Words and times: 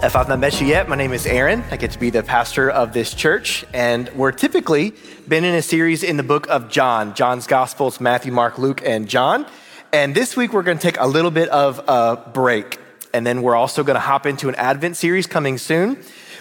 If 0.00 0.14
I've 0.14 0.28
not 0.28 0.38
met 0.38 0.60
you 0.60 0.66
yet, 0.68 0.88
my 0.88 0.94
name 0.94 1.12
is 1.12 1.26
Aaron. 1.26 1.64
I 1.72 1.76
get 1.76 1.90
to 1.90 1.98
be 1.98 2.10
the 2.10 2.22
pastor 2.22 2.70
of 2.70 2.92
this 2.92 3.12
church, 3.14 3.64
and 3.74 4.08
we're 4.10 4.30
typically 4.30 4.94
been 5.26 5.42
in 5.42 5.56
a 5.56 5.60
series 5.60 6.04
in 6.04 6.16
the 6.16 6.22
book 6.22 6.46
of 6.48 6.70
John. 6.70 7.14
John's 7.14 7.48
Gospels, 7.48 8.00
Matthew, 8.00 8.30
Mark, 8.30 8.58
Luke, 8.58 8.80
and 8.86 9.08
John. 9.08 9.44
And 9.92 10.14
this 10.14 10.36
week 10.36 10.52
we're 10.52 10.62
going 10.62 10.78
to 10.78 10.82
take 10.82 11.00
a 11.00 11.06
little 11.08 11.32
bit 11.32 11.48
of 11.48 11.80
a 11.88 12.30
break, 12.30 12.78
and 13.12 13.26
then 13.26 13.42
we're 13.42 13.56
also 13.56 13.82
going 13.82 13.96
to 13.96 14.00
hop 14.00 14.24
into 14.24 14.48
an 14.48 14.54
Advent 14.54 14.96
series 14.96 15.26
coming 15.26 15.58
soon. 15.58 15.98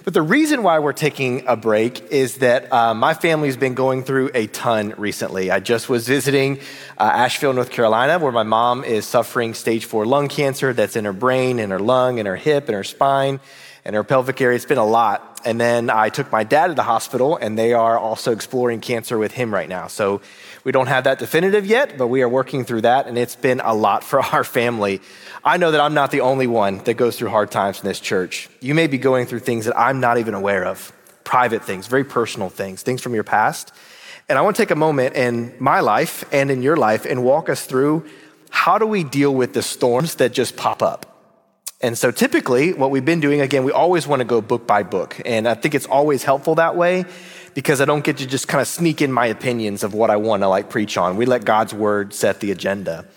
But 0.07 0.13
the 0.13 0.21
reason 0.21 0.63
why 0.63 0.79
we're 0.79 0.93
taking 0.93 1.45
a 1.47 1.57
break 1.57 2.13
is 2.13 2.37
that 2.37 2.71
uh, 2.71 2.93
my 2.93 3.13
family's 3.13 3.57
been 3.57 3.73
going 3.73 4.05
through 4.05 4.31
a 4.33 4.47
ton 4.47 4.93
recently. 4.95 5.51
I 5.51 5.59
just 5.59 5.89
was 5.89 6.07
visiting 6.07 6.59
uh, 6.97 7.11
Asheville, 7.13 7.51
North 7.51 7.71
Carolina, 7.71 8.17
where 8.17 8.31
my 8.31 8.43
mom 8.43 8.85
is 8.85 9.05
suffering 9.05 9.53
stage 9.53 9.83
four 9.83 10.05
lung 10.05 10.29
cancer 10.29 10.71
that's 10.71 10.95
in 10.95 11.03
her 11.03 11.11
brain, 11.11 11.59
in 11.59 11.71
her 11.71 11.79
lung, 11.79 12.19
in 12.19 12.25
her 12.25 12.37
hip, 12.37 12.69
in 12.69 12.73
her 12.73 12.85
spine, 12.85 13.41
and 13.83 13.97
her 13.97 14.03
pelvic 14.05 14.39
area. 14.39 14.55
It's 14.55 14.63
been 14.63 14.77
a 14.77 14.85
lot. 14.85 15.41
And 15.43 15.59
then 15.59 15.89
I 15.89 16.07
took 16.07 16.31
my 16.31 16.45
dad 16.45 16.67
to 16.67 16.73
the 16.73 16.83
hospital, 16.83 17.35
and 17.35 17.59
they 17.59 17.73
are 17.73 17.99
also 17.99 18.31
exploring 18.31 18.79
cancer 18.79 19.17
with 19.17 19.33
him 19.33 19.53
right 19.53 19.67
now. 19.67 19.87
So 19.87 20.21
we 20.67 20.73
don't 20.73 20.87
have 20.87 21.05
that 21.05 21.17
definitive 21.17 21.65
yet, 21.65 21.97
but 21.97 22.07
we 22.07 22.21
are 22.21 22.27
working 22.27 22.65
through 22.65 22.81
that, 22.81 23.07
and 23.07 23.17
it's 23.17 23.37
been 23.37 23.61
a 23.61 23.73
lot 23.73 24.03
for 24.03 24.19
our 24.33 24.43
family. 24.43 24.99
I 25.41 25.55
know 25.55 25.71
that 25.71 25.79
I'm 25.79 25.93
not 25.93 26.11
the 26.11 26.19
only 26.19 26.45
one 26.45 26.79
that 26.79 26.95
goes 26.95 27.17
through 27.17 27.29
hard 27.29 27.51
times 27.51 27.79
in 27.79 27.87
this 27.87 28.01
church. 28.01 28.49
You 28.59 28.75
may 28.75 28.87
be 28.87 28.97
going 28.97 29.27
through 29.27 29.39
things 29.39 29.63
that 29.63 29.79
I'm 29.79 30.01
not 30.01 30.17
even 30.17 30.33
aware 30.33 30.65
of 30.65 30.91
private 31.23 31.63
things, 31.63 31.87
very 31.87 32.03
personal 32.03 32.49
things, 32.49 32.83
things 32.83 33.01
from 33.01 33.13
your 33.13 33.23
past. 33.23 33.71
And 34.27 34.37
I 34.37 34.41
want 34.41 34.57
to 34.57 34.61
take 34.61 34.71
a 34.71 34.75
moment 34.75 35.15
in 35.15 35.53
my 35.57 35.79
life 35.79 36.25
and 36.33 36.51
in 36.51 36.61
your 36.61 36.75
life 36.75 37.05
and 37.05 37.23
walk 37.23 37.47
us 37.47 37.65
through 37.65 38.05
how 38.49 38.77
do 38.77 38.85
we 38.85 39.05
deal 39.05 39.33
with 39.33 39.53
the 39.53 39.63
storms 39.63 40.15
that 40.15 40.33
just 40.33 40.57
pop 40.57 40.83
up? 40.83 41.05
And 41.79 41.97
so 41.97 42.11
typically, 42.11 42.73
what 42.73 42.91
we've 42.91 43.05
been 43.05 43.21
doing, 43.21 43.39
again, 43.39 43.63
we 43.63 43.71
always 43.71 44.05
want 44.05 44.19
to 44.19 44.25
go 44.25 44.41
book 44.41 44.67
by 44.67 44.83
book. 44.83 45.21
And 45.25 45.47
I 45.47 45.53
think 45.53 45.75
it's 45.75 45.85
always 45.85 46.23
helpful 46.23 46.55
that 46.55 46.75
way 46.75 47.05
because 47.57 47.81
I 47.81 47.85
don't 47.85 48.03
get 48.03 48.17
to 48.17 48.27
just 48.27 48.47
kind 48.47 48.61
of 48.61 48.67
sneak 48.67 49.01
in 49.01 49.11
my 49.11 49.25
opinions 49.25 49.83
of 49.83 49.95
what 49.95 50.11
I 50.11 50.17
want 50.17 50.43
to 50.43 50.47
like 50.47 50.69
preach 50.69 50.95
on. 50.95 51.17
We 51.17 51.25
let 51.25 51.43
God's 51.43 51.73
word 51.73 52.13
set 52.13 52.39
the 52.39 52.51
agenda. 52.51 53.07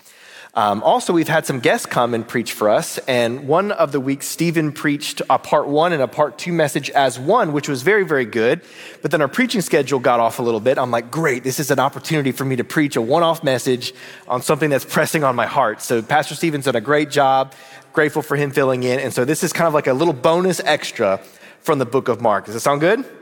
Um, 0.55 0.81
also, 0.81 1.13
we've 1.13 1.27
had 1.27 1.45
some 1.45 1.59
guests 1.59 1.85
come 1.85 2.15
and 2.15 2.27
preach 2.27 2.51
for 2.51 2.67
us. 2.67 2.97
And 3.07 3.47
one 3.47 3.71
of 3.71 3.91
the 3.91 3.99
weeks, 3.99 4.27
Stephen 4.27 4.71
preached 4.71 5.21
a 5.29 5.37
part 5.37 5.67
one 5.67 5.93
and 5.93 6.01
a 6.01 6.07
part 6.07 6.39
two 6.39 6.53
message 6.53 6.89
as 6.89 7.19
one, 7.19 7.53
which 7.53 7.69
was 7.69 7.83
very, 7.83 8.03
very 8.03 8.25
good. 8.25 8.61
But 9.03 9.11
then 9.11 9.21
our 9.21 9.27
preaching 9.27 9.61
schedule 9.61 9.99
got 9.99 10.19
off 10.19 10.39
a 10.39 10.41
little 10.41 10.59
bit. 10.59 10.79
I'm 10.79 10.89
like, 10.89 11.11
great, 11.11 11.43
this 11.43 11.59
is 11.59 11.69
an 11.69 11.77
opportunity 11.77 12.31
for 12.31 12.43
me 12.43 12.55
to 12.55 12.63
preach 12.63 12.95
a 12.95 13.01
one 13.01 13.21
off 13.21 13.43
message 13.43 13.93
on 14.27 14.41
something 14.41 14.71
that's 14.71 14.85
pressing 14.85 15.23
on 15.23 15.35
my 15.35 15.45
heart. 15.45 15.83
So, 15.83 16.01
Pastor 16.01 16.33
Stephen's 16.33 16.65
done 16.65 16.75
a 16.75 16.81
great 16.81 17.11
job. 17.11 17.53
Grateful 17.93 18.23
for 18.23 18.37
him 18.37 18.49
filling 18.49 18.81
in. 18.81 18.99
And 18.99 19.13
so, 19.13 19.23
this 19.23 19.43
is 19.43 19.53
kind 19.53 19.67
of 19.67 19.75
like 19.75 19.85
a 19.85 19.93
little 19.93 20.15
bonus 20.15 20.59
extra 20.61 21.19
from 21.59 21.77
the 21.77 21.85
book 21.85 22.07
of 22.07 22.21
Mark. 22.21 22.45
Does 22.45 22.55
that 22.55 22.61
sound 22.61 22.81
good? 22.81 23.20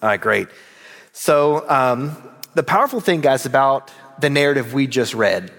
All 0.00 0.08
right, 0.08 0.20
great. 0.20 0.48
So, 1.12 1.68
um, 1.68 2.16
the 2.54 2.62
powerful 2.62 3.00
thing, 3.00 3.20
guys, 3.20 3.46
about 3.46 3.90
the 4.20 4.30
narrative 4.30 4.74
we 4.74 4.86
just 4.86 5.14
read 5.14 5.52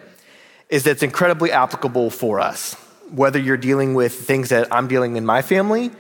is 0.70 0.84
that 0.84 0.92
it's 0.92 1.04
incredibly 1.04 1.52
applicable 1.52 2.10
for 2.10 2.40
us, 2.40 2.74
whether 3.12 3.40
you're 3.40 3.58
dealing 3.58 3.96
with 3.96 4.14
things 4.14 4.50
that 4.50 4.74
I'm 4.74 4.88
dealing 4.88 5.14
with 5.14 5.18
in 5.18 5.26
my 5.26 5.42
family 5.42 5.92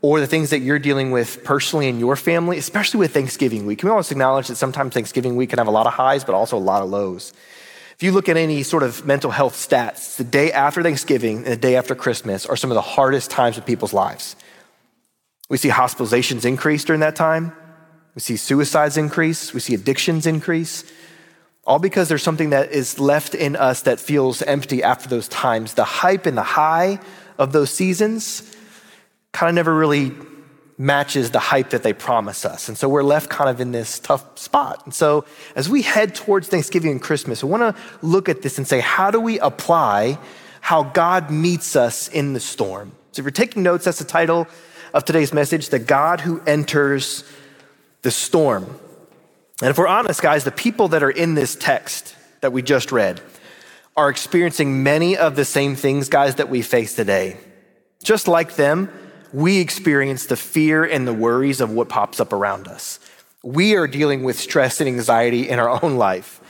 or 0.00 0.20
the 0.20 0.26
things 0.26 0.50
that 0.50 0.60
you're 0.60 0.78
dealing 0.78 1.10
with 1.10 1.42
personally 1.44 1.88
in 1.88 1.98
your 1.98 2.14
family, 2.14 2.58
especially 2.58 3.00
with 3.00 3.12
Thanksgiving 3.12 3.66
week. 3.66 3.78
Can 3.78 3.88
we 3.88 3.90
always 3.90 4.10
acknowledge 4.10 4.48
that 4.48 4.56
sometimes 4.56 4.92
Thanksgiving 4.92 5.34
week 5.36 5.50
can 5.50 5.58
have 5.58 5.66
a 5.66 5.70
lot 5.70 5.86
of 5.86 5.94
highs, 5.94 6.24
but 6.24 6.34
also 6.34 6.56
a 6.56 6.58
lot 6.58 6.82
of 6.82 6.90
lows? 6.90 7.32
If 7.96 8.02
you 8.02 8.12
look 8.12 8.28
at 8.28 8.36
any 8.36 8.62
sort 8.64 8.82
of 8.82 9.06
mental 9.06 9.30
health 9.30 9.54
stats, 9.54 10.16
the 10.16 10.24
day 10.24 10.52
after 10.52 10.82
Thanksgiving 10.82 11.38
and 11.38 11.46
the 11.46 11.56
day 11.56 11.76
after 11.76 11.94
Christmas 11.94 12.44
are 12.44 12.56
some 12.56 12.70
of 12.70 12.74
the 12.74 12.82
hardest 12.82 13.30
times 13.30 13.56
of 13.56 13.64
people's 13.64 13.92
lives. 13.92 14.36
We 15.48 15.56
see 15.56 15.70
hospitalizations 15.70 16.44
increase 16.44 16.84
during 16.84 17.00
that 17.00 17.16
time. 17.16 17.52
We 18.14 18.20
see 18.20 18.36
suicides 18.36 18.96
increase. 18.96 19.52
We 19.52 19.60
see 19.60 19.74
addictions 19.74 20.26
increase. 20.26 20.84
All 21.66 21.78
because 21.78 22.08
there's 22.08 22.22
something 22.22 22.50
that 22.50 22.72
is 22.72 22.98
left 22.98 23.34
in 23.34 23.56
us 23.56 23.82
that 23.82 23.98
feels 23.98 24.42
empty 24.42 24.82
after 24.82 25.08
those 25.08 25.28
times. 25.28 25.74
The 25.74 25.84
hype 25.84 26.26
and 26.26 26.36
the 26.36 26.42
high 26.42 27.00
of 27.38 27.52
those 27.52 27.70
seasons 27.70 28.54
kind 29.32 29.48
of 29.48 29.54
never 29.54 29.74
really 29.74 30.12
matches 30.76 31.30
the 31.30 31.38
hype 31.38 31.70
that 31.70 31.82
they 31.82 31.92
promise 31.92 32.44
us. 32.44 32.68
And 32.68 32.76
so 32.76 32.88
we're 32.88 33.02
left 33.02 33.30
kind 33.30 33.48
of 33.48 33.60
in 33.60 33.72
this 33.72 33.98
tough 33.98 34.38
spot. 34.38 34.82
And 34.84 34.94
so 34.94 35.24
as 35.54 35.68
we 35.68 35.82
head 35.82 36.14
towards 36.14 36.48
Thanksgiving 36.48 36.90
and 36.90 37.00
Christmas, 37.00 37.42
I 37.42 37.46
want 37.46 37.76
to 37.76 37.82
look 38.02 38.28
at 38.28 38.42
this 38.42 38.58
and 38.58 38.66
say, 38.66 38.80
how 38.80 39.10
do 39.10 39.20
we 39.20 39.38
apply 39.38 40.18
how 40.60 40.82
God 40.82 41.30
meets 41.30 41.76
us 41.76 42.08
in 42.08 42.32
the 42.32 42.40
storm? 42.40 42.92
So 43.12 43.20
if 43.20 43.24
you're 43.24 43.30
taking 43.30 43.62
notes, 43.62 43.84
that's 43.84 44.00
the 44.00 44.04
title 44.04 44.48
of 44.92 45.04
today's 45.04 45.32
message, 45.32 45.68
The 45.68 45.78
God 45.78 46.20
Who 46.20 46.40
Enters 46.40 47.24
the 48.04 48.10
Storm. 48.10 48.64
And 49.62 49.70
if 49.70 49.78
we're 49.78 49.88
honest, 49.88 50.20
guys, 50.20 50.44
the 50.44 50.52
people 50.52 50.88
that 50.88 51.02
are 51.02 51.10
in 51.10 51.34
this 51.34 51.56
text 51.56 52.14
that 52.42 52.52
we 52.52 52.60
just 52.60 52.92
read 52.92 53.22
are 53.96 54.10
experiencing 54.10 54.82
many 54.82 55.16
of 55.16 55.36
the 55.36 55.44
same 55.44 55.74
things, 55.74 56.10
guys, 56.10 56.34
that 56.34 56.50
we 56.50 56.60
face 56.60 56.94
today. 56.94 57.38
Just 58.02 58.28
like 58.28 58.56
them, 58.56 58.90
we 59.32 59.58
experience 59.58 60.26
the 60.26 60.36
fear 60.36 60.84
and 60.84 61.08
the 61.08 61.14
worries 61.14 61.62
of 61.62 61.70
what 61.70 61.88
pops 61.88 62.20
up 62.20 62.34
around 62.34 62.68
us. 62.68 63.00
We 63.42 63.74
are 63.74 63.86
dealing 63.86 64.22
with 64.22 64.38
stress 64.38 64.80
and 64.80 64.88
anxiety 64.88 65.48
in 65.48 65.58
our 65.58 65.82
own 65.82 65.96
life. 65.96 66.42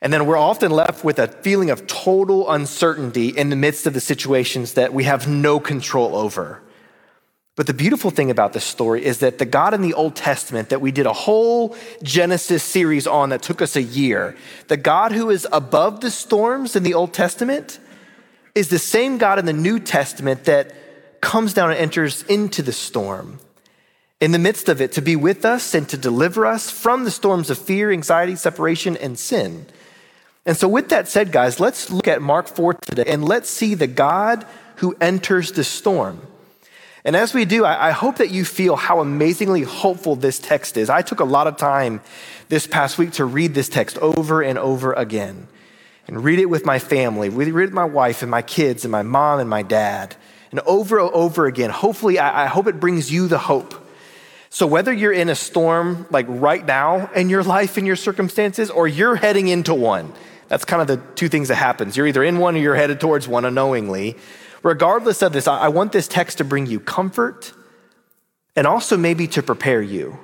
And 0.00 0.10
then 0.10 0.24
we're 0.24 0.38
often 0.38 0.72
left 0.72 1.04
with 1.04 1.18
a 1.18 1.28
feeling 1.28 1.68
of 1.68 1.86
total 1.86 2.50
uncertainty 2.50 3.28
in 3.28 3.50
the 3.50 3.56
midst 3.56 3.86
of 3.86 3.92
the 3.92 4.00
situations 4.00 4.72
that 4.74 4.94
we 4.94 5.04
have 5.04 5.28
no 5.28 5.60
control 5.60 6.16
over. 6.16 6.62
But 7.54 7.66
the 7.66 7.74
beautiful 7.74 8.10
thing 8.10 8.30
about 8.30 8.54
this 8.54 8.64
story 8.64 9.04
is 9.04 9.18
that 9.18 9.38
the 9.38 9.44
God 9.44 9.74
in 9.74 9.82
the 9.82 9.92
Old 9.92 10.16
Testament 10.16 10.70
that 10.70 10.80
we 10.80 10.90
did 10.90 11.04
a 11.04 11.12
whole 11.12 11.76
Genesis 12.02 12.62
series 12.62 13.06
on 13.06 13.28
that 13.28 13.42
took 13.42 13.60
us 13.60 13.76
a 13.76 13.82
year, 13.82 14.34
the 14.68 14.78
God 14.78 15.12
who 15.12 15.28
is 15.28 15.46
above 15.52 16.00
the 16.00 16.10
storms 16.10 16.76
in 16.76 16.82
the 16.82 16.94
Old 16.94 17.12
Testament 17.12 17.78
is 18.54 18.68
the 18.68 18.78
same 18.78 19.18
God 19.18 19.38
in 19.38 19.44
the 19.44 19.52
New 19.52 19.78
Testament 19.78 20.44
that 20.44 21.20
comes 21.20 21.52
down 21.52 21.70
and 21.70 21.78
enters 21.78 22.22
into 22.24 22.62
the 22.62 22.72
storm 22.72 23.38
in 24.18 24.32
the 24.32 24.38
midst 24.38 24.68
of 24.68 24.80
it 24.80 24.92
to 24.92 25.02
be 25.02 25.16
with 25.16 25.44
us 25.44 25.74
and 25.74 25.88
to 25.88 25.96
deliver 25.96 26.46
us 26.46 26.70
from 26.70 27.04
the 27.04 27.10
storms 27.10 27.50
of 27.50 27.58
fear, 27.58 27.90
anxiety, 27.90 28.34
separation, 28.34 28.96
and 28.96 29.18
sin. 29.18 29.66
And 30.46 30.56
so, 30.56 30.68
with 30.68 30.88
that 30.88 31.06
said, 31.06 31.32
guys, 31.32 31.60
let's 31.60 31.90
look 31.90 32.08
at 32.08 32.22
Mark 32.22 32.48
4 32.48 32.74
today 32.74 33.04
and 33.06 33.24
let's 33.24 33.50
see 33.50 33.74
the 33.74 33.86
God 33.86 34.46
who 34.76 34.96
enters 35.00 35.52
the 35.52 35.64
storm. 35.64 36.20
And 37.04 37.16
as 37.16 37.34
we 37.34 37.44
do, 37.44 37.64
I, 37.64 37.90
hope 37.90 38.18
that 38.18 38.30
you 38.30 38.44
feel 38.44 38.76
how 38.76 39.00
amazingly 39.00 39.62
hopeful 39.62 40.14
this 40.14 40.38
text 40.38 40.76
is. 40.76 40.88
I 40.88 41.02
took 41.02 41.18
a 41.18 41.24
lot 41.24 41.48
of 41.48 41.56
time 41.56 42.00
this 42.48 42.68
past 42.68 42.96
week 42.96 43.12
to 43.12 43.24
read 43.24 43.54
this 43.54 43.68
text 43.68 43.98
over 43.98 44.40
and 44.40 44.56
over 44.56 44.92
again 44.92 45.48
and 46.06 46.22
read 46.22 46.38
it 46.38 46.46
with 46.46 46.64
my 46.64 46.78
family, 46.78 47.28
read 47.28 47.48
it 47.48 47.52
with 47.52 47.72
my 47.72 47.84
wife 47.84 48.22
and 48.22 48.30
my 48.30 48.42
kids 48.42 48.84
and 48.84 48.92
my 48.92 49.02
mom 49.02 49.40
and 49.40 49.50
my 49.50 49.62
dad. 49.62 50.14
And 50.52 50.60
over 50.60 51.00
and 51.00 51.10
over 51.12 51.46
again, 51.46 51.70
hopefully, 51.70 52.18
I, 52.20 52.44
I 52.44 52.46
hope 52.46 52.68
it 52.68 52.78
brings 52.78 53.10
you 53.10 53.26
the 53.26 53.38
hope. 53.38 53.74
So, 54.50 54.66
whether 54.66 54.92
you're 54.92 55.12
in 55.12 55.30
a 55.30 55.34
storm 55.34 56.06
like 56.10 56.26
right 56.28 56.64
now 56.64 57.10
in 57.12 57.30
your 57.30 57.42
life 57.42 57.78
and 57.78 57.86
your 57.86 57.96
circumstances, 57.96 58.70
or 58.70 58.86
you're 58.86 59.16
heading 59.16 59.48
into 59.48 59.72
one, 59.72 60.12
that's 60.48 60.66
kind 60.66 60.82
of 60.82 60.88
the 60.88 60.98
two 61.14 61.30
things 61.30 61.48
that 61.48 61.54
happens. 61.54 61.96
You're 61.96 62.06
either 62.06 62.22
in 62.22 62.38
one 62.38 62.54
or 62.54 62.58
you're 62.58 62.74
headed 62.74 63.00
towards 63.00 63.26
one 63.26 63.46
unknowingly. 63.46 64.18
Regardless 64.62 65.22
of 65.22 65.32
this, 65.32 65.48
I 65.48 65.68
want 65.68 65.92
this 65.92 66.06
text 66.06 66.38
to 66.38 66.44
bring 66.44 66.66
you 66.66 66.78
comfort 66.78 67.52
and 68.54 68.66
also 68.66 68.96
maybe 68.96 69.26
to 69.28 69.42
prepare 69.42 69.82
you 69.82 70.18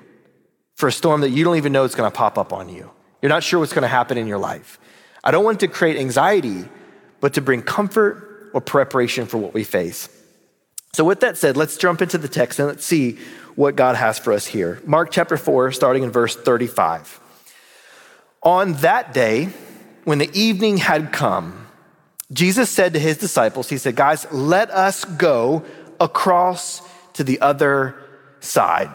for 0.74 0.88
a 0.88 0.92
storm 0.92 1.22
that 1.22 1.30
you 1.30 1.44
don't 1.44 1.56
even 1.56 1.72
know 1.72 1.84
is 1.84 1.94
going 1.94 2.10
to 2.10 2.16
pop 2.16 2.38
up 2.38 2.52
on 2.52 2.68
you. 2.68 2.90
You're 3.20 3.30
not 3.30 3.42
sure 3.42 3.58
what's 3.58 3.72
going 3.72 3.82
to 3.82 3.88
happen 3.88 4.16
in 4.16 4.28
your 4.28 4.38
life. 4.38 4.78
I 5.24 5.32
don't 5.32 5.44
want 5.44 5.60
to 5.60 5.68
create 5.68 5.96
anxiety, 5.96 6.64
but 7.20 7.34
to 7.34 7.40
bring 7.40 7.62
comfort 7.62 8.50
or 8.54 8.60
preparation 8.60 9.26
for 9.26 9.38
what 9.38 9.54
we 9.54 9.64
face. 9.64 10.08
So, 10.92 11.04
with 11.04 11.20
that 11.20 11.36
said, 11.36 11.56
let's 11.56 11.76
jump 11.76 12.00
into 12.00 12.16
the 12.16 12.28
text 12.28 12.58
and 12.58 12.68
let's 12.68 12.84
see 12.84 13.18
what 13.56 13.76
God 13.76 13.96
has 13.96 14.18
for 14.18 14.32
us 14.32 14.46
here. 14.46 14.80
Mark 14.86 15.10
chapter 15.10 15.36
4, 15.36 15.72
starting 15.72 16.04
in 16.04 16.10
verse 16.10 16.36
35. 16.36 17.20
On 18.42 18.74
that 18.74 19.12
day, 19.12 19.48
when 20.04 20.18
the 20.18 20.30
evening 20.32 20.78
had 20.78 21.12
come, 21.12 21.67
Jesus 22.32 22.68
said 22.68 22.92
to 22.92 22.98
his 22.98 23.16
disciples, 23.16 23.68
He 23.68 23.78
said, 23.78 23.96
Guys, 23.96 24.26
let 24.30 24.70
us 24.70 25.04
go 25.04 25.64
across 25.98 26.82
to 27.14 27.24
the 27.24 27.40
other 27.40 27.96
side. 28.40 28.90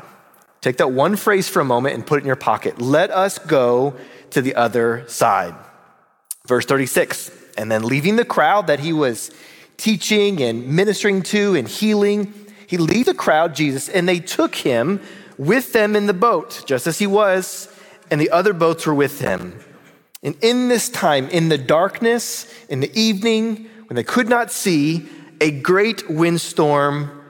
Take 0.61 0.77
that 0.77 0.91
one 0.91 1.15
phrase 1.15 1.49
for 1.49 1.59
a 1.59 1.65
moment 1.65 1.95
and 1.95 2.05
put 2.05 2.19
it 2.19 2.21
in 2.21 2.27
your 2.27 2.35
pocket. 2.35 2.79
Let 2.79 3.11
us 3.11 3.37
go 3.37 3.95
to 4.29 4.41
the 4.41 4.55
other 4.55 5.03
side. 5.07 5.55
Verse 6.47 6.65
36 6.65 7.31
And 7.57 7.71
then 7.71 7.83
leaving 7.83 8.15
the 8.15 8.25
crowd 8.25 8.67
that 8.67 8.79
he 8.79 8.93
was 8.93 9.31
teaching 9.77 10.41
and 10.41 10.67
ministering 10.67 11.21
to 11.23 11.55
and 11.55 11.67
healing, 11.67 12.33
he 12.67 12.77
leaves 12.77 13.07
the 13.07 13.13
crowd, 13.13 13.55
Jesus, 13.55 13.89
and 13.89 14.07
they 14.07 14.19
took 14.19 14.55
him 14.55 15.01
with 15.37 15.73
them 15.73 15.95
in 15.95 16.05
the 16.05 16.13
boat, 16.13 16.63
just 16.65 16.87
as 16.87 16.99
he 16.99 17.07
was, 17.07 17.67
and 18.09 18.21
the 18.21 18.29
other 18.29 18.53
boats 18.53 18.85
were 18.85 18.93
with 18.93 19.19
him. 19.19 19.59
And 20.23 20.35
in 20.41 20.69
this 20.69 20.89
time, 20.89 21.27
in 21.29 21.49
the 21.49 21.57
darkness, 21.57 22.51
in 22.69 22.79
the 22.79 22.91
evening, 22.99 23.69
when 23.87 23.95
they 23.95 24.03
could 24.03 24.29
not 24.29 24.51
see, 24.51 25.05
a 25.41 25.51
great 25.51 26.09
windstorm 26.09 27.21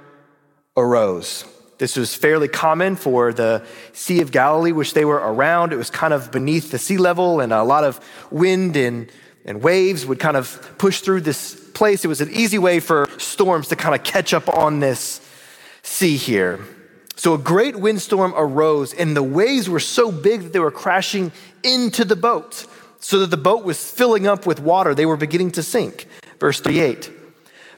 arose. 0.78 1.46
This 1.80 1.98
was 1.98 2.14
fairly 2.14 2.48
common 2.48 2.96
for 2.96 3.34
the 3.34 3.66
Sea 3.94 4.22
of 4.22 4.32
Galilee, 4.32 4.72
which 4.72 4.94
they 4.94 5.06
were 5.06 5.18
around. 5.18 5.74
It 5.74 5.78
was 5.78 5.90
kind 5.90 6.14
of 6.14 6.32
beneath 6.32 6.72
the 6.72 6.78
sea 6.78 6.98
level, 6.98 7.40
and 7.40 7.52
a 7.52 7.64
lot 7.64 7.84
of 7.84 8.00
wind 8.32 8.78
and, 8.78 9.12
and 9.44 9.62
waves 9.62 10.06
would 10.06 10.20
kind 10.20 10.38
of 10.38 10.76
push 10.78 11.02
through 11.02 11.22
this 11.22 11.56
place. 11.72 12.06
It 12.06 12.08
was 12.08 12.22
an 12.22 12.30
easy 12.32 12.60
way 12.60 12.80
for 12.80 13.10
storms 13.18 13.70
to 13.70 13.76
kind 13.76 13.96
of 13.96 14.04
catch 14.04 14.34
up 14.34 14.48
on 14.48 14.80
this 14.80 15.20
sea 15.82 16.16
here. 16.16 16.60
So 17.16 17.34
a 17.34 17.38
great 17.38 17.76
windstorm 17.76 18.34
arose, 18.36 18.94
and 18.94 19.16
the 19.16 19.24
waves 19.24 19.70
were 19.70 19.80
so 19.80 20.12
big 20.12 20.44
that 20.44 20.54
they 20.54 20.60
were 20.60 20.72
crashing 20.72 21.32
into 21.64 22.06
the 22.06 22.16
boat, 22.16 22.66
so 23.04 23.20
that 23.20 23.30
the 23.30 23.38
boat 23.38 23.66
was 23.66 23.92
filling 23.92 24.26
up 24.26 24.48
with 24.48 24.62
water. 24.62 24.96
They 24.96 25.06
were 25.06 25.18
beginning 25.18 25.52
to 25.52 25.62
sink. 25.62 26.08
Verse 26.40 26.62
38. 26.62 27.12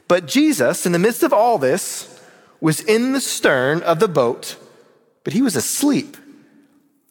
But 0.06 0.26
Jesus, 0.26 0.86
in 0.86 0.92
the 0.92 1.00
midst 1.00 1.24
of 1.24 1.32
all 1.32 1.58
this, 1.58 2.22
was 2.60 2.80
in 2.80 3.12
the 3.12 3.20
stern 3.20 3.82
of 3.82 3.98
the 3.98 4.06
boat, 4.06 4.56
but 5.24 5.32
he 5.32 5.42
was 5.42 5.56
asleep, 5.56 6.16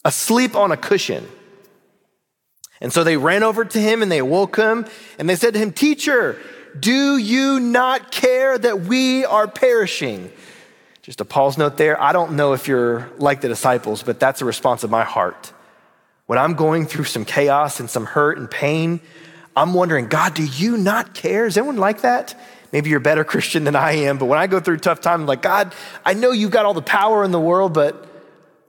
asleep 0.05 0.55
on 0.55 0.71
a 0.71 0.77
cushion. 0.77 1.27
And 2.79 2.93
so 2.93 3.03
they 3.03 3.17
ran 3.17 3.43
over 3.43 3.65
to 3.65 3.79
him 3.81 4.01
and 4.01 4.09
they 4.09 4.21
woke 4.21 4.55
him 4.55 4.85
and 5.19 5.29
they 5.29 5.35
said 5.35 5.53
to 5.53 5.59
him, 5.59 5.73
Teacher, 5.73 6.39
do 6.79 7.17
you 7.17 7.59
not 7.59 8.11
care 8.11 8.57
that 8.57 8.81
we 8.81 9.25
are 9.25 9.47
perishing? 9.47 10.31
Just 11.01 11.19
a 11.19 11.25
pause 11.25 11.57
note 11.57 11.75
there. 11.75 12.01
I 12.01 12.13
don't 12.13 12.37
know 12.37 12.53
if 12.53 12.69
you're 12.69 13.09
like 13.17 13.41
the 13.41 13.49
disciples, 13.49 14.03
but 14.03 14.21
that's 14.21 14.41
a 14.41 14.45
response 14.45 14.85
of 14.85 14.89
my 14.89 15.03
heart. 15.03 15.51
When 16.25 16.39
I'm 16.39 16.55
going 16.55 16.87
through 16.87 17.05
some 17.05 17.25
chaos 17.25 17.79
and 17.79 17.89
some 17.89 18.05
hurt 18.05 18.37
and 18.37 18.49
pain, 18.49 18.99
I'm 19.55 19.73
wondering, 19.73 20.07
God, 20.07 20.33
do 20.33 20.43
you 20.43 20.77
not 20.77 21.13
care? 21.13 21.45
Is 21.45 21.57
anyone 21.57 21.77
like 21.77 22.01
that? 22.01 22.35
Maybe 22.71 22.89
you're 22.89 22.99
a 22.99 23.01
better 23.01 23.23
Christian 23.33 23.63
than 23.63 23.75
I 23.75 23.91
am, 23.93 24.17
but 24.17 24.25
when 24.25 24.39
I 24.39 24.47
go 24.47 24.59
through 24.59 24.77
tough 24.77 25.01
times, 25.01 25.21
I'm 25.21 25.27
like, 25.27 25.41
God, 25.41 25.73
I 26.03 26.13
know 26.13 26.31
you've 26.31 26.51
got 26.51 26.65
all 26.65 26.73
the 26.73 26.81
power 26.81 27.23
in 27.23 27.31
the 27.31 27.39
world, 27.39 27.73
but 27.73 28.07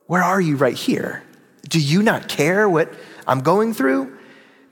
where 0.06 0.22
are 0.22 0.40
you 0.40 0.56
right 0.56 0.76
here? 0.76 1.22
Do 1.68 1.80
you 1.80 2.02
not 2.02 2.28
care 2.28 2.68
what 2.68 2.92
I'm 3.26 3.40
going 3.40 3.74
through? 3.74 4.16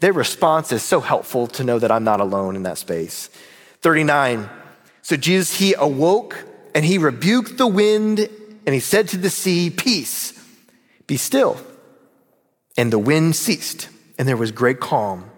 Their 0.01 0.13
response 0.13 0.71
is 0.71 0.83
so 0.83 1.01
helpful 1.01 1.47
to 1.49 1.65
know 1.65 1.79
that 1.79 1.91
I'm 1.91 2.05
not 2.05 2.21
alone 2.21 2.57
in 2.57 2.65
that 2.65 2.79
space. 2.79 3.31
39. 3.81 4.49
So 5.03 5.17
Jesus, 5.17 5.59
he 5.59 5.75
awoke 5.75 6.37
and 6.75 6.85
he 6.85 6.99
rebuked 6.99 7.57
the 7.57 7.67
wind 7.67 8.29
and 8.67 8.75
he 8.75 8.81
said 8.81 9.09
to 9.09 9.17
the 9.17 9.31
sea, 9.31 9.71
Peace, 9.71 10.33
be 11.07 11.17
still. 11.17 11.59
And 12.77 12.93
the 12.93 12.99
wind 12.99 13.37
ceased 13.37 13.89
and 14.19 14.29
there 14.29 14.37
was 14.37 14.51
great 14.51 14.81
calm. 14.81 15.31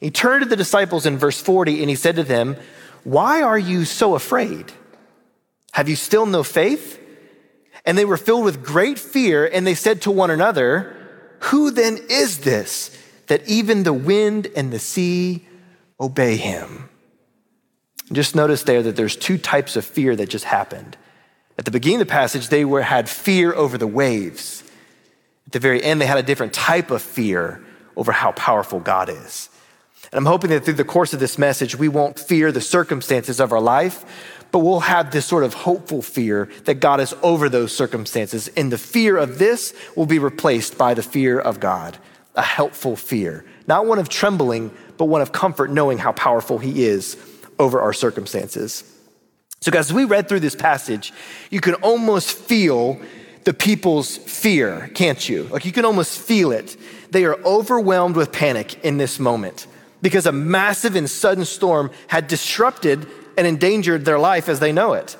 He 0.00 0.10
turned 0.10 0.42
to 0.42 0.48
the 0.48 0.56
disciples 0.56 1.06
in 1.06 1.18
verse 1.18 1.40
40 1.40 1.80
and 1.80 1.88
he 1.88 1.96
said 1.96 2.16
to 2.16 2.24
them, 2.24 2.56
why 3.04 3.42
are 3.42 3.58
you 3.58 3.84
so 3.84 4.14
afraid? 4.14 4.72
Have 5.72 5.88
you 5.88 5.96
still 5.96 6.26
no 6.26 6.42
faith? 6.42 7.00
And 7.84 7.98
they 7.98 8.04
were 8.04 8.16
filled 8.16 8.44
with 8.44 8.64
great 8.64 8.98
fear, 8.98 9.44
and 9.46 9.66
they 9.66 9.74
said 9.74 10.02
to 10.02 10.10
one 10.10 10.30
another, 10.30 10.94
Who 11.40 11.70
then 11.72 11.98
is 12.08 12.38
this 12.38 12.96
that 13.26 13.48
even 13.48 13.82
the 13.82 13.92
wind 13.92 14.48
and 14.54 14.72
the 14.72 14.78
sea 14.78 15.46
obey 15.98 16.36
him? 16.36 16.88
Just 18.12 18.36
notice 18.36 18.62
there 18.62 18.82
that 18.82 18.94
there's 18.94 19.16
two 19.16 19.38
types 19.38 19.74
of 19.74 19.84
fear 19.84 20.14
that 20.14 20.28
just 20.28 20.44
happened. 20.44 20.96
At 21.58 21.64
the 21.64 21.70
beginning 21.70 22.02
of 22.02 22.06
the 22.06 22.12
passage, 22.12 22.48
they 22.48 22.64
were, 22.64 22.82
had 22.82 23.08
fear 23.08 23.52
over 23.52 23.78
the 23.78 23.86
waves. 23.86 24.62
At 25.46 25.52
the 25.52 25.58
very 25.58 25.82
end, 25.82 26.00
they 26.00 26.06
had 26.06 26.18
a 26.18 26.22
different 26.22 26.52
type 26.52 26.90
of 26.90 27.02
fear 27.02 27.62
over 27.96 28.12
how 28.12 28.32
powerful 28.32 28.80
God 28.80 29.08
is. 29.08 29.48
And 30.10 30.18
I'm 30.18 30.26
hoping 30.26 30.50
that 30.50 30.64
through 30.64 30.74
the 30.74 30.84
course 30.84 31.12
of 31.12 31.20
this 31.20 31.38
message, 31.38 31.76
we 31.76 31.88
won't 31.88 32.18
fear 32.18 32.52
the 32.52 32.60
circumstances 32.60 33.40
of 33.40 33.52
our 33.52 33.60
life, 33.60 34.04
but 34.50 34.58
we'll 34.58 34.80
have 34.80 35.10
this 35.10 35.24
sort 35.24 35.44
of 35.44 35.54
hopeful 35.54 36.02
fear 36.02 36.50
that 36.64 36.74
God 36.74 37.00
is 37.00 37.14
over 37.22 37.48
those 37.48 37.74
circumstances. 37.74 38.48
And 38.48 38.70
the 38.70 38.78
fear 38.78 39.16
of 39.16 39.38
this 39.38 39.74
will 39.96 40.06
be 40.06 40.18
replaced 40.18 40.76
by 40.76 40.94
the 40.94 41.02
fear 41.02 41.38
of 41.38 41.60
God, 41.60 41.96
a 42.34 42.42
helpful 42.42 42.96
fear, 42.96 43.44
not 43.66 43.86
one 43.86 43.98
of 43.98 44.08
trembling, 44.08 44.70
but 44.98 45.06
one 45.06 45.22
of 45.22 45.32
comfort, 45.32 45.70
knowing 45.70 45.98
how 45.98 46.12
powerful 46.12 46.58
He 46.58 46.84
is 46.84 47.16
over 47.58 47.80
our 47.80 47.92
circumstances. 47.92 48.84
So, 49.60 49.70
guys, 49.70 49.86
as 49.86 49.92
we 49.92 50.04
read 50.04 50.28
through 50.28 50.40
this 50.40 50.56
passage, 50.56 51.12
you 51.50 51.60
can 51.60 51.74
almost 51.74 52.32
feel 52.32 53.00
the 53.44 53.54
people's 53.54 54.16
fear, 54.16 54.90
can't 54.94 55.28
you? 55.28 55.44
Like 55.44 55.64
you 55.64 55.72
can 55.72 55.84
almost 55.84 56.20
feel 56.20 56.52
it. 56.52 56.76
They 57.10 57.24
are 57.24 57.38
overwhelmed 57.44 58.16
with 58.16 58.32
panic 58.32 58.84
in 58.84 58.98
this 58.98 59.18
moment 59.18 59.66
because 60.00 60.26
a 60.26 60.32
massive 60.32 60.96
and 60.96 61.08
sudden 61.08 61.44
storm 61.44 61.90
had 62.08 62.28
disrupted 62.28 63.06
and 63.36 63.46
endangered 63.46 64.04
their 64.04 64.18
life 64.18 64.48
as 64.48 64.60
they 64.60 64.72
know 64.72 64.92
it. 64.92 65.16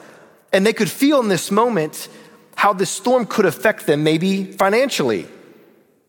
And 0.53 0.67
they 0.67 0.73
could 0.73 0.91
feel 0.91 1.21
in 1.21 1.29
this 1.29 1.51
moment 1.51 2.09
how 2.57 2.73
this 2.73 2.91
storm 2.91 3.27
could 3.27 3.47
affect 3.47 3.87
them, 3.87 4.05
maybe 4.05 4.45
financially, 4.45 5.27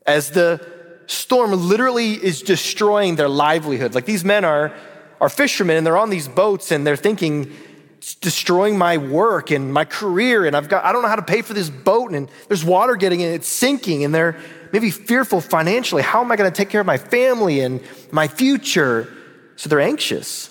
as 0.05 0.31
the 0.31 0.65
storm 1.07 1.51
literally 1.51 2.13
is 2.13 2.41
destroying 2.41 3.15
their 3.15 3.29
livelihood. 3.29 3.95
Like 3.95 4.05
these 4.05 4.25
men 4.25 4.43
are, 4.43 4.73
are 5.21 5.29
fishermen 5.29 5.77
and 5.77 5.87
they're 5.87 5.97
on 5.97 6.09
these 6.09 6.27
boats 6.27 6.71
and 6.71 6.85
they're 6.85 6.95
thinking, 6.95 7.53
it's 8.03 8.15
destroying 8.15 8.77
my 8.77 8.97
work 8.97 9.49
and 9.49 9.71
my 9.71 9.85
career, 9.85 10.45
and 10.45 10.57
I've 10.57 10.67
got, 10.67 10.83
I 10.83 10.91
don't 10.91 11.03
know 11.03 11.07
how 11.07 11.15
to 11.15 11.21
pay 11.21 11.41
for 11.41 11.53
this 11.53 11.69
boat, 11.69 12.11
and 12.11 12.29
there's 12.49 12.65
water 12.65 12.97
getting 12.97 13.21
in, 13.21 13.33
it's 13.33 13.47
sinking, 13.47 14.03
and 14.03 14.13
they're 14.13 14.37
maybe 14.73 14.91
fearful 14.91 15.39
financially. 15.39 16.03
How 16.03 16.19
am 16.19 16.29
I 16.29 16.35
going 16.35 16.51
to 16.51 16.55
take 16.55 16.67
care 16.67 16.81
of 16.81 16.85
my 16.85 16.97
family 16.97 17.61
and 17.61 17.79
my 18.11 18.27
future? 18.27 19.07
So 19.55 19.69
they're 19.69 19.79
anxious. 19.79 20.49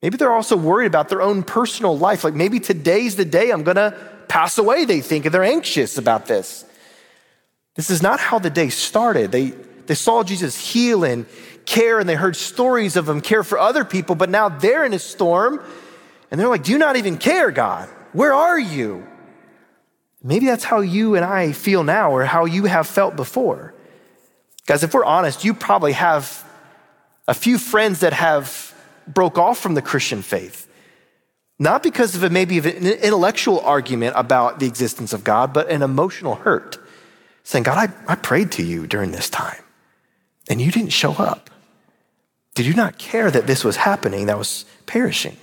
Maybe 0.00 0.16
they're 0.16 0.30
also 0.32 0.56
worried 0.56 0.86
about 0.86 1.08
their 1.08 1.22
own 1.22 1.42
personal 1.42 1.98
life. 1.98 2.22
Like 2.22 2.34
maybe 2.34 2.60
today's 2.60 3.16
the 3.16 3.24
day 3.24 3.50
I'm 3.50 3.64
going 3.64 3.74
to 3.74 3.98
pass 4.28 4.56
away, 4.56 4.84
they 4.84 5.00
think, 5.00 5.24
and 5.24 5.34
they're 5.34 5.42
anxious 5.42 5.98
about 5.98 6.26
this. 6.26 6.64
This 7.74 7.90
is 7.90 8.00
not 8.00 8.20
how 8.20 8.38
the 8.38 8.50
day 8.50 8.68
started. 8.68 9.32
They, 9.32 9.54
they 9.86 9.96
saw 9.96 10.22
Jesus 10.22 10.56
heal 10.56 11.02
and 11.02 11.26
care, 11.66 11.98
and 11.98 12.08
they 12.08 12.14
heard 12.14 12.36
stories 12.36 12.94
of 12.94 13.08
him 13.08 13.20
care 13.20 13.42
for 13.42 13.58
other 13.58 13.84
people, 13.84 14.14
but 14.14 14.30
now 14.30 14.48
they're 14.48 14.84
in 14.84 14.92
a 14.92 15.00
storm, 15.00 15.60
and 16.30 16.40
they're 16.40 16.48
like, 16.48 16.64
Do 16.64 16.72
you 16.72 16.78
not 16.78 16.96
even 16.96 17.18
care, 17.18 17.50
God? 17.50 17.88
Where 18.12 18.32
are 18.32 18.58
you? 18.58 19.06
Maybe 20.22 20.46
that's 20.46 20.64
how 20.64 20.80
you 20.80 21.16
and 21.16 21.24
I 21.24 21.52
feel 21.52 21.84
now 21.84 22.10
or 22.10 22.24
how 22.24 22.46
you 22.46 22.64
have 22.64 22.86
felt 22.86 23.14
before. 23.14 23.74
Guys, 24.66 24.82
if 24.82 24.94
we're 24.94 25.04
honest, 25.04 25.44
you 25.44 25.52
probably 25.52 25.92
have 25.92 26.42
a 27.28 27.34
few 27.34 27.58
friends 27.58 28.00
that 28.00 28.14
have 28.14 28.74
broke 29.06 29.36
off 29.36 29.58
from 29.58 29.74
the 29.74 29.82
Christian 29.82 30.22
faith. 30.22 30.66
Not 31.58 31.82
because 31.82 32.14
of 32.14 32.22
a, 32.22 32.30
maybe 32.30 32.58
of 32.58 32.66
an 32.66 32.86
intellectual 32.86 33.60
argument 33.60 34.14
about 34.16 34.58
the 34.58 34.66
existence 34.66 35.12
of 35.12 35.22
God, 35.22 35.52
but 35.52 35.68
an 35.70 35.82
emotional 35.82 36.36
hurt. 36.36 36.78
Saying, 37.44 37.64
God, 37.64 37.90
I, 37.90 38.12
I 38.12 38.16
prayed 38.16 38.50
to 38.52 38.62
you 38.62 38.86
during 38.86 39.12
this 39.12 39.28
time, 39.28 39.62
and 40.48 40.60
you 40.60 40.72
didn't 40.72 40.90
show 40.90 41.12
up. 41.12 41.50
Did 42.54 42.64
you 42.64 42.74
not 42.74 42.96
care 42.96 43.30
that 43.30 43.46
this 43.46 43.62
was 43.62 43.76
happening, 43.76 44.26
that 44.26 44.38
was 44.38 44.64
perishing? 44.86 45.36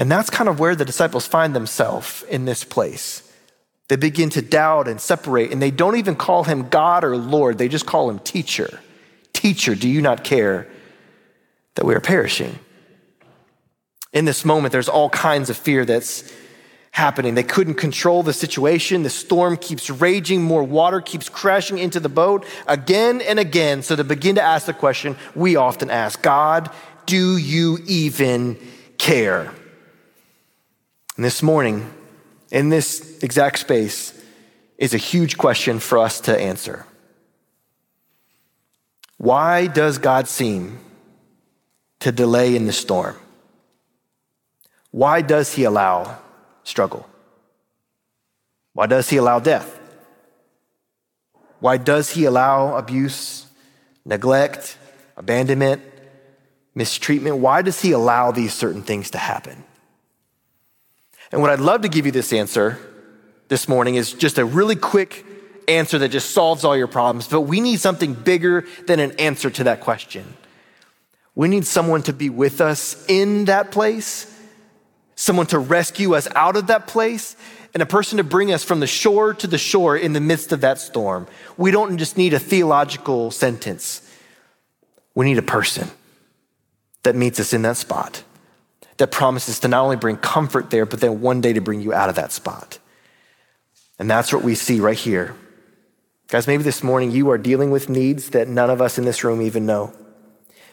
And 0.00 0.10
that's 0.10 0.30
kind 0.30 0.48
of 0.48 0.58
where 0.58 0.74
the 0.74 0.86
disciples 0.86 1.26
find 1.26 1.54
themselves 1.54 2.24
in 2.30 2.46
this 2.46 2.64
place. 2.64 3.22
They 3.88 3.96
begin 3.96 4.30
to 4.30 4.40
doubt 4.40 4.88
and 4.88 4.98
separate, 4.98 5.52
and 5.52 5.60
they 5.60 5.70
don't 5.70 5.96
even 5.96 6.16
call 6.16 6.44
him 6.44 6.70
God 6.70 7.04
or 7.04 7.18
Lord, 7.18 7.58
they 7.58 7.68
just 7.68 7.84
call 7.84 8.08
him 8.08 8.18
teacher. 8.18 8.80
Teacher, 9.34 9.74
do 9.74 9.86
you 9.86 10.00
not 10.00 10.24
care 10.24 10.66
that 11.74 11.84
we 11.84 11.94
are 11.94 12.00
perishing? 12.00 12.58
In 14.14 14.24
this 14.24 14.42
moment, 14.42 14.72
there's 14.72 14.88
all 14.88 15.10
kinds 15.10 15.50
of 15.50 15.58
fear 15.58 15.84
that's 15.84 16.32
happening. 16.92 17.34
They 17.34 17.42
couldn't 17.42 17.74
control 17.74 18.22
the 18.22 18.32
situation. 18.32 19.02
The 19.02 19.10
storm 19.10 19.58
keeps 19.58 19.90
raging, 19.90 20.42
more 20.42 20.64
water 20.64 21.02
keeps 21.02 21.28
crashing 21.28 21.76
into 21.76 22.00
the 22.00 22.08
boat 22.08 22.46
again 22.66 23.20
and 23.20 23.38
again. 23.38 23.82
So 23.82 23.96
they 23.96 24.02
begin 24.02 24.36
to 24.36 24.42
ask 24.42 24.64
the 24.64 24.72
question 24.72 25.16
we 25.34 25.56
often 25.56 25.90
ask 25.90 26.22
God, 26.22 26.70
do 27.04 27.36
you 27.36 27.78
even 27.86 28.58
care? 28.96 29.52
And 31.20 31.24
this 31.26 31.42
morning, 31.42 31.86
in 32.50 32.70
this 32.70 33.18
exact 33.22 33.58
space, 33.58 34.18
is 34.78 34.94
a 34.94 34.96
huge 34.96 35.36
question 35.36 35.78
for 35.78 35.98
us 35.98 36.18
to 36.22 36.34
answer. 36.34 36.86
Why 39.18 39.66
does 39.66 39.98
God 39.98 40.28
seem 40.28 40.78
to 41.98 42.10
delay 42.10 42.56
in 42.56 42.64
the 42.64 42.72
storm? 42.72 43.16
Why 44.92 45.20
does 45.20 45.52
he 45.52 45.64
allow 45.64 46.16
struggle? 46.64 47.06
Why 48.72 48.86
does 48.86 49.10
he 49.10 49.18
allow 49.18 49.40
death? 49.40 49.78
Why 51.58 51.76
does 51.76 52.08
he 52.08 52.24
allow 52.24 52.78
abuse, 52.78 53.44
neglect, 54.06 54.78
abandonment, 55.18 55.82
mistreatment? 56.74 57.36
Why 57.36 57.60
does 57.60 57.82
he 57.82 57.92
allow 57.92 58.30
these 58.30 58.54
certain 58.54 58.80
things 58.80 59.10
to 59.10 59.18
happen? 59.18 59.64
And 61.32 61.40
what 61.40 61.50
I'd 61.50 61.60
love 61.60 61.82
to 61.82 61.88
give 61.88 62.06
you 62.06 62.12
this 62.12 62.32
answer 62.32 62.78
this 63.48 63.68
morning 63.68 63.94
is 63.94 64.12
just 64.12 64.38
a 64.38 64.44
really 64.44 64.76
quick 64.76 65.24
answer 65.68 65.98
that 65.98 66.08
just 66.08 66.30
solves 66.30 66.64
all 66.64 66.76
your 66.76 66.88
problems, 66.88 67.28
but 67.28 67.42
we 67.42 67.60
need 67.60 67.80
something 67.80 68.14
bigger 68.14 68.66
than 68.86 68.98
an 68.98 69.12
answer 69.12 69.50
to 69.50 69.64
that 69.64 69.80
question. 69.80 70.34
We 71.34 71.48
need 71.48 71.66
someone 71.66 72.02
to 72.02 72.12
be 72.12 72.28
with 72.28 72.60
us 72.60 73.04
in 73.08 73.44
that 73.46 73.70
place, 73.70 74.26
someone 75.14 75.46
to 75.46 75.58
rescue 75.58 76.14
us 76.14 76.28
out 76.34 76.56
of 76.56 76.66
that 76.66 76.86
place, 76.86 77.36
and 77.72 77.82
a 77.82 77.86
person 77.86 78.18
to 78.18 78.24
bring 78.24 78.52
us 78.52 78.64
from 78.64 78.80
the 78.80 78.86
shore 78.86 79.32
to 79.34 79.46
the 79.46 79.58
shore 79.58 79.96
in 79.96 80.12
the 80.12 80.20
midst 80.20 80.50
of 80.50 80.60
that 80.62 80.78
storm. 80.78 81.28
We 81.56 81.70
don't 81.70 81.98
just 81.98 82.16
need 82.16 82.34
a 82.34 82.38
theological 82.38 83.30
sentence, 83.30 84.06
we 85.14 85.26
need 85.26 85.38
a 85.38 85.42
person 85.42 85.90
that 87.02 87.16
meets 87.16 87.40
us 87.40 87.52
in 87.52 87.62
that 87.62 87.76
spot, 87.76 88.22
that 89.00 89.10
promises 89.10 89.58
to 89.60 89.68
not 89.68 89.82
only 89.82 89.96
bring 89.96 90.16
comfort 90.16 90.70
there, 90.70 90.86
but 90.86 91.00
then 91.00 91.20
one 91.20 91.40
day 91.40 91.52
to 91.52 91.60
bring 91.60 91.80
you 91.80 91.92
out 91.92 92.08
of 92.08 92.14
that 92.14 92.32
spot. 92.32 92.78
And 93.98 94.10
that's 94.10 94.32
what 94.32 94.44
we 94.44 94.54
see 94.54 94.80
right 94.80 94.96
here. 94.96 95.34
Guys, 96.28 96.46
maybe 96.46 96.62
this 96.62 96.82
morning 96.82 97.10
you 97.10 97.30
are 97.30 97.38
dealing 97.38 97.70
with 97.70 97.88
needs 97.88 98.30
that 98.30 98.46
none 98.46 98.70
of 98.70 98.80
us 98.80 98.98
in 98.98 99.04
this 99.04 99.24
room 99.24 99.42
even 99.42 99.66
know. 99.66 99.92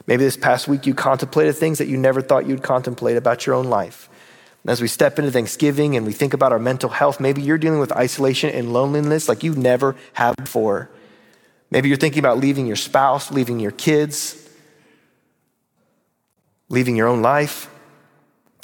Maybe 0.05 0.23
this 0.23 0.37
past 0.37 0.67
week 0.67 0.85
you 0.85 0.93
contemplated 0.93 1.55
things 1.55 1.79
that 1.79 1.87
you 1.87 1.97
never 1.97 2.21
thought 2.21 2.45
you'd 2.45 2.63
contemplate 2.63 3.17
about 3.17 3.45
your 3.45 3.55
own 3.55 3.65
life. 3.65 4.09
And 4.63 4.71
as 4.71 4.81
we 4.81 4.87
step 4.87 5.17
into 5.17 5.31
Thanksgiving 5.31 5.97
and 5.97 6.05
we 6.05 6.13
think 6.13 6.33
about 6.33 6.51
our 6.51 6.59
mental 6.59 6.89
health, 6.89 7.19
maybe 7.19 7.41
you're 7.41 7.57
dealing 7.57 7.79
with 7.79 7.91
isolation 7.91 8.49
and 8.49 8.71
loneliness 8.71 9.27
like 9.27 9.43
you 9.43 9.55
never 9.55 9.95
have 10.13 10.35
before. 10.37 10.89
Maybe 11.71 11.89
you're 11.89 11.97
thinking 11.97 12.19
about 12.19 12.37
leaving 12.37 12.67
your 12.67 12.75
spouse, 12.75 13.31
leaving 13.31 13.59
your 13.59 13.71
kids, 13.71 14.47
leaving 16.69 16.95
your 16.95 17.07
own 17.07 17.21
life, 17.21 17.69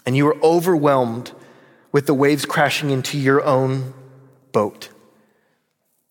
and 0.05 0.15
you 0.17 0.27
are 0.27 0.41
overwhelmed 0.43 1.31
with 1.91 2.07
the 2.07 2.13
waves 2.13 2.45
crashing 2.45 2.89
into 2.89 3.17
your 3.17 3.43
own 3.43 3.93
boat. 4.51 4.89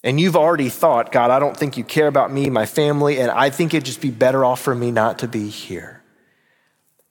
And 0.05 0.21
you've 0.21 0.37
already 0.37 0.69
thought, 0.69 1.13
God, 1.13 1.31
I 1.31 1.39
don't 1.39 1.57
think 1.57 1.77
you 1.77 1.85
care 1.85 2.09
about 2.09 2.33
me, 2.33 2.51
my 2.51 2.67
family, 2.67 3.21
and 3.21 3.31
I 3.31 3.51
think 3.51 3.73
it'd 3.73 3.85
just 3.85 4.01
be 4.01 4.11
better 4.11 4.45
off 4.45 4.61
for 4.61 4.75
me 4.75 4.91
not 4.91 5.19
to 5.21 5.29
be 5.29 5.49
here. 5.49 6.03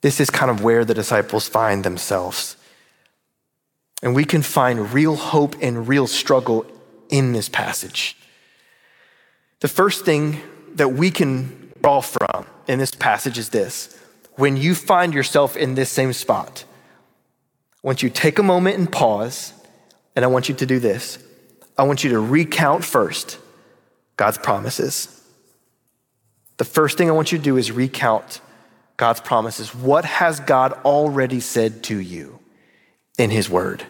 This 0.02 0.20
is 0.20 0.30
kind 0.30 0.52
of 0.52 0.64
where 0.64 0.84
the 0.84 0.94
disciples 0.94 1.48
find 1.48 1.84
themselves. 1.84 2.58
And 4.04 4.16
we 4.16 4.26
can 4.26 4.42
find 4.42 4.94
real 4.94 5.16
hope 5.16 5.56
and 5.62 5.88
real 5.88 6.08
struggle 6.08 6.66
in 7.10 7.34
this 7.34 7.48
passage. 7.48 8.18
The 9.60 9.68
first 9.68 10.04
thing 10.06 10.42
that 10.76 10.90
we 10.90 11.12
can 11.12 11.72
draw 11.82 12.02
from 12.02 12.46
in 12.68 12.80
this 12.80 12.92
passage 12.92 13.38
is 13.38 13.50
this 13.50 13.98
when 14.36 14.58
you 14.58 14.74
find 14.74 15.14
yourself 15.14 15.56
in 15.56 15.76
this 15.76 15.90
same 15.90 16.14
spot, 16.14 16.64
I 17.84 17.88
want 17.88 18.04
you 18.04 18.10
to 18.10 18.16
take 18.16 18.40
a 18.40 18.44
moment 18.44 18.78
and 18.78 18.92
pause, 18.92 19.54
and 20.16 20.24
I 20.24 20.28
want 20.28 20.50
you 20.50 20.56
to 20.56 20.66
do 20.66 20.80
this. 20.80 21.18
I 21.78 21.84
want 21.84 22.04
you 22.04 22.12
to 22.12 22.20
recount 22.20 22.84
first 22.84 23.40
God's 24.18 24.38
promises. 24.38 25.18
The 26.58 26.66
first 26.66 26.98
thing 26.98 27.10
I 27.10 27.14
want 27.14 27.32
you 27.32 27.38
to 27.38 27.44
do 27.44 27.58
is 27.58 27.72
recount 27.72 28.42
God's 28.98 29.22
promises. 29.22 29.74
What 29.74 30.06
has 30.06 30.40
God 30.40 30.74
already 30.86 31.40
said 31.40 31.84
to 31.86 32.00
you? 32.00 32.42
in 33.22 33.30
his 33.30 33.50
word. 33.50 33.86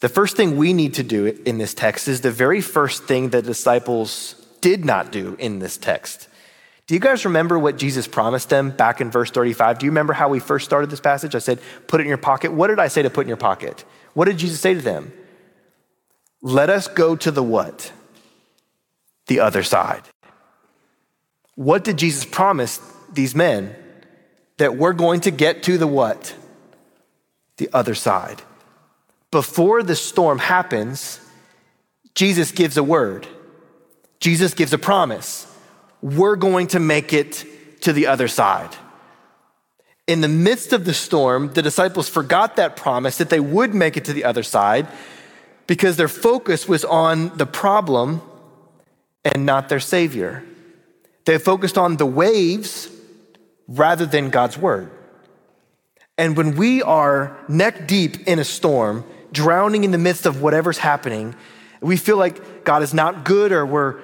The 0.00 0.08
first 0.08 0.34
thing 0.34 0.56
we 0.56 0.72
need 0.72 0.94
to 0.94 1.02
do 1.02 1.26
in 1.44 1.58
this 1.58 1.74
text 1.74 2.08
is 2.08 2.22
the 2.22 2.30
very 2.30 2.62
first 2.62 3.04
thing 3.04 3.28
the 3.28 3.42
disciples 3.42 4.34
did 4.62 4.82
not 4.82 5.12
do 5.12 5.36
in 5.38 5.58
this 5.58 5.76
text. 5.76 6.28
Do 6.90 6.94
you 6.94 7.00
guys 7.00 7.24
remember 7.24 7.56
what 7.56 7.78
Jesus 7.78 8.08
promised 8.08 8.48
them 8.48 8.72
back 8.72 9.00
in 9.00 9.12
verse 9.12 9.30
35? 9.30 9.78
Do 9.78 9.86
you 9.86 9.92
remember 9.92 10.12
how 10.12 10.28
we 10.28 10.40
first 10.40 10.64
started 10.64 10.90
this 10.90 10.98
passage? 10.98 11.36
I 11.36 11.38
said, 11.38 11.60
put 11.86 12.00
it 12.00 12.02
in 12.02 12.08
your 12.08 12.18
pocket. 12.18 12.52
What 12.52 12.66
did 12.66 12.80
I 12.80 12.88
say 12.88 13.02
to 13.02 13.10
put 13.10 13.20
in 13.20 13.28
your 13.28 13.36
pocket? 13.36 13.84
What 14.12 14.24
did 14.24 14.38
Jesus 14.38 14.58
say 14.58 14.74
to 14.74 14.80
them? 14.80 15.12
Let 16.42 16.68
us 16.68 16.88
go 16.88 17.14
to 17.14 17.30
the 17.30 17.44
what? 17.44 17.92
The 19.28 19.38
other 19.38 19.62
side. 19.62 20.02
What 21.54 21.84
did 21.84 21.96
Jesus 21.96 22.24
promise 22.24 22.80
these 23.12 23.36
men? 23.36 23.72
That 24.56 24.76
we're 24.76 24.92
going 24.92 25.20
to 25.20 25.30
get 25.30 25.62
to 25.62 25.78
the 25.78 25.86
what? 25.86 26.34
the 27.58 27.70
other 27.72 27.94
side. 27.94 28.42
Before 29.30 29.84
the 29.84 29.94
storm 29.94 30.40
happens, 30.40 31.20
Jesus 32.16 32.50
gives 32.50 32.76
a 32.76 32.82
word. 32.82 33.28
Jesus 34.18 34.54
gives 34.54 34.72
a 34.72 34.78
promise. 34.78 35.46
We're 36.02 36.36
going 36.36 36.68
to 36.68 36.80
make 36.80 37.12
it 37.12 37.44
to 37.82 37.92
the 37.92 38.06
other 38.06 38.28
side. 38.28 38.74
In 40.06 40.20
the 40.22 40.28
midst 40.28 40.72
of 40.72 40.84
the 40.84 40.94
storm, 40.94 41.52
the 41.52 41.62
disciples 41.62 42.08
forgot 42.08 42.56
that 42.56 42.76
promise 42.76 43.18
that 43.18 43.30
they 43.30 43.40
would 43.40 43.74
make 43.74 43.96
it 43.96 44.06
to 44.06 44.12
the 44.12 44.24
other 44.24 44.42
side 44.42 44.88
because 45.66 45.96
their 45.96 46.08
focus 46.08 46.66
was 46.66 46.84
on 46.84 47.36
the 47.36 47.46
problem 47.46 48.20
and 49.24 49.46
not 49.46 49.68
their 49.68 49.80
Savior. 49.80 50.42
They 51.26 51.38
focused 51.38 51.78
on 51.78 51.96
the 51.96 52.06
waves 52.06 52.88
rather 53.68 54.04
than 54.04 54.30
God's 54.30 54.58
word. 54.58 54.90
And 56.18 56.36
when 56.36 56.56
we 56.56 56.82
are 56.82 57.38
neck 57.48 57.86
deep 57.86 58.26
in 58.26 58.38
a 58.38 58.44
storm, 58.44 59.04
drowning 59.32 59.84
in 59.84 59.90
the 59.90 59.98
midst 59.98 60.26
of 60.26 60.42
whatever's 60.42 60.78
happening, 60.78 61.34
we 61.80 61.96
feel 61.96 62.16
like 62.16 62.64
God 62.64 62.82
is 62.82 62.92
not 62.92 63.24
good 63.24 63.52
or 63.52 63.64
we're 63.64 64.00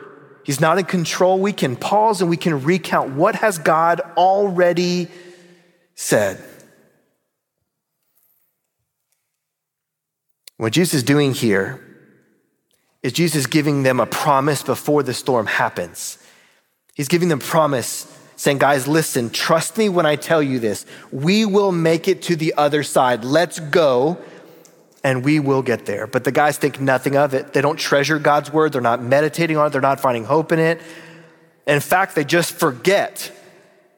he's 0.47 0.61
not 0.61 0.79
in 0.79 0.85
control, 0.85 1.41
we 1.41 1.53
can 1.53 1.75
pause 1.75 2.21
and 2.21 2.31
we 2.31 2.37
can 2.37 2.63
recount 2.63 3.11
what 3.11 3.35
has 3.35 3.59
God 3.59 4.01
already 4.17 5.09
said. 5.97 6.41
What 10.57 10.73
Jesus 10.73 10.95
is 10.95 11.03
doing 11.03 11.35
here 11.35 11.83
is 13.03 13.13
Jesus 13.13 13.47
giving 13.47 13.83
them 13.83 13.99
a 13.99 14.07
promise 14.07 14.63
before 14.63 15.03
the 15.03 15.13
storm 15.13 15.47
happens. 15.47 16.17
He's 16.95 17.09
giving 17.09 17.29
them 17.29 17.41
promise 17.41 18.07
saying, 18.37 18.59
Guys, 18.59 18.87
listen, 18.87 19.31
trust 19.31 19.77
me 19.77 19.89
when 19.89 20.07
I 20.07 20.15
tell 20.15 20.43
you 20.43 20.61
this. 20.61 20.87
We 21.11 21.45
will 21.45 21.73
make 21.73 22.07
it 22.07 22.23
to 22.23 22.37
the 22.37 22.55
other 22.57 22.85
side. 22.85 23.25
Let's 23.25 23.59
go, 23.59 24.19
and 25.07 25.25
we 25.25 25.39
will 25.39 25.63
get 25.63 25.87
there. 25.87 26.09
But 26.09 26.25
the 26.25 26.33
guys 26.33 26.59
think 26.59 26.81
nothing 26.81 27.17
of 27.17 27.33
it. 27.33 27.53
They 27.53 27.61
don't 27.61 27.79
treasure 27.79 28.19
God's 28.19 28.53
word, 28.53 28.73
they're 28.73 28.81
not 28.81 29.01
meditating 29.01 29.57
on 29.57 29.69
it, 29.69 29.71
they're 29.71 29.81
not 29.81 30.01
finding 30.01 30.25
hope 30.25 30.51
in 30.51 30.59
it. 30.59 30.81
In 31.65 31.79
fact, 31.79 32.17
they 32.17 32.25
just 32.25 32.53
forget 32.53 33.31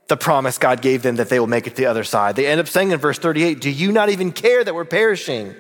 the 0.09 0.19
promise 0.19 0.59
God 0.59 0.83
gave 0.83 1.03
them 1.03 1.17
that 1.17 1.31
they 1.31 1.41
will 1.41 1.47
make 1.47 1.67
it 1.67 1.71
to 1.71 1.77
the 1.77 1.87
other 1.87 2.05
side. 2.05 2.37
They 2.37 2.47
end 2.47 2.61
up 2.61 2.69
saying 2.69 2.91
in 2.91 2.99
verse 2.99 3.19
38, 3.19 3.59
Do 3.59 3.71
you 3.71 3.91
not 3.91 4.11
even 4.11 4.33
care 4.33 4.63
that 4.63 4.75
we're 4.75 4.85
perishing? 4.85 5.55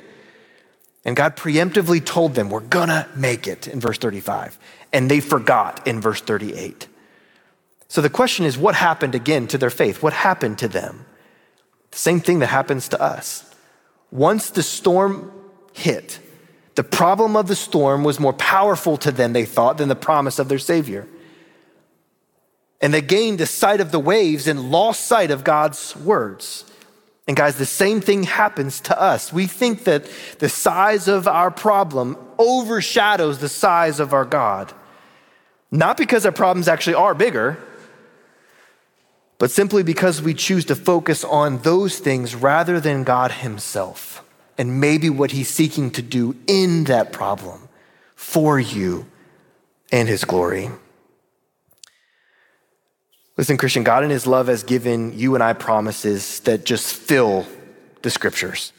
And 1.07 1.17
God 1.17 1.35
preemptively 1.35 2.05
told 2.05 2.35
them, 2.35 2.51
We're 2.51 2.61
gonna 2.61 3.09
make 3.17 3.47
it 3.47 3.69
in 3.69 3.81
verse 3.81 3.97
35. 3.97 4.59
And 4.93 5.11
they 5.11 5.21
forgot 5.21 5.87
in 5.87 5.99
verse 6.03 6.21
38. 6.21 6.89
So 7.89 8.03
the 8.03 8.11
question 8.11 8.45
is 8.45 8.59
what 8.59 8.75
happened 8.75 9.15
again 9.15 9.47
to 9.47 9.57
their 9.57 9.71
faith? 9.71 10.03
What 10.03 10.13
happened 10.13 10.59
to 10.59 10.69
them? 10.69 11.07
The 11.91 11.99
same 11.99 12.21
thing 12.21 12.41
that 12.41 12.49
happens 12.49 12.89
to 12.91 13.01
us. 13.01 13.51
Once 14.11 14.51
the 14.51 14.63
storm 14.63 15.33
hit, 15.79 16.19
the 16.75 16.85
problem 16.85 17.35
of 17.37 17.49
the 17.49 17.57
storm 17.57 18.05
was 18.05 18.21
more 18.21 18.33
powerful 18.33 18.97
to 18.99 19.11
them, 19.11 19.33
they 19.33 19.45
thought, 19.45 19.79
than 19.79 19.89
the 19.89 19.97
promise 19.97 20.39
of 20.39 20.49
their 20.49 20.59
Savior. 20.59 21.09
And 22.81 22.95
they 22.95 23.01
gained 23.01 23.39
the 23.39 23.47
sight 23.47 23.81
of 23.81 23.91
the 23.91 23.99
waves 23.99 24.47
and 24.47 24.71
lost 24.71 25.07
sight 25.07 25.33
of 25.33 25.43
God's 25.43 25.97
words. 25.97 26.65
And 27.27 27.37
guys, 27.37 27.59
the 27.59 27.67
same 27.67 28.01
thing 28.01 28.23
happens 28.23 28.81
to 28.83 29.01
us. 29.01 29.33
We 29.33 29.47
think 29.47 29.85
that 29.85 30.09
the 30.39 30.49
size 30.49 31.09
of 31.09 31.27
our 31.27 31.51
problem 31.51 32.17
overshadows 32.39 33.39
the 33.39 33.49
size 33.49 33.99
of 33.99 34.13
our 34.13 34.25
God. 34.25 34.73
Not 35.73 35.97
because 35.97 36.25
our 36.25 36.33
problems 36.33 36.69
actually 36.69 36.95
are 36.95 37.15
bigger, 37.15 37.59
but 39.39 39.51
simply 39.51 39.83
because 39.83 40.23
we 40.23 40.33
choose 40.33 40.65
to 40.67 40.77
focus 40.77 41.25
on 41.25 41.59
those 41.63 41.99
things 41.99 42.35
rather 42.35 42.81
than 42.81 43.03
God 43.03 43.33
Himself 43.33 44.25
and 44.59 44.81
maybe 44.81 45.09
what 45.09 45.31
He's 45.31 45.49
seeking 45.49 45.91
to 45.93 46.03
do 46.03 46.37
in 46.47 46.85
that 46.85 47.13
problem 47.13 47.69
for 48.15 48.59
you 48.59 49.07
and 49.91 50.09
His 50.09 50.25
glory. 50.25 50.71
Listen, 53.37 53.57
Christian, 53.57 53.85
God 53.85 54.05
in 54.05 54.11
His 54.11 54.27
love 54.27 54.49
has 54.49 54.65
given 54.65 55.17
you 55.19 55.35
and 55.35 55.43
I 55.43 55.53
promises 55.53 56.41
that 56.41 56.65
just 56.65 56.95
fill 56.95 57.47
the 58.03 58.11
scriptures 58.11 58.73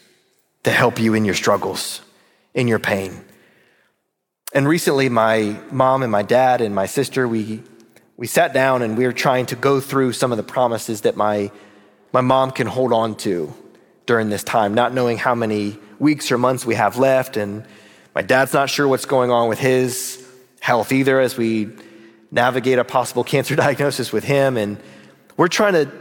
to 0.63 0.71
help 0.71 0.99
you 0.99 1.13
in 1.13 1.25
your 1.25 1.33
struggles, 1.33 2.01
in 2.53 2.67
your 2.67 2.79
pain. 2.79 3.23
And 4.53 4.67
recently, 4.67 5.09
my 5.09 5.57
mom 5.71 6.03
and 6.03 6.11
my 6.11 6.23
dad 6.23 6.59
and 6.59 6.75
my 6.75 6.85
sister, 6.85 7.27
we 7.27 7.63
we 8.19 8.27
sat 8.27 8.51
down 8.51 8.81
and 8.81 8.97
we 8.97 9.05
were 9.05 9.13
trying 9.13 9.45
to 9.45 9.55
go 9.55 9.79
through 9.79 10.11
some 10.11 10.33
of 10.33 10.37
the 10.37 10.43
promises 10.43 11.01
that 11.01 11.15
my, 11.15 11.49
my 12.11 12.19
mom 12.19 12.51
can 12.51 12.67
hold 12.67 12.91
on 12.91 13.15
to 13.15 13.53
during 14.09 14.31
this 14.31 14.43
time, 14.43 14.73
not 14.73 14.91
knowing 14.91 15.19
how 15.19 15.35
many 15.35 15.77
weeks 15.99 16.31
or 16.31 16.37
months 16.39 16.65
we 16.65 16.73
have 16.73 16.97
left. 16.97 17.37
And 17.37 17.63
my 18.15 18.23
dad's 18.23 18.53
not 18.53 18.67
sure 18.67 18.87
what's 18.87 19.05
going 19.05 19.29
on 19.29 19.47
with 19.49 19.59
his 19.59 20.27
health 20.61 20.91
either 20.91 21.19
as 21.19 21.37
we 21.37 21.69
navigate 22.31 22.79
a 22.79 22.83
possible 22.83 23.23
cancer 23.23 23.55
diagnosis 23.65 24.11
with 24.11 24.23
him. 24.23 24.57
And 24.57 24.79
we're 25.37 25.47
trying 25.47 25.73
to 25.73 25.91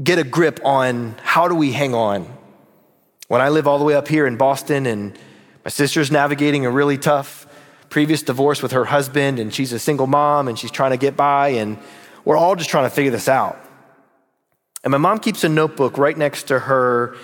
get 0.00 0.20
a 0.20 0.22
grip 0.22 0.60
on 0.64 1.16
how 1.24 1.48
do 1.48 1.56
we 1.56 1.72
hang 1.72 1.92
on. 1.92 2.32
When 3.26 3.40
I 3.40 3.48
live 3.48 3.66
all 3.66 3.80
the 3.80 3.84
way 3.84 3.96
up 3.96 4.06
here 4.06 4.24
in 4.24 4.36
Boston 4.36 4.86
and 4.86 5.18
my 5.64 5.70
sister's 5.70 6.12
navigating 6.12 6.66
a 6.66 6.70
really 6.70 6.98
tough 6.98 7.48
previous 7.88 8.22
divorce 8.22 8.62
with 8.62 8.70
her 8.70 8.84
husband, 8.84 9.40
and 9.40 9.52
she's 9.52 9.72
a 9.72 9.80
single 9.80 10.06
mom 10.06 10.46
and 10.46 10.56
she's 10.56 10.70
trying 10.70 10.92
to 10.92 10.96
get 10.96 11.16
by, 11.16 11.48
and 11.48 11.78
we're 12.24 12.36
all 12.36 12.54
just 12.54 12.70
trying 12.70 12.88
to 12.88 12.94
figure 12.94 13.10
this 13.10 13.28
out. 13.28 13.58
And 14.84 14.90
my 14.90 14.98
mom 14.98 15.20
keeps 15.20 15.44
a 15.44 15.48
notebook 15.48 15.96
right 15.96 16.16
next 16.16 16.44
to 16.44 16.58
her 16.58 17.16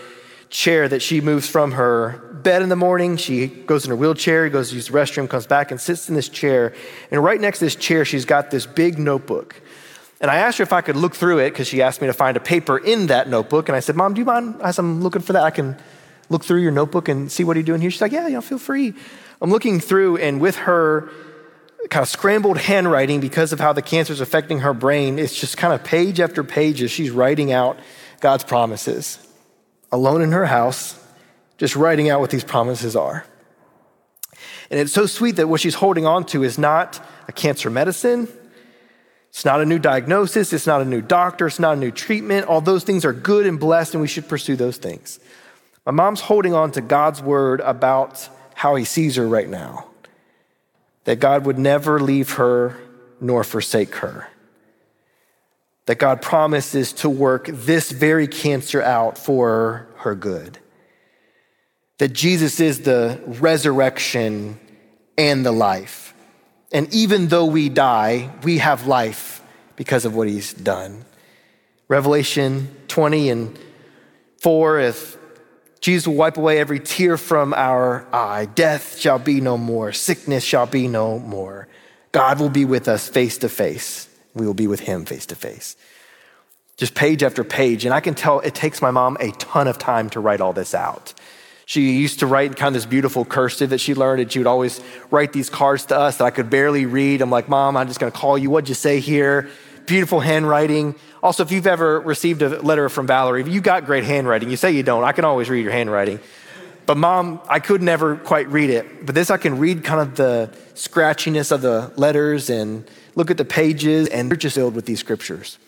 chair 0.48 0.88
that 0.88 1.02
she 1.02 1.20
moves 1.20 1.48
from 1.48 1.72
her 1.72 2.18
bed 2.42 2.62
in 2.62 2.68
the 2.68 2.76
morning. 2.76 3.16
She 3.16 3.48
goes 3.48 3.84
in 3.84 3.90
her 3.90 3.96
wheelchair, 3.96 4.48
goes 4.48 4.70
to 4.70 4.76
use 4.76 4.86
the 4.86 4.92
restroom, 4.92 5.28
comes 5.28 5.46
back 5.46 5.70
and 5.70 5.80
sits 5.80 6.08
in 6.08 6.14
this 6.14 6.28
chair. 6.28 6.74
And 7.10 7.22
right 7.22 7.40
next 7.40 7.58
to 7.58 7.66
this 7.66 7.76
chair, 7.76 8.04
she's 8.04 8.24
got 8.24 8.50
this 8.50 8.64
big 8.64 8.98
notebook. 8.98 9.60
And 10.20 10.30
I 10.30 10.36
asked 10.36 10.58
her 10.58 10.62
if 10.62 10.72
I 10.72 10.80
could 10.80 10.96
look 10.96 11.14
through 11.14 11.38
it 11.38 11.50
because 11.50 11.68
she 11.68 11.82
asked 11.82 12.00
me 12.00 12.06
to 12.06 12.12
find 12.12 12.36
a 12.36 12.40
paper 12.40 12.78
in 12.78 13.08
that 13.08 13.28
notebook. 13.28 13.68
And 13.68 13.76
I 13.76 13.80
said, 13.80 13.96
Mom, 13.96 14.14
do 14.14 14.20
you 14.20 14.24
mind 14.24 14.60
as 14.62 14.78
I'm 14.78 15.02
looking 15.02 15.22
for 15.22 15.32
that? 15.32 15.42
I 15.42 15.50
can 15.50 15.76
look 16.28 16.44
through 16.44 16.60
your 16.60 16.72
notebook 16.72 17.08
and 17.08 17.30
see 17.30 17.44
what 17.44 17.56
you're 17.56 17.64
doing 17.64 17.80
here. 17.80 17.90
She's 17.90 18.00
like, 18.00 18.12
Yeah, 18.12 18.26
yeah, 18.28 18.40
feel 18.40 18.58
free. 18.58 18.94
I'm 19.40 19.50
looking 19.50 19.78
through, 19.78 20.16
and 20.16 20.40
with 20.40 20.56
her 20.56 21.10
kind 21.90 22.02
of 22.02 22.09
scrambled 22.09 22.59
handwriting 22.59 23.21
because 23.21 23.52
of 23.52 23.61
how 23.61 23.73
the 23.73 23.83
cancer 23.83 24.12
is 24.12 24.21
affecting 24.21 24.61
her 24.61 24.75
brain, 24.75 25.18
it's 25.18 25.38
just 25.38 25.57
kind 25.57 25.73
of 25.73 25.85
page 25.85 26.21
after 26.21 26.45
page 26.45 26.83
as 26.83 26.90
she's 26.90 27.11
writing 27.11 27.52
out 27.52 27.78
God's 28.21 28.45
promises. 28.45 29.18
Alone 29.90 30.23
in 30.23 30.33
her 30.33 30.47
house, 30.47 31.02
just 31.57 31.76
writing 31.76 32.11
out 32.11 32.21
what 32.21 32.30
these 32.30 32.45
promises 32.45 32.95
are. 32.95 33.25
And 34.71 34.78
it's 34.78 34.92
so 34.92 35.07
sweet 35.07 35.37
that 35.37 35.49
what 35.49 35.61
she's 35.61 35.75
holding 35.75 36.04
on 36.04 36.25
to 36.26 36.45
is 36.45 36.59
not 36.59 37.04
a 37.26 37.33
cancer 37.33 37.71
medicine. 37.71 38.28
It's 39.30 39.45
not 39.45 39.61
a 39.61 39.64
new 39.64 39.78
diagnosis. 39.78 40.52
It's 40.52 40.66
not 40.66 40.83
a 40.83 40.85
new 40.85 41.00
doctor. 41.00 41.47
It's 41.47 41.59
not 41.59 41.76
a 41.76 41.80
new 41.80 41.90
treatment. 41.90 42.47
All 42.47 42.61
those 42.61 42.85
things 42.85 43.04
are 43.04 43.12
good 43.12 43.47
and 43.47 43.59
blessed, 43.59 43.95
and 43.95 44.00
we 44.02 44.09
should 44.09 44.28
pursue 44.28 44.57
those 44.57 44.76
things. 44.76 45.21
My 45.87 45.92
mom's 45.92 46.21
holding 46.21 46.54
on 46.54 46.73
to 46.73 46.80
God's 46.80 47.23
word 47.23 47.61
about 47.61 48.28
how 48.54 48.75
he 48.75 48.85
sees 48.85 49.16
her 49.16 49.26
right 49.26 49.49
now 49.49 49.87
that 51.08 51.20
God 51.20 51.46
would 51.46 51.58
never 51.58 51.98
leave 51.98 52.32
her 52.32 52.76
nor 53.18 53.42
forsake 53.42 53.94
her. 53.94 54.28
That 55.86 55.94
God 55.94 56.20
promises 56.20 56.92
to 57.00 57.08
work 57.08 57.46
this 57.50 57.90
very 57.90 58.28
cancer 58.28 58.82
out 58.82 59.16
for 59.16 59.88
her 60.00 60.14
good. 60.14 60.58
That 61.96 62.12
Jesus 62.12 62.60
is 62.60 62.82
the 62.82 63.22
resurrection 63.24 64.60
and 65.16 65.46
the 65.46 65.50
life. 65.50 66.12
And 66.72 66.92
even 66.92 67.28
though 67.28 67.46
we 67.46 67.70
die, 67.70 68.30
we 68.42 68.58
have 68.58 68.86
life 68.86 69.42
because 69.76 70.04
of 70.04 70.14
what 70.14 70.28
he's 70.28 70.52
done. 70.52 71.06
Revelation 71.88 72.68
20 72.88 73.30
and 73.30 73.58
4 74.42 74.80
if 74.80 75.17
Jesus 75.80 76.06
will 76.06 76.14
wipe 76.14 76.37
away 76.37 76.58
every 76.58 76.80
tear 76.80 77.16
from 77.16 77.54
our 77.54 78.06
eye. 78.12 78.47
Death 78.47 78.99
shall 78.99 79.18
be 79.18 79.40
no 79.40 79.56
more. 79.56 79.92
Sickness 79.92 80.42
shall 80.42 80.66
be 80.66 80.88
no 80.88 81.18
more. 81.18 81.68
God 82.12 82.40
will 82.40 82.50
be 82.50 82.64
with 82.64 82.88
us 82.88 83.08
face 83.08 83.38
to 83.38 83.49
face. 83.49 84.08
We 84.35 84.47
will 84.47 84.54
be 84.54 84.66
with 84.66 84.80
him 84.80 85.04
face 85.04 85.26
to 85.26 85.35
face. 85.35 85.76
Just 86.76 86.94
page 86.94 87.23
after 87.23 87.44
page. 87.44 87.85
And 87.85 87.92
I 87.92 88.00
can 88.00 88.14
tell 88.14 88.40
it 88.40 88.54
takes 88.54 88.80
my 88.80 88.90
mom 88.90 89.16
a 89.20 89.30
ton 89.32 89.68
of 89.68 89.78
time 89.78 90.11
to 90.11 90.20
write 90.20 90.40
all 90.40 90.52
this 90.52 90.75
out. 90.75 91.14
She 91.66 91.92
used 91.92 92.20
to 92.20 92.26
write 92.26 92.57
kind 92.57 92.68
of 92.68 92.74
this 92.81 92.87
beautiful 92.87 93.26
cursive 93.26 93.70
that 93.70 93.79
she 93.79 93.94
learned, 93.94 94.22
and 94.22 94.33
she 94.33 94.38
would 94.38 94.46
always 94.46 94.81
write 95.11 95.35
these 95.35 95.50
cards 95.50 95.85
to 95.87 95.98
us 95.98 96.16
that 96.16 96.24
I 96.24 96.31
could 96.31 96.48
barely 96.48 96.87
read. 96.87 97.20
I'm 97.20 97.29
like, 97.29 97.48
Mom, 97.48 97.76
I'm 97.76 97.88
just 97.88 98.00
gonna 98.00 98.11
call 98.11 98.38
you. 98.38 98.48
What'd 98.48 98.70
you 98.70 98.74
say 98.74 99.00
here? 99.00 99.50
Beautiful 99.88 100.20
handwriting. 100.20 100.96
Also, 101.22 101.42
if 101.42 101.51
you've 101.51 101.66
ever 101.66 101.98
received 102.01 102.42
a 102.42 102.61
letter 102.61 102.90
from 102.90 103.07
Valerie, 103.07 103.51
you 103.51 103.62
got 103.62 103.87
great 103.87 104.05
handwriting. 104.05 104.51
You 104.51 104.59
say 104.59 104.72
you 104.72 104.83
don't. 104.83 105.03
I 105.03 105.12
can 105.12 105.24
always 105.24 105.48
read 105.48 105.62
your 105.62 105.72
handwriting. 105.72 106.20
But 106.85 106.98
mom, 106.98 107.40
I 107.48 107.59
could 107.59 107.81
never 107.81 108.16
quite 108.16 108.48
read 108.48 108.68
it. 108.68 109.07
But 109.07 109.14
this 109.14 109.31
I 109.31 109.38
can 109.38 109.59
read 109.59 109.85
kind 109.85 110.03
of 110.03 110.14
the 110.14 110.55
scratchiness 110.74 111.51
of 111.51 111.62
the 111.62 111.90
letters 111.96 112.51
and 112.51 112.87
look 113.14 113.31
at 113.31 113.38
the 113.38 113.46
pages, 113.46 114.09
and 114.09 114.31
they're 114.31 114.37
just 114.37 114.57
filled 114.57 114.74
with 114.74 114.85
these 114.85 115.01
scriptures. 115.01 115.59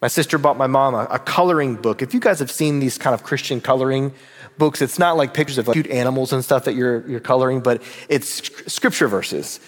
My 0.00 0.08
sister 0.08 0.36
bought 0.36 0.56
my 0.56 0.66
mom 0.66 0.94
a, 0.96 1.06
a, 1.08 1.20
coloring 1.20 1.76
book. 1.76 2.02
If 2.02 2.12
you 2.12 2.18
guys 2.18 2.40
have 2.40 2.50
seen 2.50 2.80
these 2.80 2.98
kind 2.98 3.14
of 3.14 3.22
Christian 3.22 3.60
coloring 3.60 4.12
books, 4.58 4.82
it's 4.82 4.98
not 4.98 5.16
like 5.16 5.32
pictures 5.32 5.58
of 5.58 5.68
like 5.68 5.74
cute 5.74 5.86
animals 5.86 6.32
and 6.32 6.44
stuff 6.44 6.64
that 6.64 6.74
you're, 6.74 7.08
you're 7.08 7.20
coloring, 7.20 7.60
but 7.60 7.82
it's 8.08 8.28
scripture 8.72 9.06
verses 9.06 9.60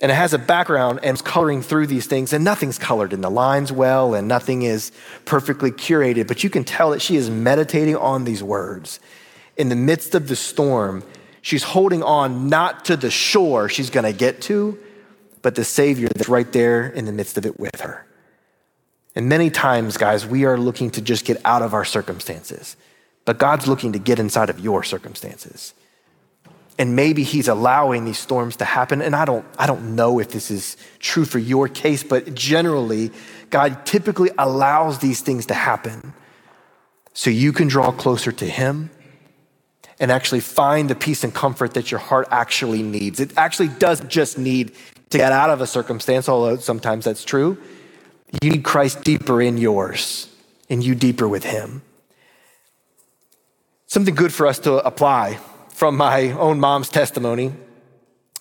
and 0.00 0.10
it 0.10 0.14
has 0.14 0.34
a 0.34 0.38
background 0.38 1.00
and 1.02 1.14
it's 1.14 1.22
coloring 1.22 1.62
through 1.62 1.86
these 1.86 2.06
things 2.06 2.32
and 2.32 2.44
nothing's 2.44 2.78
colored 2.78 3.12
in 3.12 3.20
the 3.20 3.30
lines 3.30 3.72
well 3.72 4.14
and 4.14 4.26
nothing 4.26 4.62
is 4.62 4.92
perfectly 5.24 5.70
curated 5.70 6.26
but 6.26 6.42
you 6.42 6.50
can 6.50 6.64
tell 6.64 6.90
that 6.90 7.00
she 7.00 7.16
is 7.16 7.30
meditating 7.30 7.96
on 7.96 8.24
these 8.24 8.42
words. 8.42 9.00
In 9.56 9.68
the 9.68 9.76
midst 9.76 10.14
of 10.14 10.28
the 10.28 10.36
storm 10.36 11.04
she's 11.42 11.62
holding 11.62 12.02
on 12.02 12.48
not 12.48 12.84
to 12.86 12.96
the 12.96 13.10
shore 13.10 13.68
she's 13.68 13.90
going 13.90 14.04
to 14.04 14.16
get 14.16 14.40
to 14.42 14.78
but 15.42 15.54
the 15.54 15.64
savior 15.64 16.08
that's 16.08 16.28
right 16.28 16.50
there 16.52 16.88
in 16.88 17.04
the 17.04 17.12
midst 17.12 17.36
of 17.36 17.44
it 17.44 17.60
with 17.60 17.80
her. 17.82 18.06
And 19.14 19.28
many 19.28 19.48
times 19.48 19.96
guys 19.96 20.26
we 20.26 20.44
are 20.44 20.58
looking 20.58 20.90
to 20.92 21.00
just 21.00 21.24
get 21.24 21.40
out 21.44 21.62
of 21.62 21.72
our 21.72 21.84
circumstances 21.84 22.76
but 23.24 23.38
god's 23.38 23.68
looking 23.68 23.92
to 23.92 23.98
get 23.98 24.18
inside 24.18 24.50
of 24.50 24.58
your 24.58 24.82
circumstances 24.82 25.72
and 26.78 26.96
maybe 26.96 27.22
he's 27.22 27.48
allowing 27.48 28.04
these 28.04 28.18
storms 28.18 28.56
to 28.56 28.64
happen. 28.64 29.00
And 29.02 29.14
i 29.14 29.24
don't 29.24 29.44
i 29.58 29.66
don't 29.66 29.94
know 29.94 30.18
if 30.18 30.30
this 30.30 30.50
is 30.50 30.76
true 30.98 31.24
for 31.24 31.38
your 31.38 31.68
case 31.68 32.02
but 32.02 32.34
generally 32.34 33.10
god 33.50 33.86
typically 33.86 34.30
allows 34.38 34.98
these 34.98 35.20
things 35.20 35.46
to 35.46 35.54
happen 35.54 36.12
so 37.12 37.30
you 37.30 37.52
can 37.52 37.68
draw 37.68 37.92
closer 37.92 38.32
to 38.32 38.44
him 38.44 38.90
and 40.00 40.10
actually 40.10 40.40
find 40.40 40.90
the 40.90 40.94
peace 40.96 41.22
and 41.22 41.32
comfort 41.32 41.74
that 41.74 41.90
your 41.92 42.00
heart 42.00 42.26
actually 42.32 42.82
needs. 42.82 43.20
It 43.20 43.32
actually 43.36 43.68
doesn't 43.68 44.10
just 44.10 44.36
need 44.36 44.74
to 45.10 45.18
get 45.18 45.30
out 45.30 45.50
of 45.50 45.60
a 45.60 45.66
circumstance 45.66 46.28
although 46.28 46.56
sometimes 46.56 47.04
that's 47.04 47.24
true. 47.24 47.56
You 48.42 48.50
need 48.50 48.64
christ 48.64 49.04
deeper 49.04 49.40
in 49.40 49.56
yours 49.58 50.28
and 50.68 50.82
you 50.82 50.96
deeper 50.96 51.28
with 51.28 51.44
him. 51.44 51.82
Something 53.86 54.16
good 54.16 54.32
for 54.32 54.48
us 54.48 54.58
to 54.60 54.84
apply 54.84 55.38
from 55.84 55.98
my 55.98 56.30
own 56.30 56.58
mom's 56.58 56.88
testimony 56.88 57.52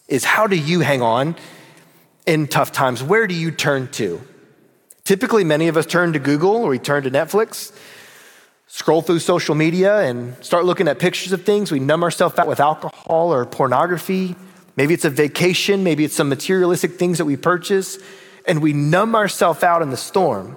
is 0.08 0.24
how 0.24 0.48
do 0.48 0.56
you 0.56 0.80
hang 0.80 1.02
on 1.02 1.36
in 2.26 2.48
tough 2.48 2.72
times? 2.72 3.04
Where 3.04 3.28
do 3.28 3.36
you 3.36 3.52
turn 3.52 3.90
to? 4.00 4.22
Typically, 5.04 5.44
many 5.44 5.68
of 5.68 5.76
us 5.76 5.86
turn 5.86 6.14
to 6.14 6.20
Google 6.20 6.56
or 6.56 6.70
we 6.70 6.80
turn 6.80 7.04
to 7.04 7.12
Netflix, 7.12 7.78
scroll 8.68 9.02
through 9.02 9.20
social 9.20 9.56
media 9.56 10.04
and 10.04 10.42
start 10.42 10.64
looking 10.64 10.88
at 10.88 11.00
pictures 11.00 11.34
of 11.34 11.44
things. 11.44 11.70
We 11.70 11.82
numb 11.82 12.02
ourselves 12.02 12.40
out 12.40 12.48
with 12.48 12.62
alcohol 12.62 13.34
or 13.34 13.46
pornography. 13.46 14.38
Maybe 14.78 14.94
it's 14.94 15.04
a 15.04 15.10
vacation, 15.10 15.84
maybe 15.84 16.06
it's 16.06 16.16
some 16.16 16.30
materialistic 16.30 16.94
things 16.94 17.18
that 17.18 17.26
we 17.26 17.36
purchase, 17.36 18.00
and 18.48 18.62
we 18.62 18.72
numb 18.72 19.16
ourselves 19.16 19.64
out 19.64 19.82
in 19.82 19.90
the 19.90 19.98
storm. 19.98 20.56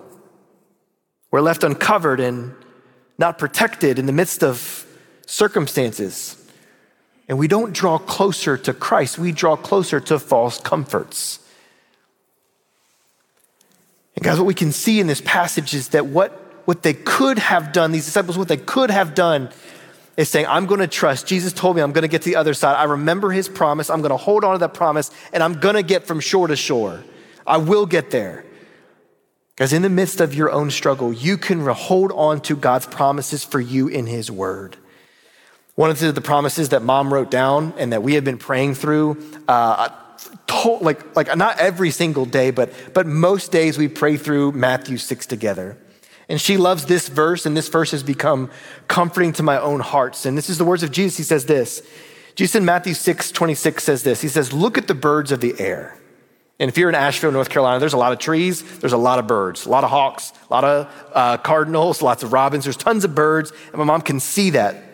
We're 1.32 1.40
left 1.40 1.64
uncovered 1.64 2.20
and 2.20 2.54
not 3.18 3.38
protected 3.38 3.98
in 3.98 4.06
the 4.06 4.12
midst 4.12 4.44
of 4.44 4.86
circumstances. 5.26 6.44
And 7.28 7.38
we 7.38 7.48
don't 7.48 7.72
draw 7.72 7.98
closer 7.98 8.56
to 8.56 8.72
Christ, 8.72 9.18
we 9.18 9.32
draw 9.32 9.56
closer 9.56 10.00
to 10.00 10.18
false 10.18 10.58
comforts. 10.58 11.40
And 14.14 14.24
guys, 14.24 14.38
what 14.38 14.46
we 14.46 14.54
can 14.54 14.72
see 14.72 14.98
in 15.00 15.06
this 15.06 15.20
passage 15.20 15.74
is 15.74 15.88
that 15.88 16.06
what, 16.06 16.32
what 16.64 16.82
they 16.82 16.94
could 16.94 17.38
have 17.38 17.72
done, 17.72 17.92
these 17.92 18.06
disciples, 18.06 18.38
what 18.38 18.48
they 18.48 18.56
could 18.56 18.90
have 18.90 19.14
done 19.14 19.50
is 20.16 20.30
saying, 20.30 20.46
I'm 20.48 20.64
going 20.66 20.80
to 20.80 20.86
trust. 20.86 21.26
Jesus 21.26 21.52
told 21.52 21.76
me 21.76 21.82
I'm 21.82 21.92
going 21.92 22.02
to 22.02 22.08
get 22.08 22.22
to 22.22 22.30
the 22.30 22.36
other 22.36 22.54
side. 22.54 22.76
I 22.76 22.84
remember 22.84 23.30
his 23.30 23.48
promise. 23.48 23.90
I'm 23.90 24.00
going 24.00 24.10
to 24.10 24.16
hold 24.16 24.44
on 24.44 24.54
to 24.54 24.58
that 24.58 24.72
promise 24.72 25.10
and 25.32 25.42
I'm 25.42 25.60
going 25.60 25.74
to 25.74 25.82
get 25.82 26.04
from 26.04 26.20
shore 26.20 26.48
to 26.48 26.56
shore. 26.56 27.04
I 27.46 27.58
will 27.58 27.84
get 27.84 28.10
there. 28.10 28.44
Because 29.54 29.72
in 29.72 29.82
the 29.82 29.90
midst 29.90 30.20
of 30.20 30.34
your 30.34 30.50
own 30.50 30.70
struggle, 30.70 31.12
you 31.12 31.38
can 31.38 31.60
hold 31.66 32.12
on 32.12 32.40
to 32.42 32.56
God's 32.56 32.86
promises 32.86 33.44
for 33.44 33.60
you 33.60 33.88
in 33.88 34.06
his 34.06 34.30
word. 34.30 34.76
One 35.76 35.90
of 35.90 35.98
the 35.98 36.20
promises 36.22 36.70
that 36.70 36.82
mom 36.82 37.12
wrote 37.12 37.30
down 37.30 37.74
and 37.76 37.92
that 37.92 38.02
we 38.02 38.14
have 38.14 38.24
been 38.24 38.38
praying 38.38 38.76
through, 38.76 39.22
uh, 39.46 39.90
like, 40.80 41.14
like 41.14 41.36
not 41.36 41.58
every 41.58 41.90
single 41.90 42.24
day, 42.24 42.50
but, 42.50 42.72
but 42.94 43.06
most 43.06 43.52
days 43.52 43.76
we 43.76 43.86
pray 43.86 44.16
through 44.16 44.52
Matthew 44.52 44.96
6 44.96 45.26
together. 45.26 45.76
And 46.30 46.40
she 46.40 46.56
loves 46.56 46.86
this 46.86 47.08
verse, 47.08 47.44
and 47.44 47.54
this 47.54 47.68
verse 47.68 47.90
has 47.90 48.02
become 48.02 48.50
comforting 48.88 49.32
to 49.34 49.42
my 49.42 49.60
own 49.60 49.80
hearts. 49.80 50.24
And 50.24 50.36
this 50.36 50.48
is 50.48 50.56
the 50.56 50.64
words 50.64 50.82
of 50.82 50.90
Jesus. 50.90 51.18
He 51.18 51.22
says 51.22 51.44
this 51.44 51.82
Jesus 52.34 52.54
in 52.54 52.64
Matthew 52.64 52.94
6 52.94 53.30
26 53.30 53.84
says 53.84 54.02
this 54.02 54.22
He 54.22 54.28
says, 54.28 54.54
Look 54.54 54.78
at 54.78 54.88
the 54.88 54.94
birds 54.94 55.30
of 55.30 55.40
the 55.40 55.54
air. 55.60 55.98
And 56.58 56.70
if 56.70 56.78
you're 56.78 56.88
in 56.88 56.94
Asheville, 56.94 57.32
North 57.32 57.50
Carolina, 57.50 57.78
there's 57.80 57.92
a 57.92 57.98
lot 57.98 58.12
of 58.12 58.18
trees, 58.18 58.62
there's 58.78 58.94
a 58.94 58.98
lot 58.98 59.18
of 59.18 59.26
birds, 59.26 59.66
a 59.66 59.68
lot 59.68 59.84
of 59.84 59.90
hawks, 59.90 60.32
a 60.48 60.52
lot 60.52 60.64
of 60.64 61.10
uh, 61.12 61.36
cardinals, 61.36 62.00
lots 62.00 62.22
of 62.22 62.32
robins, 62.32 62.64
there's 62.64 62.78
tons 62.78 63.04
of 63.04 63.14
birds, 63.14 63.52
and 63.66 63.76
my 63.76 63.84
mom 63.84 64.00
can 64.00 64.18
see 64.20 64.48
that 64.50 64.85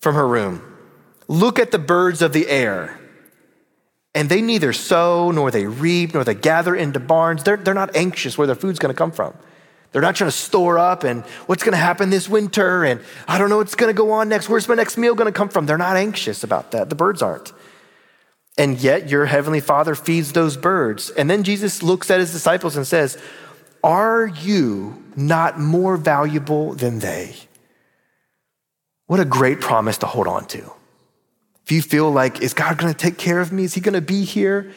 from 0.00 0.14
her 0.14 0.26
room. 0.26 0.62
Look 1.28 1.58
at 1.58 1.70
the 1.70 1.78
birds 1.78 2.22
of 2.22 2.32
the 2.32 2.48
air. 2.48 2.98
And 4.14 4.28
they 4.28 4.40
neither 4.40 4.72
sow, 4.72 5.30
nor 5.30 5.50
they 5.50 5.66
reap, 5.66 6.14
nor 6.14 6.24
they 6.24 6.34
gather 6.34 6.74
into 6.74 6.98
barns. 6.98 7.44
They're, 7.44 7.56
they're 7.56 7.74
not 7.74 7.94
anxious 7.94 8.38
where 8.38 8.46
their 8.46 8.56
food's 8.56 8.78
gonna 8.78 8.94
come 8.94 9.12
from. 9.12 9.34
They're 9.92 10.02
not 10.02 10.16
trying 10.16 10.30
to 10.30 10.36
store 10.36 10.78
up 10.78 11.04
and 11.04 11.22
what's 11.46 11.62
gonna 11.62 11.76
happen 11.76 12.10
this 12.10 12.28
winter, 12.28 12.84
and 12.84 13.00
I 13.26 13.38
don't 13.38 13.48
know 13.48 13.58
what's 13.58 13.74
gonna 13.74 13.92
go 13.92 14.10
on 14.12 14.28
next. 14.28 14.48
Where's 14.48 14.68
my 14.68 14.74
next 14.74 14.96
meal 14.96 15.14
gonna 15.14 15.32
come 15.32 15.48
from? 15.48 15.66
They're 15.66 15.78
not 15.78 15.96
anxious 15.96 16.42
about 16.42 16.72
that. 16.72 16.88
The 16.88 16.94
birds 16.94 17.22
aren't. 17.22 17.52
And 18.58 18.78
yet 18.80 19.08
your 19.08 19.26
heavenly 19.26 19.60
Father 19.60 19.94
feeds 19.94 20.32
those 20.32 20.56
birds. 20.56 21.10
And 21.10 21.30
then 21.30 21.44
Jesus 21.44 21.82
looks 21.82 22.10
at 22.10 22.18
his 22.18 22.32
disciples 22.32 22.76
and 22.76 22.86
says, 22.86 23.16
Are 23.84 24.26
you 24.26 25.04
not 25.14 25.60
more 25.60 25.96
valuable 25.96 26.74
than 26.74 26.98
they? 26.98 27.36
What 29.08 29.18
a 29.18 29.24
great 29.24 29.60
promise 29.60 29.98
to 29.98 30.06
hold 30.06 30.28
on 30.28 30.46
to. 30.46 30.70
If 31.64 31.72
you 31.72 31.82
feel 31.82 32.10
like, 32.10 32.40
is 32.40 32.54
God 32.54 32.78
gonna 32.78 32.94
take 32.94 33.18
care 33.18 33.40
of 33.40 33.52
me? 33.52 33.64
Is 33.64 33.74
he 33.74 33.80
gonna 33.80 34.00
be 34.00 34.22
here? 34.22 34.72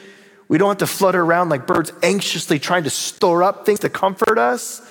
We 0.47 0.57
don't 0.57 0.69
have 0.69 0.77
to 0.79 0.87
flutter 0.87 1.21
around 1.21 1.49
like 1.49 1.67
birds 1.67 1.93
anxiously 2.01 2.57
trying 2.57 2.85
to 2.85 2.89
store 2.89 3.43
up 3.43 3.65
things 3.65 3.81
to 3.81 3.89
comfort 3.89 4.39
us 4.39 4.81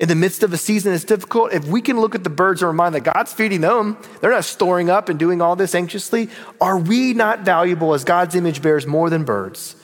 in 0.00 0.08
the 0.08 0.14
midst 0.14 0.42
of 0.42 0.52
a 0.54 0.56
season 0.56 0.92
that's 0.92 1.04
difficult, 1.04 1.52
if 1.52 1.66
we 1.66 1.82
can 1.82 2.00
look 2.00 2.14
at 2.14 2.24
the 2.24 2.30
birds 2.30 2.62
and 2.62 2.68
remind 2.68 2.94
that 2.94 3.02
God's 3.02 3.34
feeding 3.34 3.60
them, 3.60 3.98
they're 4.20 4.30
not 4.30 4.46
storing 4.46 4.88
up 4.88 5.10
and 5.10 5.18
doing 5.18 5.42
all 5.42 5.56
this 5.56 5.74
anxiously, 5.74 6.30
are 6.58 6.78
we 6.78 7.12
not 7.12 7.40
valuable 7.40 7.92
as 7.92 8.02
God's 8.02 8.34
image 8.34 8.62
bears 8.62 8.86
more 8.86 9.10
than 9.10 9.24
birds? 9.24 9.76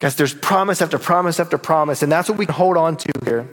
Guys, 0.00 0.16
there's 0.16 0.32
promise 0.32 0.80
after 0.80 0.98
promise 0.98 1.38
after 1.38 1.58
promise, 1.58 2.02
and 2.02 2.10
that's 2.10 2.28
what 2.28 2.38
we 2.38 2.46
can 2.46 2.54
hold 2.54 2.78
on 2.78 2.96
to 2.96 3.12
here. 3.24 3.48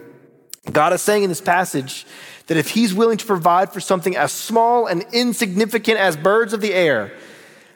God 0.72 0.94
is 0.94 1.02
saying 1.02 1.24
in 1.24 1.28
this 1.28 1.42
passage 1.42 2.06
that 2.50 2.58
if 2.58 2.70
He's 2.70 2.92
willing 2.92 3.16
to 3.16 3.24
provide 3.24 3.72
for 3.72 3.78
something 3.78 4.16
as 4.16 4.32
small 4.32 4.88
and 4.88 5.06
insignificant 5.12 5.98
as 6.00 6.16
birds 6.16 6.52
of 6.52 6.60
the 6.60 6.74
air, 6.74 7.12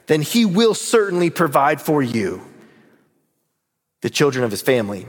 then 0.07 0.21
He 0.21 0.45
will 0.45 0.75
certainly 0.75 1.31
provide 1.31 1.81
for 1.81 2.03
you, 2.03 2.43
the 4.03 4.11
children 4.11 4.45
of 4.45 4.51
His 4.51 4.63
family. 4.63 5.07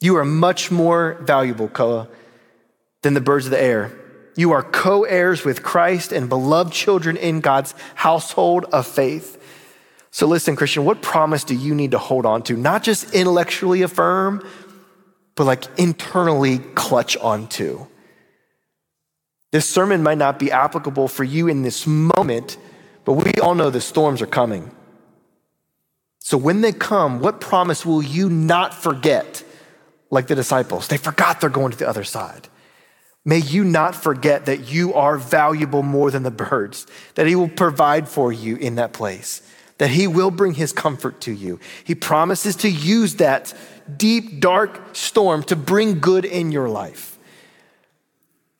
You 0.00 0.16
are 0.18 0.24
much 0.24 0.70
more 0.70 1.18
valuable, 1.22 1.66
Koa, 1.66 2.06
than 3.02 3.14
the 3.14 3.20
birds 3.20 3.46
of 3.46 3.50
the 3.50 3.60
air. 3.60 3.90
You 4.36 4.52
are 4.52 4.62
co 4.62 5.02
heirs 5.02 5.44
with 5.44 5.64
Christ 5.64 6.12
and 6.12 6.28
beloved 6.28 6.72
children 6.72 7.16
in 7.16 7.40
God's 7.40 7.74
household 7.96 8.64
of 8.66 8.86
faith. 8.86 9.42
So, 10.12 10.28
listen, 10.28 10.54
Christian, 10.54 10.84
what 10.84 11.02
promise 11.02 11.42
do 11.42 11.56
you 11.56 11.74
need 11.74 11.90
to 11.90 11.98
hold 11.98 12.26
on 12.26 12.44
to? 12.44 12.56
Not 12.56 12.84
just 12.84 13.12
intellectually 13.12 13.82
affirm, 13.82 14.46
but 15.34 15.46
like 15.46 15.64
internally 15.80 16.58
clutch 16.58 17.16
onto. 17.16 17.88
This 19.54 19.68
sermon 19.68 20.02
might 20.02 20.18
not 20.18 20.40
be 20.40 20.50
applicable 20.50 21.06
for 21.06 21.22
you 21.22 21.46
in 21.46 21.62
this 21.62 21.86
moment, 21.86 22.56
but 23.04 23.12
we 23.12 23.30
all 23.40 23.54
know 23.54 23.70
the 23.70 23.80
storms 23.80 24.20
are 24.20 24.26
coming. 24.26 24.74
So, 26.18 26.36
when 26.36 26.60
they 26.60 26.72
come, 26.72 27.20
what 27.20 27.40
promise 27.40 27.86
will 27.86 28.02
you 28.02 28.28
not 28.28 28.74
forget? 28.74 29.44
like 30.14 30.28
the 30.28 30.34
disciples. 30.34 30.86
They 30.88 30.96
forgot 30.96 31.40
they're 31.40 31.50
going 31.50 31.72
to 31.72 31.76
the 31.76 31.88
other 31.88 32.04
side. 32.04 32.48
May 33.24 33.38
you 33.38 33.64
not 33.64 33.96
forget 33.96 34.46
that 34.46 34.70
you 34.70 34.94
are 34.94 35.18
valuable 35.18 35.82
more 35.82 36.10
than 36.10 36.22
the 36.22 36.30
birds, 36.30 36.86
that 37.16 37.26
He 37.26 37.34
will 37.34 37.48
provide 37.48 38.08
for 38.08 38.32
you 38.32 38.56
in 38.56 38.76
that 38.76 38.92
place, 38.92 39.42
that 39.78 39.90
He 39.90 40.06
will 40.06 40.30
bring 40.30 40.54
His 40.54 40.72
comfort 40.72 41.20
to 41.22 41.32
you. 41.32 41.58
He 41.82 41.94
promises 41.94 42.54
to 42.56 42.70
use 42.70 43.16
that 43.16 43.52
deep, 43.96 44.40
dark 44.40 44.94
storm 44.94 45.42
to 45.44 45.56
bring 45.56 45.98
good 45.98 46.24
in 46.24 46.52
your 46.52 46.68
life. 46.68 47.13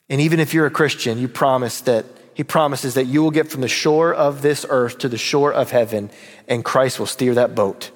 And 0.09 0.21
even 0.21 0.41
if 0.41 0.53
you're 0.53 0.67
a 0.67 0.71
Christian, 0.71 1.19
you 1.19 1.29
promise 1.29 1.81
that 1.83 2.05
He 2.35 2.45
promises 2.45 2.95
that 2.95 3.07
you 3.07 3.23
will 3.23 3.31
get 3.31 3.51
from 3.51 3.61
the 3.61 3.69
shore 3.69 4.13
of 4.13 4.43
this 4.43 4.67
earth 4.69 4.99
to 4.99 5.09
the 5.09 5.19
shore 5.19 5.53
of 5.53 5.71
heaven, 5.71 6.11
and 6.49 6.65
Christ 6.65 6.99
will 6.99 7.07
steer 7.07 7.35
that 7.35 7.55
boat 7.55 7.91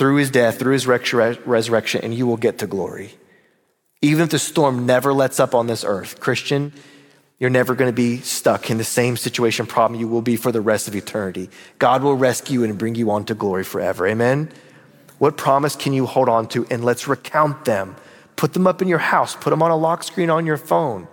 through 0.00 0.16
his 0.16 0.30
death, 0.30 0.58
through 0.58 0.72
his 0.72 0.86
resurrection, 0.86 2.00
and 2.02 2.14
you 2.14 2.26
will 2.26 2.38
get 2.38 2.56
to 2.56 2.66
glory. 2.66 3.12
Even 4.00 4.24
if 4.24 4.30
the 4.30 4.38
storm 4.38 4.86
never 4.86 5.12
lets 5.12 5.38
up 5.38 5.54
on 5.54 5.66
this 5.66 5.84
earth, 5.84 6.20
Christian, 6.20 6.72
you're 7.38 7.50
never 7.50 7.74
going 7.74 7.90
to 7.90 7.94
be 7.94 8.16
stuck 8.18 8.70
in 8.70 8.78
the 8.78 8.84
same 8.84 9.18
situation 9.18 9.66
problem 9.66 10.00
you 10.00 10.08
will 10.08 10.22
be 10.22 10.36
for 10.36 10.52
the 10.52 10.62
rest 10.62 10.88
of 10.88 10.96
eternity. 10.96 11.50
God 11.78 12.02
will 12.02 12.14
rescue 12.14 12.64
and 12.64 12.78
bring 12.78 12.94
you 12.94 13.10
on 13.10 13.26
to 13.26 13.34
glory 13.34 13.62
forever. 13.62 14.06
Amen? 14.06 14.50
What 15.18 15.36
promise 15.36 15.76
can 15.76 15.92
you 15.92 16.06
hold 16.06 16.30
on 16.30 16.48
to? 16.48 16.66
And 16.70 16.82
let's 16.82 17.06
recount 17.06 17.66
them. 17.66 17.94
Put 18.40 18.54
them 18.54 18.66
up 18.66 18.80
in 18.80 18.88
your 18.88 18.96
house, 18.96 19.36
put 19.36 19.50
them 19.50 19.62
on 19.62 19.70
a 19.70 19.76
lock 19.76 20.02
screen 20.02 20.30
on 20.30 20.46
your 20.46 20.56
phone. 20.56 21.08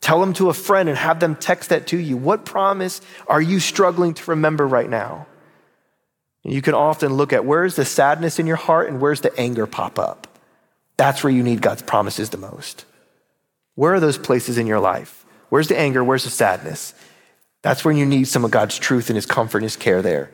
Tell 0.00 0.18
them 0.18 0.32
to 0.32 0.50
a 0.50 0.52
friend 0.52 0.88
and 0.88 0.98
have 0.98 1.20
them 1.20 1.36
text 1.36 1.68
that 1.68 1.86
to 1.86 1.96
you. 1.96 2.16
What 2.16 2.44
promise 2.44 3.00
are 3.28 3.40
you 3.40 3.60
struggling 3.60 4.14
to 4.14 4.30
remember 4.32 4.66
right 4.66 4.90
now? 4.90 5.28
You 6.42 6.60
can 6.62 6.74
often 6.74 7.14
look 7.14 7.32
at 7.32 7.44
where's 7.44 7.76
the 7.76 7.84
sadness 7.84 8.40
in 8.40 8.48
your 8.48 8.56
heart 8.56 8.88
and 8.88 9.00
where's 9.00 9.20
the 9.20 9.32
anger 9.38 9.68
pop 9.68 9.96
up. 9.96 10.26
That's 10.96 11.22
where 11.22 11.32
you 11.32 11.44
need 11.44 11.62
God's 11.62 11.82
promises 11.82 12.30
the 12.30 12.36
most. 12.36 12.84
Where 13.76 13.94
are 13.94 14.00
those 14.00 14.18
places 14.18 14.58
in 14.58 14.66
your 14.66 14.80
life? 14.80 15.24
Where's 15.50 15.68
the 15.68 15.78
anger? 15.78 16.02
Where's 16.02 16.24
the 16.24 16.30
sadness? 16.30 16.94
That's 17.62 17.84
when 17.84 17.96
you 17.96 18.06
need 18.06 18.26
some 18.26 18.44
of 18.44 18.50
God's 18.50 18.76
truth 18.76 19.08
and 19.08 19.14
His 19.14 19.24
comfort 19.24 19.58
and 19.58 19.66
His 19.66 19.76
care 19.76 20.02
there. 20.02 20.32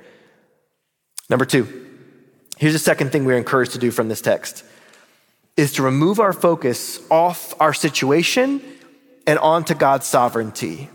Number 1.29 1.45
two, 1.45 1.91
here's 2.57 2.73
the 2.73 2.79
second 2.79 3.13
thing 3.13 3.27
we're 3.27 3.37
encouraged 3.37 3.73
to 3.73 3.79
do 3.79 3.91
from 3.91 4.09
this 4.09 4.23
text 4.23 4.65
is 5.57 5.73
to 5.75 5.83
remove 5.83 6.19
our 6.19 6.33
focus 6.33 7.01
off 7.11 7.55
our 7.61 7.75
situation 7.75 8.63
and 9.27 9.39
onto 9.39 9.75
God's 9.75 10.07
sovereignty. 10.07 10.89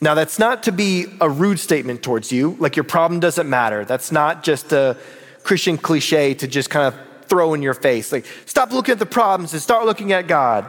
Now, 0.00 0.14
that's 0.14 0.38
not 0.38 0.64
to 0.64 0.72
be 0.72 1.06
a 1.20 1.28
rude 1.28 1.60
statement 1.60 2.02
towards 2.02 2.32
you, 2.32 2.56
like 2.58 2.76
your 2.76 2.84
problem 2.84 3.20
doesn't 3.20 3.48
matter. 3.48 3.84
That's 3.84 4.10
not 4.10 4.42
just 4.42 4.72
a 4.72 4.96
Christian 5.44 5.78
cliche 5.78 6.34
to 6.34 6.48
just 6.48 6.70
kind 6.70 6.92
of 6.92 7.26
throw 7.26 7.54
in 7.54 7.62
your 7.62 7.74
face. 7.74 8.12
Like, 8.12 8.26
stop 8.46 8.72
looking 8.72 8.92
at 8.92 8.98
the 8.98 9.06
problems 9.06 9.52
and 9.52 9.62
start 9.62 9.86
looking 9.86 10.12
at 10.12 10.26
God. 10.26 10.66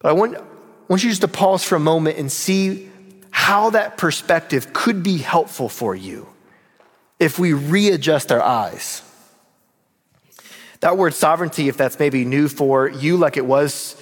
But 0.00 0.10
I 0.10 0.12
want, 0.12 0.36
I 0.36 0.42
want 0.88 1.02
you 1.02 1.08
just 1.08 1.22
to 1.22 1.28
pause 1.28 1.64
for 1.64 1.76
a 1.76 1.80
moment 1.80 2.18
and 2.18 2.30
see 2.30 2.90
how 3.30 3.70
that 3.70 3.96
perspective 3.96 4.72
could 4.72 5.02
be 5.02 5.18
helpful 5.18 5.68
for 5.68 5.94
you 5.94 6.28
if 7.18 7.38
we 7.38 7.52
readjust 7.52 8.30
our 8.30 8.42
eyes. 8.42 9.02
That 10.84 10.98
word 10.98 11.14
sovereignty, 11.14 11.68
if 11.68 11.78
that's 11.78 11.98
maybe 11.98 12.26
new 12.26 12.46
for 12.46 12.86
you, 12.86 13.16
like 13.16 13.38
it 13.38 13.46
was 13.46 13.96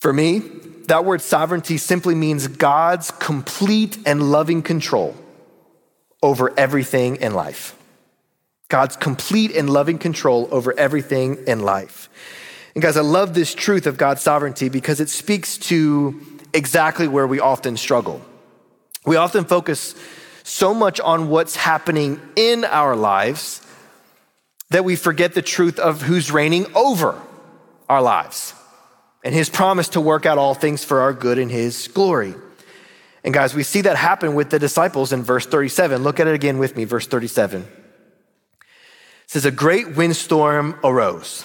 for 0.00 0.12
me, 0.12 0.40
that 0.88 1.06
word 1.06 1.22
sovereignty 1.22 1.78
simply 1.78 2.14
means 2.14 2.46
God's 2.46 3.10
complete 3.10 3.96
and 4.04 4.30
loving 4.30 4.60
control 4.60 5.16
over 6.22 6.52
everything 6.58 7.16
in 7.16 7.32
life. 7.32 7.74
God's 8.68 8.96
complete 8.96 9.56
and 9.56 9.70
loving 9.70 9.96
control 9.96 10.46
over 10.50 10.78
everything 10.78 11.38
in 11.46 11.60
life. 11.60 12.10
And 12.74 12.82
guys, 12.82 12.98
I 12.98 13.00
love 13.00 13.32
this 13.32 13.54
truth 13.54 13.86
of 13.86 13.96
God's 13.96 14.20
sovereignty 14.20 14.68
because 14.68 15.00
it 15.00 15.08
speaks 15.08 15.56
to 15.56 16.20
exactly 16.52 17.08
where 17.08 17.26
we 17.26 17.40
often 17.40 17.78
struggle. 17.78 18.20
We 19.06 19.16
often 19.16 19.46
focus 19.46 19.94
so 20.42 20.74
much 20.74 21.00
on 21.00 21.30
what's 21.30 21.56
happening 21.56 22.20
in 22.36 22.66
our 22.66 22.94
lives 22.94 23.62
that 24.70 24.84
we 24.84 24.96
forget 24.96 25.34
the 25.34 25.42
truth 25.42 25.78
of 25.78 26.02
who's 26.02 26.30
reigning 26.30 26.66
over 26.74 27.20
our 27.88 28.02
lives 28.02 28.54
and 29.24 29.34
his 29.34 29.48
promise 29.48 29.88
to 29.90 30.00
work 30.00 30.26
out 30.26 30.38
all 30.38 30.54
things 30.54 30.84
for 30.84 31.00
our 31.00 31.12
good 31.12 31.38
in 31.38 31.48
his 31.48 31.88
glory. 31.88 32.34
And 33.24 33.34
guys, 33.34 33.54
we 33.54 33.62
see 33.62 33.80
that 33.82 33.96
happen 33.96 34.34
with 34.34 34.50
the 34.50 34.58
disciples 34.58 35.12
in 35.12 35.22
verse 35.22 35.46
37. 35.46 36.02
Look 36.02 36.20
at 36.20 36.26
it 36.26 36.34
again 36.34 36.58
with 36.58 36.76
me, 36.76 36.84
verse 36.84 37.06
37. 37.06 37.62
It 37.62 37.68
says, 39.26 39.44
A 39.44 39.50
great 39.50 39.96
windstorm 39.96 40.78
arose, 40.84 41.44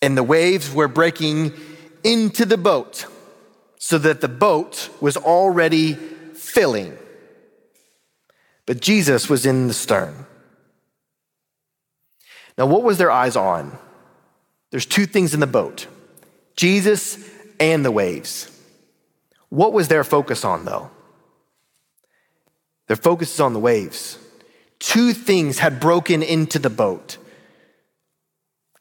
and 0.00 0.16
the 0.16 0.22
waves 0.22 0.72
were 0.72 0.88
breaking 0.88 1.52
into 2.04 2.44
the 2.44 2.58
boat, 2.58 3.06
so 3.78 3.98
that 3.98 4.20
the 4.20 4.28
boat 4.28 4.90
was 5.00 5.16
already 5.16 5.94
filling. 6.34 6.96
But 8.66 8.80
Jesus 8.80 9.28
was 9.28 9.46
in 9.46 9.68
the 9.68 9.74
stern. 9.74 10.26
Now, 12.58 12.66
what 12.66 12.82
was 12.82 12.98
their 12.98 13.10
eyes 13.10 13.36
on? 13.36 13.76
There's 14.70 14.86
two 14.86 15.06
things 15.06 15.34
in 15.34 15.40
the 15.40 15.46
boat 15.46 15.86
Jesus 16.56 17.18
and 17.60 17.84
the 17.84 17.90
waves. 17.90 18.48
What 19.48 19.72
was 19.72 19.88
their 19.88 20.04
focus 20.04 20.44
on, 20.44 20.64
though? 20.64 20.90
Their 22.88 22.96
focus 22.96 23.34
is 23.34 23.40
on 23.40 23.52
the 23.52 23.60
waves. 23.60 24.18
Two 24.78 25.12
things 25.12 25.60
had 25.60 25.78
broken 25.78 26.22
into 26.22 26.58
the 26.58 26.70
boat 26.70 27.18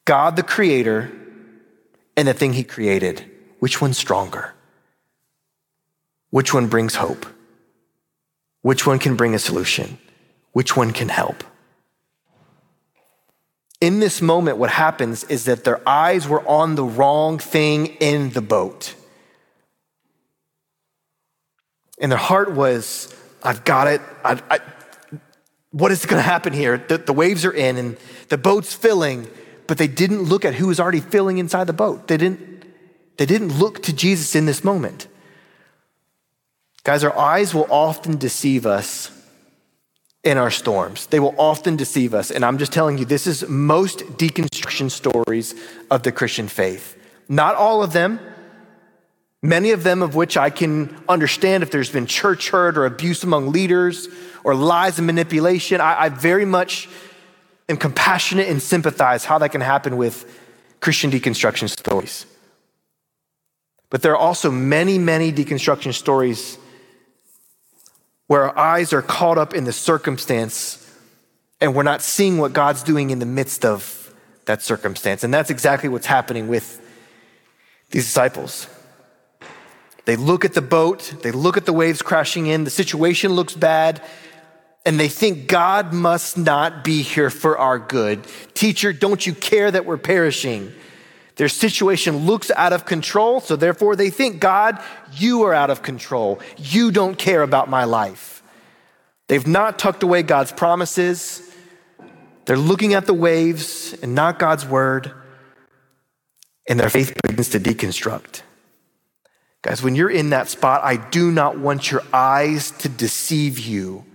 God, 0.06 0.36
the 0.36 0.44
creator, 0.44 1.12
and 2.18 2.28
the 2.28 2.34
thing 2.34 2.54
he 2.54 2.64
created. 2.64 3.26
Which 3.60 3.82
one's 3.82 3.98
stronger? 3.98 4.54
Which 6.32 6.54
one 6.54 6.68
brings 6.68 6.96
hope? 6.96 7.26
Which 8.62 8.88
one 8.88 9.00
can 9.00 9.16
bring 9.16 9.36
a 9.36 9.40
solution? 9.40 9.98
Which 10.54 10.76
one 10.76 10.92
can 10.92 11.10
help? 11.10 11.44
In 13.82 14.00
this 14.00 14.22
moment, 14.22 14.58
what 14.58 14.70
happens 14.70 15.24
is 15.24 15.46
that 15.46 15.64
their 15.64 15.82
eyes 15.90 16.28
were 16.28 16.48
on 16.48 16.76
the 16.76 16.84
wrong 16.84 17.40
thing 17.40 17.88
in 17.88 18.30
the 18.30 18.42
boat. 18.42 18.94
And 22.00 22.12
their 22.12 22.20
heart 22.20 22.52
was, 22.52 23.14
I've 23.44 23.64
got 23.64 23.88
it. 23.88 24.02
I, 24.24 24.40
I, 24.50 24.60
what 25.72 25.92
is 25.92 26.06
going 26.06 26.22
to 26.22 26.28
happen 26.28 26.54
here? 26.54 26.78
The, 26.78 27.00
the 27.00 27.14
waves 27.14 27.44
are 27.44 27.52
in 27.52 27.78
and 27.78 27.98
the 28.30 28.38
boat's 28.38 28.74
filling, 28.74 29.28
but 29.66 29.80
they 29.80 29.88
didn't 29.88 30.24
look 30.24 30.46
at 30.46 30.54
who 30.54 30.68
was 30.68 30.80
already 30.80 31.00
filling 31.00 31.40
inside 31.40 31.66
the 31.66 31.74
boat. 31.74 32.08
They 32.08 32.18
didn't, 32.18 32.64
they 33.18 33.26
didn't 33.26 33.58
look 33.58 33.82
to 33.84 33.94
Jesus 33.94 34.36
in 34.36 34.46
this 34.46 34.64
moment. 34.64 35.08
Guys, 36.84 37.04
our 37.04 37.18
eyes 37.18 37.54
will 37.54 37.68
often 37.70 38.18
deceive 38.18 38.66
us 38.66 39.12
in 40.24 40.38
our 40.38 40.52
storms. 40.52 41.08
They 41.08 41.20
will 41.20 41.36
often 41.38 41.76
deceive 41.76 42.14
us. 42.14 42.32
And 42.32 42.46
I'm 42.46 42.58
just 42.58 42.72
telling 42.72 42.98
you, 42.98 43.06
this 43.06 43.26
is 43.26 43.48
most 43.48 44.00
deconstruction 44.18 44.92
stories 44.92 45.56
of 45.90 46.04
the 46.04 46.12
Christian 46.12 46.48
faith. 46.48 46.98
Not 47.28 47.56
all 47.56 47.82
of 47.82 47.94
them, 47.94 48.20
many 49.42 49.72
of 49.72 49.84
them 49.84 50.02
of 50.02 50.14
which 50.16 50.38
I 50.38 50.50
can 50.50 50.96
understand 51.10 51.64
if 51.64 51.72
there's 51.72 51.90
been 51.90 52.06
church 52.06 52.50
hurt 52.50 52.78
or 52.78 52.86
abuse 52.86 53.24
among 53.24 53.52
leaders 53.52 54.08
or 54.44 54.54
lies 54.54 55.00
and 55.00 55.08
manipulation. 55.08 55.82
I, 55.82 56.04
I 56.04 56.10
very 56.10 56.46
much 56.46 56.88
am 57.68 57.78
compassionate 57.78 58.48
and 58.48 58.62
sympathize 58.62 59.26
how 59.26 59.40
that 59.40 59.50
can 59.50 59.62
happen 59.62 59.98
with 59.98 60.40
Christian 60.82 61.10
deconstruction 61.10 61.70
stories. 61.70 62.26
But 63.90 64.02
there 64.02 64.14
are 64.14 64.18
also 64.18 64.52
many, 64.52 64.98
many 64.98 65.34
deconstruction 65.34 65.94
stories 65.94 66.58
where 68.32 68.46
our 68.50 68.58
eyes 68.58 68.94
are 68.94 69.02
caught 69.02 69.38
up 69.38 69.54
in 69.54 69.66
the 69.66 69.74
circumstance 69.74 70.90
and 71.60 71.76
we're 71.76 71.84
not 71.84 72.02
seeing 72.02 72.38
what 72.38 72.54
God's 72.54 72.82
doing 72.82 73.10
in 73.10 73.20
the 73.20 73.26
midst 73.26 73.66
of 73.66 74.16
that 74.46 74.62
circumstance. 74.62 75.26
And 75.26 75.34
that's 75.34 75.50
exactly 75.50 75.90
what's 75.90 76.06
happening 76.06 76.48
with 76.48 76.80
these 77.90 78.06
disciples. 78.06 78.68
They 80.06 80.16
look 80.16 80.46
at 80.46 80.54
the 80.54 80.62
boat, 80.62 81.14
they 81.24 81.32
look 81.32 81.58
at 81.58 81.66
the 81.66 81.74
waves 81.74 82.02
crashing 82.02 82.48
in, 82.48 82.64
the 82.64 82.70
situation 82.70 83.34
looks 83.34 83.54
bad, 83.54 84.02
and 84.86 84.98
they 84.98 85.10
think 85.10 85.50
God 85.50 85.92
must 85.92 86.38
not 86.38 86.86
be 86.86 87.02
here 87.02 87.30
for 87.30 87.58
our 87.58 87.80
good. 87.80 88.26
Teacher, 88.54 88.94
don't 88.94 89.28
you 89.28 89.34
care 89.34 89.70
that 89.70 89.86
we're 89.86 89.98
perishing? 89.98 90.72
Their 91.42 91.50
situation 91.50 92.28
looks 92.28 92.52
out 92.52 92.72
of 92.72 92.86
control, 92.86 93.40
so 93.40 93.56
therefore 93.56 93.96
they 93.96 94.12
think, 94.12 94.40
God, 94.40 94.80
you 95.12 95.42
are 95.42 95.56
out 95.56 95.72
of 95.72 95.82
control. 95.82 96.40
You 96.56 96.92
don't 96.92 97.18
care 97.18 97.42
about 97.42 97.68
my 97.68 97.84
life. 97.86 98.44
They've 99.28 99.48
not 99.48 99.80
tucked 99.80 100.04
away 100.04 100.22
God's 100.22 100.52
promises. 100.52 101.42
They're 102.46 102.60
looking 102.60 102.94
at 102.94 103.08
the 103.08 103.16
waves 103.16 103.96
and 104.04 104.14
not 104.14 104.38
God's 104.38 104.68
word, 104.68 105.12
and 106.70 106.80
their 106.80 106.92
faith 106.92 107.12
begins 107.28 107.50
to 107.50 107.60
deconstruct. 107.60 108.44
Guys, 109.64 109.82
when 109.82 109.96
you're 109.96 110.12
in 110.12 110.30
that 110.30 110.48
spot, 110.48 110.82
I 110.84 110.96
do 110.98 111.32
not 111.32 111.58
want 111.58 111.90
your 111.90 112.04
eyes 112.14 112.70
to 112.70 112.88
deceive 112.88 113.58
you. 113.58 114.06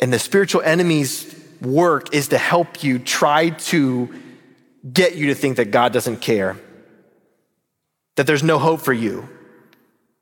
And 0.00 0.12
the 0.12 0.18
spiritual 0.18 0.62
enemy's 0.62 1.32
work 1.60 2.12
is 2.12 2.26
to 2.30 2.38
help 2.38 2.82
you 2.82 2.98
try 2.98 3.50
to 3.50 4.12
get 4.90 5.14
you 5.14 5.26
to 5.28 5.34
think 5.34 5.56
that 5.56 5.70
God 5.70 5.92
doesn't 5.92 6.18
care, 6.20 6.56
that 8.16 8.26
there's 8.26 8.42
no 8.42 8.58
hope 8.58 8.80
for 8.80 8.92
you, 8.92 9.28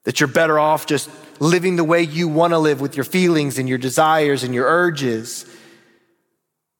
that 0.05 0.21
you're 0.21 0.29
better 0.29 0.59
off 0.59 0.87
just 0.87 1.11
living 1.41 1.77
the 1.77 1.85
way 1.85 2.03
you 2.03 2.29
want 2.29 2.53
to 2.53 2.59
live 2.59 2.81
with 2.81 2.97
your 2.97 3.05
feelings 3.05 3.59
and 3.59 3.69
your 3.69 3.79
desires 3.79 4.43
and 4.43 4.55
your 4.55 4.67
urges. 4.67 5.47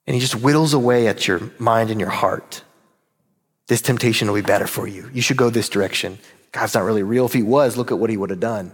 And 0.07 0.15
he 0.15 0.21
just 0.21 0.35
whittles 0.35 0.75
away 0.75 1.07
at 1.09 1.27
your 1.27 1.41
mind 1.59 1.91
and 1.91 2.01
your 2.01 2.11
heart. 2.11 2.63
This 3.69 3.81
temptation 3.81 4.29
will 4.29 4.35
be 4.35 4.41
better 4.41 4.67
for 4.67 4.87
you. 4.87 5.09
You 5.13 5.23
should 5.23 5.37
go 5.37 5.51
this 5.51 5.69
direction. 5.69 6.19
God's 6.53 6.75
not 6.75 6.85
really 6.85 7.03
real. 7.03 7.27
If 7.27 7.33
he 7.33 7.43
was, 7.43 7.77
look 7.77 7.93
at 7.93 7.99
what 7.99 8.11
he 8.11 8.17
would 8.17 8.31
have 8.31 8.41
done. 8.41 8.73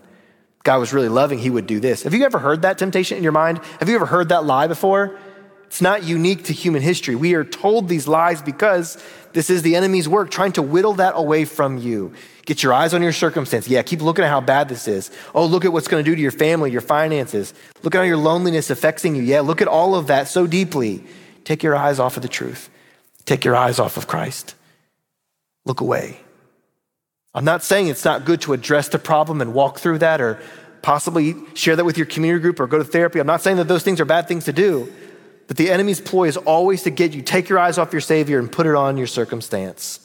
God 0.63 0.79
was 0.79 0.93
really 0.93 1.09
loving, 1.09 1.39
he 1.39 1.51
would 1.51 1.69
do 1.69 1.79
this. 1.79 2.03
Have 2.03 2.15
you 2.15 2.25
ever 2.25 2.41
heard 2.41 2.63
that 2.63 2.77
temptation 2.79 3.17
in 3.17 3.23
your 3.23 3.33
mind? 3.33 3.61
Have 3.79 3.89
you 3.89 3.95
ever 3.95 4.07
heard 4.07 4.31
that 4.31 4.45
lie 4.45 4.67
before? 4.67 5.17
It's 5.67 5.81
not 5.81 6.05
unique 6.05 6.45
to 6.45 6.53
human 6.53 6.83
history. 6.83 7.15
We 7.15 7.35
are 7.35 7.45
told 7.45 7.89
these 7.89 8.09
lies 8.09 8.41
because 8.41 9.03
this 9.33 9.51
is 9.51 9.63
the 9.63 9.77
enemy's 9.77 10.09
work, 10.09 10.31
trying 10.31 10.53
to 10.53 10.63
whittle 10.63 10.95
that 10.95 11.13
away 11.17 11.45
from 11.45 11.79
you. 11.79 12.13
Get 12.47 12.63
your 12.63 12.73
eyes 12.73 12.95
on 12.95 13.03
your 13.03 13.13
circumstance. 13.13 13.69
Yeah, 13.69 13.83
keep 13.83 14.01
looking 14.01 14.25
at 14.25 14.31
how 14.31 14.41
bad 14.41 14.69
this 14.69 14.87
is. 14.87 15.11
Oh, 15.35 15.45
look 15.45 15.65
at 15.65 15.73
what's 15.73 15.89
going 15.89 16.05
to 16.05 16.11
do 16.11 16.15
to 16.15 16.23
your 16.23 16.31
family, 16.31 16.71
your 16.71 16.81
finances. 16.81 17.53
Look 17.83 17.95
at 17.95 17.99
how 17.99 18.05
your 18.05 18.17
loneliness 18.17 18.71
affecting 18.71 19.17
you. 19.17 19.23
Yeah, 19.23 19.41
look 19.41 19.61
at 19.61 19.69
all 19.69 19.95
of 19.95 20.07
that 20.07 20.29
so 20.29 20.47
deeply. 20.47 21.05
Take 21.45 21.63
your 21.63 21.75
eyes 21.77 21.99
off 21.99 22.17
of 22.17 22.23
the 22.23 22.29
truth. 22.29 22.71
Take 23.25 23.45
your 23.45 23.57
eyes 23.57 23.79
off 23.81 23.97
of 23.97 24.07
Christ. 24.07 24.55
Look 25.65 25.81
away. 25.81 26.21
I'm 27.35 27.45
not 27.45 27.63
saying 27.63 27.89
it's 27.89 28.05
not 28.05 28.25
good 28.25 28.41
to 28.43 28.55
address 28.55 28.89
the 28.89 28.99
problem 28.99 29.43
and 29.43 29.53
walk 29.53 29.79
through 29.79 29.99
that 29.99 30.21
or 30.23 30.41
possibly 30.81 31.35
share 31.55 31.77
that 31.77 31.85
with 31.85 31.99
your 31.99 32.07
community 32.07 32.41
group 32.41 32.61
or 32.61 32.67
go 32.67 32.79
to 32.79 32.85
therapy. 32.85 33.19
I'm 33.19 33.27
not 33.27 33.43
saying 33.43 33.59
that 33.59 33.69
those 33.69 33.83
things 33.83 34.01
are 34.01 34.05
bad 34.05 34.29
things 34.29 34.45
to 34.45 34.53
do, 34.53 34.91
but 35.47 35.57
the 35.57 35.71
enemy's 35.71 36.01
ploy 36.01 36.29
is 36.29 36.37
always 36.37 36.83
to 36.83 36.91
get 36.91 37.15
you 37.15 37.23
take 37.23 37.49
your 37.49 37.59
eyes 37.59 37.79
off 37.79 37.93
your 37.93 38.01
Savior 38.01 38.39
and 38.39 38.51
put 38.51 38.67
it 38.67 38.75
on 38.75 38.97
your 38.97 39.07
circumstance. 39.07 40.01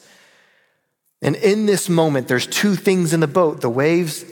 And 1.20 1.36
in 1.36 1.66
this 1.66 1.88
moment, 1.88 2.28
there's 2.28 2.46
two 2.46 2.74
things 2.74 3.12
in 3.12 3.20
the 3.20 3.26
boat 3.26 3.60
the 3.60 3.70
waves 3.70 4.24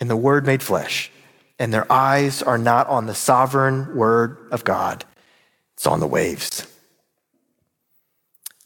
and 0.00 0.08
the 0.08 0.16
Word 0.16 0.46
made 0.46 0.62
flesh. 0.62 1.10
And 1.58 1.74
their 1.74 1.90
eyes 1.92 2.42
are 2.42 2.56
not 2.56 2.86
on 2.86 3.06
the 3.06 3.14
sovereign 3.14 3.94
Word 3.94 4.38
of 4.50 4.64
God, 4.64 5.04
it's 5.74 5.86
on 5.86 6.00
the 6.00 6.06
waves. 6.06 6.66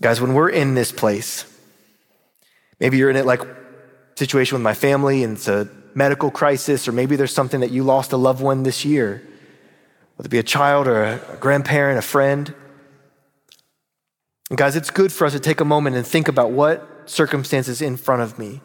Guys, 0.01 0.21
when 0.21 0.35
we're 0.35 0.51
in 0.51 0.75
this 0.75 0.93
place, 0.93 1.45
Maybe 2.81 2.99
you're 2.99 3.11
in 3.11 3.17
it 3.17 3.27
like 3.27 3.41
situation 4.17 4.57
with 4.57 4.63
my 4.63 4.75
family 4.75 5.25
and 5.25 5.37
it's 5.37 5.49
a 5.49 5.69
medical 5.95 6.31
crisis, 6.31 6.89
or 6.89 6.93
maybe 6.93 7.17
there's 7.17 7.33
something 7.33 7.61
that 7.61 7.71
you 7.71 7.85
lost 7.85 8.13
a 8.13 8.17
loved 8.17 8.43
one 8.43 8.63
this 8.63 8.85
year, 8.85 9.23
whether 10.17 10.27
it 10.27 10.31
be 10.31 10.39
a 10.39 10.43
child 10.43 10.87
or 10.87 11.03
a 11.03 11.37
grandparent, 11.41 11.99
a 11.99 12.03
friend. 12.03 12.55
And 14.49 14.59
guys, 14.59 14.77
it's 14.77 14.91
good 14.91 15.13
for 15.13 15.27
us 15.27 15.33
to 15.33 15.41
take 15.41 15.61
a 15.61 15.65
moment 15.65 15.97
and 15.97 16.07
think 16.07 16.29
about 16.29 16.51
what 16.53 16.89
circumstances 17.07 17.83
in 17.83 17.97
front 17.97 18.23
of 18.23 18.39
me. 18.39 18.61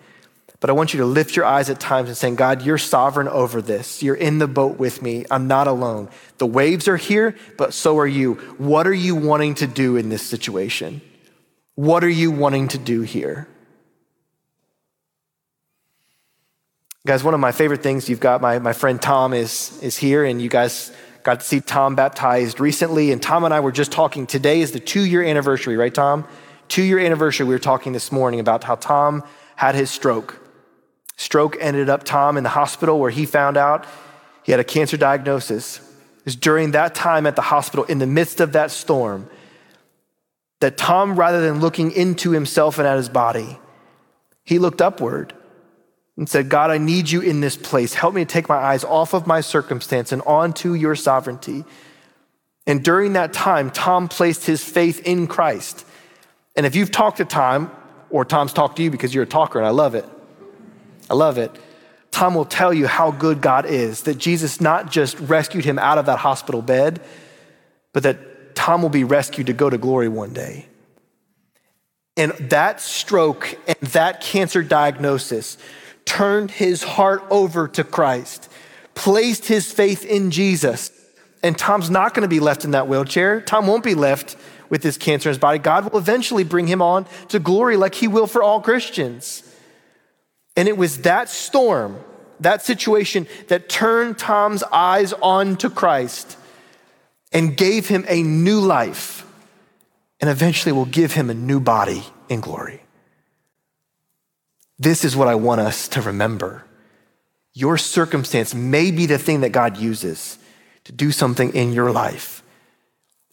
But 0.60 0.70
I 0.70 0.74
want 0.74 0.94
you 0.94 1.00
to 1.00 1.06
lift 1.06 1.38
your 1.38 1.46
eyes 1.46 1.70
at 1.70 1.80
times 1.80 2.10
and 2.10 2.18
saying, 2.18 2.36
God, 2.36 2.64
you're 2.64 2.78
sovereign 2.78 3.30
over 3.30 3.62
this. 3.62 4.04
You're 4.04 4.16
in 4.16 4.40
the 4.40 4.48
boat 4.48 4.78
with 4.78 5.02
me. 5.02 5.26
I'm 5.32 5.48
not 5.48 5.68
alone. 5.68 6.10
The 6.38 6.46
waves 6.46 6.88
are 6.90 6.98
here, 6.98 7.36
but 7.58 7.74
so 7.74 7.98
are 7.98 8.08
you. 8.08 8.34
What 8.58 8.86
are 8.86 8.94
you 8.94 9.16
wanting 9.16 9.56
to 9.56 9.68
do 9.68 9.96
in 9.96 10.10
this 10.10 10.22
situation? 10.22 11.02
What 11.76 12.04
are 12.04 12.10
you 12.10 12.30
wanting 12.30 12.68
to 12.70 12.78
do 12.78 13.02
here? 13.02 13.48
Guys, 17.08 17.24
one 17.24 17.34
of 17.34 17.40
my 17.40 17.54
favorite 17.54 17.82
things 17.82 18.10
you've 18.10 18.20
got, 18.20 18.42
my, 18.42 18.60
my 18.60 18.74
friend 18.74 19.02
Tom 19.02 19.34
is, 19.34 19.80
is 19.82 19.96
here, 19.98 20.26
and 20.26 20.42
you 20.42 20.50
guys 20.50 20.92
got 21.24 21.40
to 21.40 21.46
see 21.46 21.60
Tom 21.60 21.96
baptized 21.96 22.60
recently. 22.60 23.12
And 23.12 23.22
Tom 23.22 23.44
and 23.44 23.54
I 23.54 23.60
were 23.60 23.72
just 23.72 23.92
talking. 23.92 24.28
Today 24.28 24.62
is 24.62 24.72
the 24.72 24.80
two 24.80 25.06
year 25.06 25.24
anniversary, 25.24 25.78
right, 25.78 25.94
Tom? 25.94 26.28
Two 26.68 26.84
year 26.84 27.00
anniversary. 27.00 27.46
We 27.46 27.56
were 27.56 27.60
talking 27.60 27.94
this 27.94 28.12
morning 28.12 28.40
about 28.40 28.64
how 28.64 28.76
Tom 28.76 29.24
had 29.56 29.76
his 29.76 29.92
stroke. 29.92 30.40
Stroke 31.18 31.58
ended 31.60 31.90
up 31.90 32.04
Tom 32.04 32.38
in 32.38 32.44
the 32.44 32.50
hospital 32.50 33.00
where 33.00 33.12
he 33.12 33.26
found 33.26 33.58
out 33.58 33.86
he 34.44 34.52
had 34.52 34.60
a 34.60 34.64
cancer 34.64 34.96
diagnosis. 34.96 35.80
It 36.20 36.26
was 36.26 36.36
during 36.36 36.72
that 36.72 36.96
time 36.96 37.28
at 37.28 37.36
the 37.36 37.42
hospital, 37.42 37.86
in 37.86 38.00
the 38.00 38.08
midst 38.08 38.40
of 38.40 38.54
that 38.54 38.72
storm, 38.72 39.30
that 40.60 40.78
Tom, 40.78 41.18
rather 41.18 41.42
than 41.42 41.60
looking 41.60 41.92
into 41.92 42.32
himself 42.32 42.78
and 42.78 42.88
at 42.88 42.98
his 42.98 43.10
body, 43.10 43.60
he 44.44 44.60
looked 44.60 44.82
upward 44.82 45.34
and 46.20 46.28
said, 46.28 46.50
God, 46.50 46.70
I 46.70 46.78
need 46.78 47.10
you 47.10 47.22
in 47.22 47.40
this 47.40 47.56
place. 47.56 47.94
Help 47.94 48.14
me 48.14 48.26
to 48.26 48.30
take 48.30 48.50
my 48.50 48.58
eyes 48.58 48.84
off 48.84 49.14
of 49.14 49.26
my 49.26 49.40
circumstance 49.40 50.12
and 50.12 50.22
onto 50.24 50.74
your 50.74 50.94
sovereignty. 50.94 51.64
And 52.68 52.84
during 52.84 53.14
that 53.14 53.32
time, 53.32 53.72
Tom 53.72 54.10
placed 54.10 54.46
his 54.46 54.62
faith 54.62 55.02
in 55.06 55.28
Christ. 55.28 55.86
And 56.58 56.66
if 56.66 56.76
you've 56.76 56.92
talked 56.92 57.18
to 57.18 57.26
Tom, 57.26 57.72
or 58.10 58.26
Tom's 58.26 58.52
talked 58.52 58.76
to 58.76 58.84
you 58.84 58.92
because 58.92 59.16
you're 59.16 59.24
a 59.24 59.28
talker 59.28 59.60
and 59.60 59.66
I 59.66 59.70
love 59.72 59.96
it, 59.96 60.04
I 61.10 61.14
love 61.14 61.38
it. 61.38 61.56
Tom 62.12 62.36
will 62.36 62.44
tell 62.44 62.74
you 62.74 62.86
how 62.86 63.12
good 63.12 63.40
God 63.40 63.66
is, 63.66 64.04
that 64.04 64.18
Jesus 64.18 64.60
not 64.60 64.92
just 64.92 65.18
rescued 65.22 65.64
him 65.64 65.80
out 65.80 65.98
of 65.98 66.08
that 66.08 66.20
hospital 66.20 66.62
bed, 66.62 67.00
but 67.94 68.04
that 68.04 68.56
Tom 68.56 68.82
will 68.82 68.90
be 68.90 69.06
rescued 69.06 69.48
to 69.48 69.54
go 69.54 69.70
to 69.70 69.78
glory 69.78 70.10
one 70.10 70.34
day. 70.34 70.66
And 72.18 72.34
that 72.50 72.82
stroke 72.82 73.58
and 73.66 73.78
that 73.92 74.20
cancer 74.20 74.62
diagnosis 74.64 75.58
turned 76.06 76.52
his 76.52 76.84
heart 76.84 77.24
over 77.30 77.68
to 77.70 77.84
Christ, 77.84 78.50
placed 78.96 79.48
his 79.48 79.72
faith 79.72 80.06
in 80.06 80.32
Jesus. 80.32 80.92
And 81.42 81.58
Tom's 81.58 81.90
not 81.90 82.14
going 82.14 82.24
to 82.24 82.28
be 82.28 82.40
left 82.40 82.66
in 82.66 82.72
that 82.72 82.88
wheelchair. 82.88 83.42
Tom 83.42 83.68
won't 83.68 83.84
be 83.84 83.96
left 83.96 84.36
with 84.70 84.84
his 84.84 84.98
cancer 84.98 85.30
in 85.30 85.32
his 85.32 85.40
body. 85.40 85.58
God 85.58 85.92
will 85.92 86.00
eventually 86.00 86.44
bring 86.44 86.68
him 86.68 86.82
on 86.82 87.06
to 87.30 87.40
glory 87.40 87.78
like 87.78 87.96
he 87.96 88.08
will 88.08 88.28
for 88.28 88.44
all 88.44 88.62
Christians. 88.62 89.44
And 90.56 90.68
it 90.68 90.78
was 90.78 91.04
that 91.04 91.30
storm, 91.30 92.00
that 92.40 92.62
situation, 92.62 93.28
that 93.48 93.70
turned 93.70 94.18
Tom's 94.18 94.64
eyes 94.64 95.14
on 95.14 95.56
to 95.58 95.70
Christ 95.70 96.38
and 97.32 97.56
gave 97.56 97.88
him 97.88 98.06
a 98.08 98.22
new 98.22 98.60
life 98.60 99.26
and 100.20 100.30
eventually 100.30 100.74
will 100.74 100.86
give 100.86 101.14
him 101.14 101.30
a 101.30 101.34
new 101.34 101.60
body 101.60 102.04
in 102.28 102.42
glory. 102.42 102.82
This 104.80 105.04
is 105.04 105.16
what 105.16 105.28
I 105.28 105.36
want 105.36 105.60
us 105.60 105.90
to 105.90 106.02
remember. 106.02 106.64
Your 107.54 107.78
circumstance 107.78 108.56
may 108.56 108.92
be 108.92 109.06
the 109.06 109.18
thing 109.18 109.42
that 109.42 109.50
God 109.50 109.76
uses 109.76 110.38
to 110.86 110.94
do 110.94 111.12
something 111.12 111.54
in 111.54 111.74
your 111.74 111.92
life, 111.92 112.42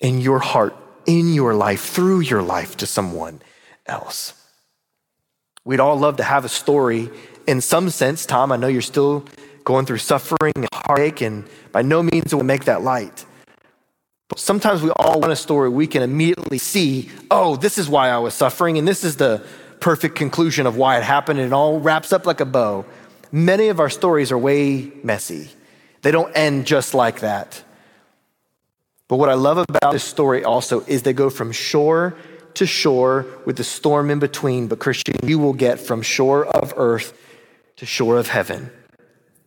in 0.00 0.20
your 0.20 0.40
heart, 0.40 0.74
in 1.06 1.32
your 1.32 1.54
life, 1.54 1.80
through 1.82 2.20
your 2.20 2.42
life 2.42 2.76
to 2.78 2.86
someone 2.86 3.40
else. 3.86 4.34
We'd 5.64 5.80
all 5.80 5.96
love 5.96 6.16
to 6.16 6.24
have 6.24 6.44
a 6.44 6.48
story 6.48 7.10
in 7.46 7.60
some 7.60 7.90
sense. 7.90 8.26
Tom, 8.26 8.50
I 8.50 8.56
know 8.56 8.66
you're 8.66 8.82
still 8.82 9.24
going 9.64 9.86
through 9.86 9.98
suffering 9.98 10.52
and 10.56 10.68
heartache, 10.72 11.20
and 11.20 11.44
by 11.70 11.82
no 11.82 12.02
means 12.02 12.34
will 12.34 12.44
make 12.44 12.64
that 12.64 12.82
light. 12.82 13.24
But 14.28 14.40
sometimes 14.40 14.82
we 14.82 14.90
all 14.90 15.20
want 15.20 15.32
a 15.32 15.36
story 15.36 15.68
we 15.68 15.86
can 15.86 16.02
immediately 16.02 16.58
see, 16.58 17.10
oh, 17.30 17.56
this 17.56 17.78
is 17.78 17.88
why 17.88 18.10
I 18.10 18.18
was 18.18 18.34
suffering, 18.34 18.78
and 18.78 18.86
this 18.86 19.04
is 19.04 19.16
the 19.16 19.44
perfect 19.80 20.16
conclusion 20.16 20.66
of 20.66 20.76
why 20.76 20.98
it 20.98 21.02
happened, 21.02 21.38
and 21.38 21.46
it 21.48 21.52
all 21.52 21.80
wraps 21.80 22.12
up 22.12 22.26
like 22.26 22.40
a 22.40 22.44
bow. 22.44 22.84
Many 23.32 23.68
of 23.68 23.80
our 23.80 23.90
stories 23.90 24.32
are 24.32 24.38
way 24.38 24.90
messy. 25.02 25.50
They 26.02 26.10
don't 26.10 26.32
end 26.36 26.66
just 26.66 26.94
like 26.94 27.20
that. 27.20 27.62
But 29.08 29.16
what 29.16 29.28
I 29.28 29.34
love 29.34 29.58
about 29.58 29.92
this 29.92 30.04
story 30.04 30.44
also 30.44 30.80
is 30.86 31.02
they 31.02 31.12
go 31.12 31.30
from 31.30 31.52
shore 31.52 32.16
to 32.54 32.66
shore 32.66 33.26
with 33.44 33.56
the 33.56 33.64
storm 33.64 34.10
in 34.10 34.18
between. 34.18 34.66
But, 34.66 34.78
Christian, 34.78 35.14
you 35.22 35.38
will 35.38 35.52
get 35.52 35.78
from 35.78 36.02
shore 36.02 36.46
of 36.46 36.74
earth 36.76 37.16
to 37.76 37.86
shore 37.86 38.18
of 38.18 38.28
heaven. 38.28 38.70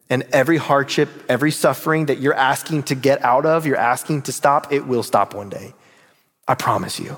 And 0.10 0.24
every 0.32 0.58
hardship, 0.58 1.10
every 1.28 1.52
suffering 1.52 2.08
that 2.08 2.20
you're 2.20 2.34
asking 2.34 2.84
to 2.84 2.96
get 2.96 3.24
out 3.24 3.46
of, 3.46 3.66
you're 3.66 3.78
asking 3.78 4.24
to 4.24 4.32
stop, 4.32 4.72
it 4.72 4.88
will 4.88 5.04
stop 5.04 5.34
one 5.34 5.50
day. 5.50 5.74
I 6.48 6.56
promise 6.56 7.00
you. 7.00 7.18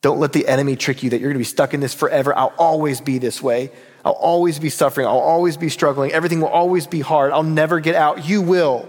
Don't 0.00 0.20
let 0.20 0.32
the 0.32 0.46
enemy 0.46 0.76
trick 0.76 1.02
you 1.02 1.10
that 1.10 1.20
you're 1.20 1.30
going 1.30 1.34
to 1.34 1.40
be 1.40 1.44
stuck 1.44 1.74
in 1.74 1.80
this 1.80 1.94
forever. 1.94 2.36
I'll 2.36 2.54
always 2.56 3.00
be 3.00 3.18
this 3.18 3.42
way. 3.42 3.70
I'll 4.04 4.12
always 4.12 4.58
be 4.58 4.70
suffering. 4.70 5.06
I'll 5.06 5.18
always 5.18 5.56
be 5.56 5.68
struggling. 5.68 6.12
Everything 6.12 6.40
will 6.40 6.48
always 6.48 6.86
be 6.86 7.00
hard. 7.00 7.32
I'll 7.32 7.42
never 7.42 7.80
get 7.80 7.96
out. 7.96 8.28
You 8.28 8.40
will. 8.40 8.88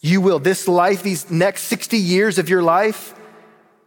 You 0.00 0.20
will. 0.20 0.38
This 0.38 0.68
life, 0.68 1.02
these 1.02 1.30
next 1.30 1.62
60 1.64 1.96
years 1.98 2.38
of 2.38 2.48
your 2.48 2.62
life, 2.62 3.14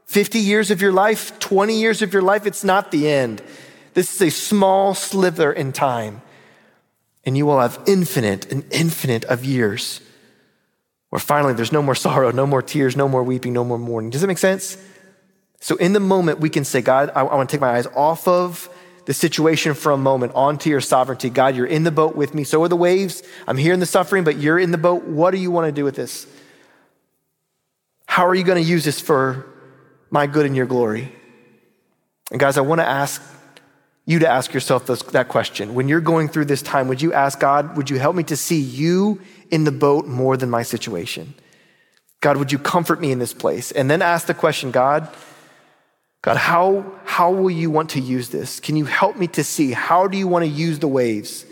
50 0.05 0.39
years 0.39 0.69
of 0.69 0.81
your 0.81 0.91
life, 0.91 1.39
20 1.39 1.79
years 1.79 2.01
of 2.01 2.13
your 2.13 2.21
life, 2.21 2.45
it's 2.45 2.63
not 2.63 2.91
the 2.91 3.09
end. 3.09 3.41
This 3.93 4.13
is 4.13 4.21
a 4.21 4.31
small 4.31 4.93
slither 4.93 5.51
in 5.51 5.71
time. 5.71 6.21
And 7.25 7.37
you 7.37 7.45
will 7.45 7.59
have 7.59 7.79
infinite 7.87 8.51
and 8.51 8.65
infinite 8.71 9.23
of 9.25 9.43
years 9.45 10.01
where 11.09 11.19
finally 11.19 11.53
there's 11.53 11.71
no 11.71 11.81
more 11.81 11.95
sorrow, 11.95 12.31
no 12.31 12.45
more 12.45 12.61
tears, 12.61 12.97
no 12.97 13.07
more 13.07 13.23
weeping, 13.23 13.53
no 13.53 13.63
more 13.63 13.79
mourning. 13.79 14.09
Does 14.09 14.21
that 14.21 14.27
make 14.27 14.37
sense? 14.37 14.77
So 15.65 15.77
in 15.77 15.93
the 15.93 15.99
moment, 15.99 16.39
we 16.39 16.51
can 16.51 16.63
say, 16.63 16.83
God, 16.83 17.11
I, 17.15 17.21
I 17.21 17.33
want 17.33 17.49
to 17.49 17.55
take 17.55 17.59
my 17.59 17.71
eyes 17.71 17.87
off 17.87 18.27
of 18.27 18.69
the 19.05 19.15
situation 19.15 19.73
for 19.73 19.91
a 19.91 19.97
moment 19.97 20.33
onto 20.35 20.69
your 20.69 20.79
sovereignty. 20.79 21.31
God, 21.31 21.55
you're 21.55 21.65
in 21.65 21.81
the 21.81 21.89
boat 21.89 22.15
with 22.15 22.35
me. 22.35 22.43
So 22.43 22.61
are 22.61 22.67
the 22.67 22.75
waves. 22.75 23.23
I'm 23.47 23.57
here 23.57 23.73
in 23.73 23.79
the 23.79 23.87
suffering, 23.87 24.23
but 24.23 24.37
you're 24.37 24.59
in 24.59 24.69
the 24.69 24.77
boat. 24.77 25.05
What 25.05 25.31
do 25.31 25.37
you 25.37 25.49
want 25.49 25.65
to 25.65 25.71
do 25.71 25.83
with 25.83 25.95
this? 25.95 26.27
How 28.05 28.27
are 28.27 28.35
you 28.35 28.43
going 28.43 28.63
to 28.63 28.69
use 28.69 28.85
this 28.85 29.01
for 29.01 29.47
my 30.11 30.27
good 30.27 30.45
and 30.45 30.55
your 30.55 30.67
glory? 30.67 31.11
And 32.29 32.39
guys, 32.39 32.59
I 32.59 32.61
want 32.61 32.81
to 32.81 32.87
ask 32.87 33.19
you 34.05 34.19
to 34.19 34.27
ask 34.27 34.53
yourself 34.53 34.85
that 34.85 35.29
question. 35.29 35.73
When 35.73 35.87
you're 35.87 35.99
going 35.99 36.27
through 36.27 36.45
this 36.45 36.61
time, 36.61 36.89
would 36.89 37.01
you 37.01 37.11
ask 37.11 37.39
God, 37.39 37.75
would 37.75 37.89
you 37.89 37.97
help 37.97 38.15
me 38.15 38.21
to 38.25 38.37
see 38.37 38.59
you 38.59 39.19
in 39.49 39.63
the 39.63 39.71
boat 39.71 40.05
more 40.05 40.37
than 40.37 40.51
my 40.51 40.61
situation? 40.61 41.33
God, 42.21 42.37
would 42.37 42.51
you 42.51 42.59
comfort 42.59 43.01
me 43.01 43.11
in 43.11 43.17
this 43.17 43.33
place? 43.33 43.71
And 43.71 43.89
then 43.89 44.03
ask 44.03 44.27
the 44.27 44.35
question, 44.35 44.69
God, 44.69 45.09
God, 46.25 46.37
how, 46.37 46.83
how 47.05 47.29
will 47.29 47.51
you 47.51 47.69
want 47.69 47.91
to 47.91 47.99
use 47.99 48.29
this? 48.29 48.59
Can 48.59 48.75
you 48.75 48.85
help 48.85 49.15
me 49.15 49.27
to 49.27 49.43
see 49.43 49.73
how 49.73 50.07
do 50.07 50.17
you 50.17 50.27
want 50.27 50.43
to 50.43 50.49
use 50.49 50.79
the 50.79 50.87
waves? 50.87 51.45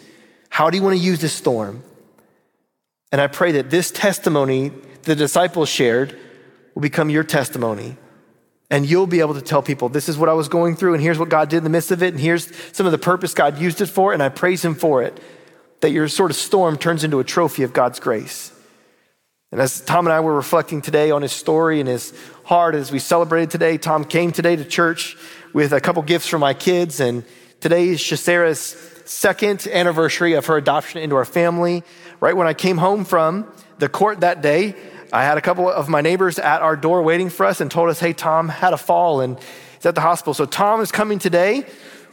How 0.49 0.71
do 0.71 0.77
you 0.77 0.81
want 0.81 0.97
to 0.97 1.03
use 1.03 1.21
this 1.21 1.31
storm? 1.31 1.83
And 3.11 3.21
I 3.21 3.27
pray 3.27 3.51
that 3.51 3.69
this 3.69 3.91
testimony 3.91 4.71
the 5.03 5.15
disciples 5.15 5.69
shared 5.69 6.17
will 6.73 6.81
become 6.81 7.11
your 7.11 7.23
testimony. 7.23 7.97
And 8.71 8.83
you'll 8.87 9.05
be 9.05 9.19
able 9.19 9.35
to 9.35 9.43
tell 9.43 9.61
people, 9.61 9.89
this 9.89 10.09
is 10.09 10.17
what 10.17 10.27
I 10.27 10.33
was 10.33 10.47
going 10.47 10.75
through, 10.75 10.95
and 10.95 11.03
here's 11.03 11.19
what 11.19 11.29
God 11.29 11.49
did 11.49 11.57
in 11.57 11.65
the 11.65 11.69
midst 11.69 11.91
of 11.91 12.01
it, 12.01 12.15
and 12.15 12.19
here's 12.19 12.49
some 12.75 12.87
of 12.87 12.91
the 12.91 12.97
purpose 12.97 13.35
God 13.35 13.59
used 13.59 13.79
it 13.79 13.85
for, 13.85 14.11
and 14.11 14.23
I 14.23 14.29
praise 14.29 14.65
Him 14.65 14.73
for 14.73 15.03
it. 15.03 15.19
That 15.81 15.91
your 15.91 16.07
sort 16.07 16.31
of 16.31 16.37
storm 16.37 16.79
turns 16.79 17.03
into 17.03 17.19
a 17.19 17.23
trophy 17.23 17.61
of 17.61 17.73
God's 17.73 17.99
grace. 17.99 18.53
And 19.53 19.61
as 19.61 19.81
Tom 19.81 20.07
and 20.07 20.13
I 20.13 20.19
were 20.19 20.35
reflecting 20.35 20.81
today 20.81 21.11
on 21.11 21.21
his 21.21 21.31
story 21.31 21.79
and 21.79 21.87
his 21.87 22.11
heart 22.43 22.75
as 22.75 22.91
we 22.91 22.99
celebrated 22.99 23.49
today, 23.49 23.77
Tom 23.77 24.03
came 24.03 24.31
today 24.31 24.55
to 24.55 24.65
church 24.65 25.17
with 25.53 25.71
a 25.71 25.79
couple 25.79 26.01
gifts 26.01 26.27
for 26.27 26.37
my 26.37 26.53
kids. 26.53 26.99
And 26.99 27.23
today 27.61 27.89
is 27.89 27.99
Shasera's 27.99 28.59
second 29.05 29.65
anniversary 29.67 30.33
of 30.33 30.45
her 30.47 30.57
adoption 30.57 31.01
into 31.01 31.15
our 31.15 31.25
family. 31.25 31.83
Right 32.19 32.35
when 32.35 32.47
I 32.47 32.53
came 32.53 32.77
home 32.77 33.05
from 33.05 33.51
the 33.79 33.87
court 33.87 34.21
that 34.21 34.41
day, 34.41 34.75
I 35.11 35.23
had 35.23 35.37
a 35.37 35.41
couple 35.41 35.69
of 35.69 35.87
my 35.87 36.01
neighbors 36.01 36.37
at 36.37 36.61
our 36.61 36.75
door 36.75 37.01
waiting 37.01 37.29
for 37.29 37.45
us 37.45 37.61
and 37.61 37.71
told 37.71 37.89
us, 37.89 37.99
hey, 37.99 38.13
Tom 38.13 38.49
had 38.49 38.73
a 38.73 38.77
fall 38.77 39.21
and 39.21 39.39
he's 39.75 39.85
at 39.85 39.95
the 39.95 40.01
hospital. 40.01 40.33
So 40.33 40.45
Tom 40.45 40.81
is 40.81 40.91
coming 40.91 41.19
today 41.19 41.65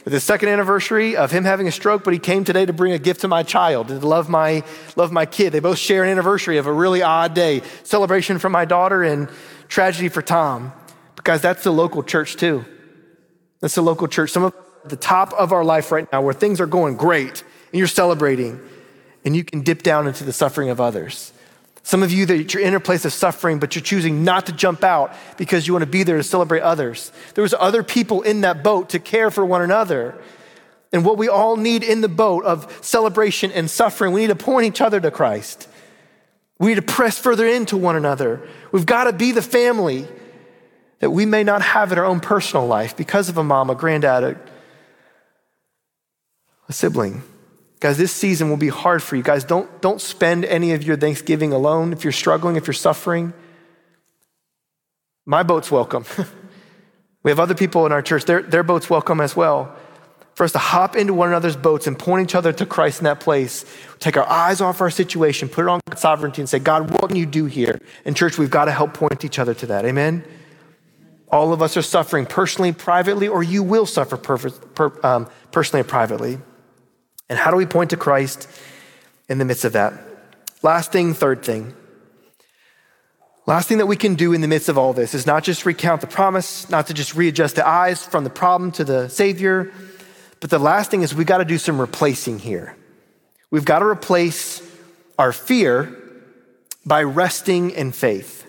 his 0.05 0.23
second 0.23 0.49
anniversary 0.49 1.15
of 1.15 1.31
him 1.31 1.43
having 1.43 1.67
a 1.67 1.71
stroke, 1.71 2.03
but 2.03 2.13
he 2.13 2.19
came 2.19 2.43
today 2.43 2.65
to 2.65 2.73
bring 2.73 2.91
a 2.91 2.99
gift 2.99 3.21
to 3.21 3.27
my 3.27 3.43
child, 3.43 3.91
and 3.91 4.01
to 4.01 4.07
love 4.07 4.29
my, 4.29 4.63
love 4.95 5.11
my 5.11 5.25
kid. 5.25 5.53
They 5.53 5.59
both 5.59 5.77
share 5.77 6.03
an 6.03 6.09
anniversary 6.09 6.57
of 6.57 6.65
a 6.65 6.73
really 6.73 7.01
odd 7.01 7.33
day, 7.33 7.61
celebration 7.83 8.39
for 8.39 8.49
my 8.49 8.65
daughter 8.65 9.03
and 9.03 9.29
tragedy 9.67 10.09
for 10.09 10.21
Tom. 10.21 10.73
Because 11.15 11.41
that's 11.41 11.63
the 11.63 11.71
local 11.71 12.01
church 12.01 12.35
too. 12.35 12.65
That's 13.59 13.75
the 13.75 13.83
local 13.83 14.07
church. 14.07 14.31
Some 14.31 14.43
of 14.43 14.55
the 14.85 14.95
top 14.95 15.33
of 15.33 15.51
our 15.51 15.63
life 15.63 15.91
right 15.91 16.11
now 16.11 16.21
where 16.21 16.33
things 16.33 16.59
are 16.59 16.65
going 16.65 16.97
great 16.97 17.43
and 17.71 17.77
you're 17.77 17.87
celebrating 17.87 18.59
and 19.23 19.35
you 19.35 19.43
can 19.43 19.61
dip 19.61 19.83
down 19.83 20.07
into 20.07 20.23
the 20.23 20.33
suffering 20.33 20.69
of 20.69 20.81
others. 20.81 21.31
Some 21.83 22.03
of 22.03 22.11
you 22.11 22.25
that 22.27 22.53
you're 22.53 22.63
in 22.63 22.75
a 22.75 22.79
place 22.79 23.05
of 23.05 23.13
suffering, 23.13 23.59
but 23.59 23.75
you're 23.75 23.81
choosing 23.81 24.23
not 24.23 24.45
to 24.45 24.51
jump 24.51 24.83
out 24.83 25.13
because 25.37 25.67
you 25.67 25.73
want 25.73 25.83
to 25.83 25.89
be 25.89 26.03
there 26.03 26.17
to 26.17 26.23
celebrate 26.23 26.61
others. 26.61 27.11
There 27.33 27.41
was 27.41 27.55
other 27.57 27.81
people 27.83 28.21
in 28.21 28.41
that 28.41 28.63
boat 28.63 28.89
to 28.89 28.99
care 28.99 29.31
for 29.31 29.45
one 29.45 29.61
another. 29.61 30.15
And 30.93 31.03
what 31.03 31.17
we 31.17 31.27
all 31.27 31.55
need 31.55 31.83
in 31.83 32.01
the 32.01 32.09
boat 32.09 32.43
of 32.45 32.85
celebration 32.85 33.51
and 33.51 33.69
suffering, 33.69 34.13
we 34.13 34.21
need 34.21 34.27
to 34.27 34.35
point 34.35 34.67
each 34.67 34.81
other 34.81 34.99
to 34.99 35.09
Christ. 35.09 35.67
We 36.59 36.67
need 36.67 36.75
to 36.75 36.81
press 36.83 37.17
further 37.17 37.47
into 37.47 37.77
one 37.77 37.95
another. 37.95 38.47
We've 38.71 38.85
got 38.85 39.05
to 39.05 39.13
be 39.13 39.31
the 39.31 39.41
family 39.41 40.07
that 40.99 41.09
we 41.09 41.25
may 41.25 41.43
not 41.43 41.63
have 41.63 41.91
in 41.91 41.97
our 41.97 42.05
own 42.05 42.19
personal 42.19 42.67
life 42.67 42.95
because 42.95 43.27
of 43.29 43.37
a 43.37 43.43
mom, 43.43 43.71
a 43.71 43.75
granddad, 43.75 44.23
a, 44.23 44.39
a 46.69 46.73
sibling. 46.73 47.23
Guys, 47.81 47.97
this 47.97 48.11
season 48.11 48.47
will 48.47 48.57
be 48.57 48.69
hard 48.69 49.01
for 49.01 49.15
you. 49.15 49.23
Guys, 49.23 49.43
don't, 49.43 49.81
don't 49.81 49.99
spend 49.99 50.45
any 50.45 50.73
of 50.73 50.83
your 50.83 50.95
Thanksgiving 50.95 51.51
alone. 51.51 51.93
If 51.93 52.03
you're 52.03 52.13
struggling, 52.13 52.55
if 52.55 52.67
you're 52.67 52.75
suffering, 52.75 53.33
my 55.25 55.41
boat's 55.41 55.71
welcome. 55.71 56.05
we 57.23 57.31
have 57.31 57.39
other 57.39 57.55
people 57.55 57.87
in 57.87 57.91
our 57.91 58.03
church, 58.03 58.25
their, 58.25 58.43
their 58.43 58.61
boat's 58.61 58.87
welcome 58.87 59.19
as 59.19 59.35
well. 59.35 59.75
For 60.35 60.43
us 60.43 60.51
to 60.51 60.59
hop 60.59 60.95
into 60.95 61.15
one 61.15 61.29
another's 61.29 61.55
boats 61.55 61.87
and 61.87 61.97
point 61.97 62.29
each 62.29 62.35
other 62.35 62.53
to 62.53 62.67
Christ 62.67 62.99
in 62.99 63.05
that 63.05 63.19
place, 63.19 63.65
take 63.97 64.15
our 64.15 64.29
eyes 64.29 64.61
off 64.61 64.79
our 64.79 64.91
situation, 64.91 65.49
put 65.49 65.63
it 65.63 65.67
on 65.67 65.81
sovereignty, 65.95 66.43
and 66.43 66.47
say, 66.47 66.59
God, 66.59 66.91
what 66.91 67.07
can 67.07 67.17
you 67.17 67.25
do 67.25 67.45
here? 67.45 67.79
In 68.05 68.13
church, 68.13 68.37
we've 68.37 68.51
got 68.51 68.65
to 68.65 68.71
help 68.71 68.93
point 68.93 69.25
each 69.25 69.39
other 69.39 69.55
to 69.55 69.65
that. 69.65 69.85
Amen? 69.85 70.23
All 71.29 71.51
of 71.51 71.63
us 71.63 71.75
are 71.77 71.81
suffering 71.81 72.27
personally, 72.27 72.73
privately, 72.73 73.27
or 73.27 73.41
you 73.41 73.63
will 73.63 73.87
suffer 73.87 74.17
per, 74.17 74.37
per, 74.37 74.99
um, 75.03 75.27
personally 75.51 75.79
and 75.79 75.89
privately. 75.89 76.37
And 77.31 77.39
how 77.39 77.49
do 77.49 77.55
we 77.55 77.65
point 77.65 77.91
to 77.91 77.97
Christ 77.97 78.45
in 79.29 79.37
the 79.37 79.45
midst 79.45 79.63
of 79.63 79.71
that? 79.71 79.93
Last 80.63 80.91
thing, 80.91 81.13
third 81.13 81.43
thing. 81.43 81.73
Last 83.45 83.69
thing 83.69 83.77
that 83.77 83.85
we 83.85 83.95
can 83.95 84.15
do 84.15 84.33
in 84.33 84.41
the 84.41 84.49
midst 84.49 84.67
of 84.67 84.77
all 84.77 84.91
this 84.91 85.13
is 85.13 85.25
not 85.25 85.45
just 85.45 85.65
recount 85.65 86.01
the 86.01 86.07
promise, 86.07 86.69
not 86.69 86.87
to 86.87 86.93
just 86.93 87.15
readjust 87.15 87.55
the 87.55 87.65
eyes 87.65 88.05
from 88.05 88.25
the 88.25 88.29
problem 88.29 88.69
to 88.73 88.83
the 88.83 89.07
Savior, 89.07 89.71
but 90.41 90.49
the 90.49 90.59
last 90.59 90.91
thing 90.91 91.03
is 91.03 91.15
we 91.15 91.23
got 91.23 91.37
to 91.37 91.45
do 91.45 91.57
some 91.57 91.79
replacing 91.79 92.37
here. 92.37 92.75
We've 93.49 93.63
got 93.63 93.79
to 93.79 93.85
replace 93.85 94.61
our 95.17 95.31
fear 95.31 95.97
by 96.85 97.03
resting 97.03 97.69
in 97.71 97.93
faith. 97.93 98.45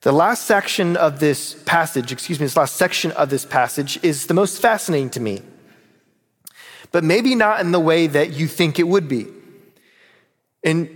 The 0.00 0.12
last 0.12 0.46
section 0.46 0.96
of 0.96 1.20
this 1.20 1.62
passage, 1.66 2.10
excuse 2.10 2.40
me, 2.40 2.46
this 2.46 2.56
last 2.56 2.76
section 2.76 3.12
of 3.12 3.28
this 3.28 3.44
passage 3.44 4.02
is 4.02 4.28
the 4.28 4.34
most 4.34 4.62
fascinating 4.62 5.10
to 5.10 5.20
me 5.20 5.42
but 6.94 7.02
maybe 7.02 7.34
not 7.34 7.58
in 7.58 7.72
the 7.72 7.80
way 7.80 8.06
that 8.06 8.34
you 8.34 8.46
think 8.46 8.78
it 8.78 8.86
would 8.86 9.08
be. 9.08 9.26
And 10.62 10.88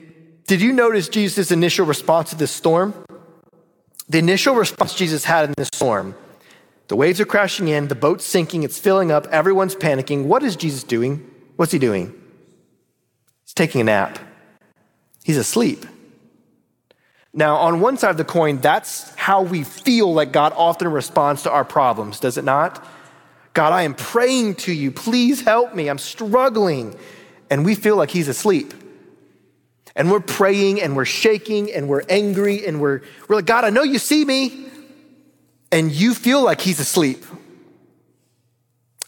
did 0.47 0.63
you 0.63 0.73
notice 0.73 1.09
Jesus' 1.09 1.51
initial 1.51 1.87
response 1.87 2.31
to 2.31 2.37
this 2.37 2.53
storm? 2.53 2.95
The 4.09 4.19
initial 4.19 4.55
response 4.55 4.95
Jesus 4.95 5.25
had 5.25 5.47
in 5.47 5.55
this 5.57 5.71
storm 5.75 6.15
the 6.87 6.95
waves 6.95 7.21
are 7.21 7.25
crashing 7.27 7.67
in, 7.67 7.89
the 7.89 7.97
boat's 7.97 8.25
sinking, 8.25 8.63
it's 8.63 8.79
filling 8.79 9.11
up, 9.11 9.27
everyone's 9.27 9.75
panicking. 9.75 10.25
What 10.27 10.45
is 10.45 10.55
Jesus 10.55 10.85
doing? 10.85 11.29
What's 11.57 11.73
he 11.73 11.81
doing? 11.81 12.15
He's 13.45 13.53
taking 13.53 13.81
a 13.81 13.85
nap. 13.85 14.21
He's 15.25 15.37
asleep. 15.37 15.85
Now, 17.35 17.57
on 17.57 17.81
one 17.81 17.97
side 17.99 18.13
of 18.13 18.17
the 18.19 18.25
coin, 18.25 18.59
that's 18.59 19.13
how 19.17 19.43
we 19.43 19.65
feel 19.65 20.15
like 20.15 20.31
God 20.31 20.53
often 20.57 20.93
responds 20.93 21.43
to 21.43 21.51
our 21.51 21.65
problems, 21.65 22.21
does 22.21 22.39
it 22.39 22.45
not? 22.45 22.87
God, 23.59 23.73
I 23.73 23.83
am 23.83 23.95
praying 23.95 24.55
to 24.55 24.73
you. 24.73 24.93
Please 24.93 25.41
help 25.41 25.75
me. 25.75 25.91
I'm 25.91 25.99
struggling. 25.99 26.95
And 27.51 27.65
we 27.65 27.75
feel 27.75 27.97
like 27.97 28.09
He's 28.09 28.29
asleep. 28.29 28.73
And 29.97 30.13
we're 30.13 30.21
praying 30.21 30.81
and 30.81 30.95
we're 30.95 31.05
shaking 31.05 31.73
and 31.73 31.89
we're 31.89 32.05
angry 32.09 32.65
and 32.65 32.81
we're, 32.81 33.03
we're 33.27 33.35
like, 33.35 33.47
God, 33.47 33.65
I 33.65 33.71
know 33.71 33.83
you 33.83 33.99
see 33.99 34.25
me. 34.25 34.67
And 35.73 35.91
you 35.91 36.15
feel 36.15 36.41
like 36.45 36.61
He's 36.61 36.79
asleep. 36.79 37.25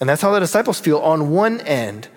And 0.00 0.08
that's 0.08 0.20
how 0.20 0.32
the 0.32 0.40
disciples 0.40 0.80
feel 0.80 0.98
on 0.98 1.30
one 1.30 1.60
end. 1.60 2.08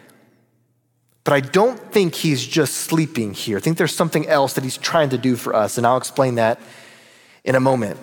But 1.26 1.34
I 1.34 1.40
don't 1.40 1.78
think 1.92 2.16
he's 2.16 2.44
just 2.44 2.74
sleeping 2.74 3.36
here. 3.36 3.58
I 3.58 3.62
think 3.62 3.78
there's 3.78 3.96
something 3.96 4.28
else 4.28 4.54
that 4.54 4.64
he's 4.64 4.78
trying 4.78 5.10
to 5.10 5.20
do 5.20 5.36
for 5.36 5.56
us, 5.56 5.78
and 5.78 5.86
I'll 5.86 5.98
explain 5.98 6.36
that 6.36 6.60
in 7.44 7.54
a 7.54 7.60
moment. 7.60 8.00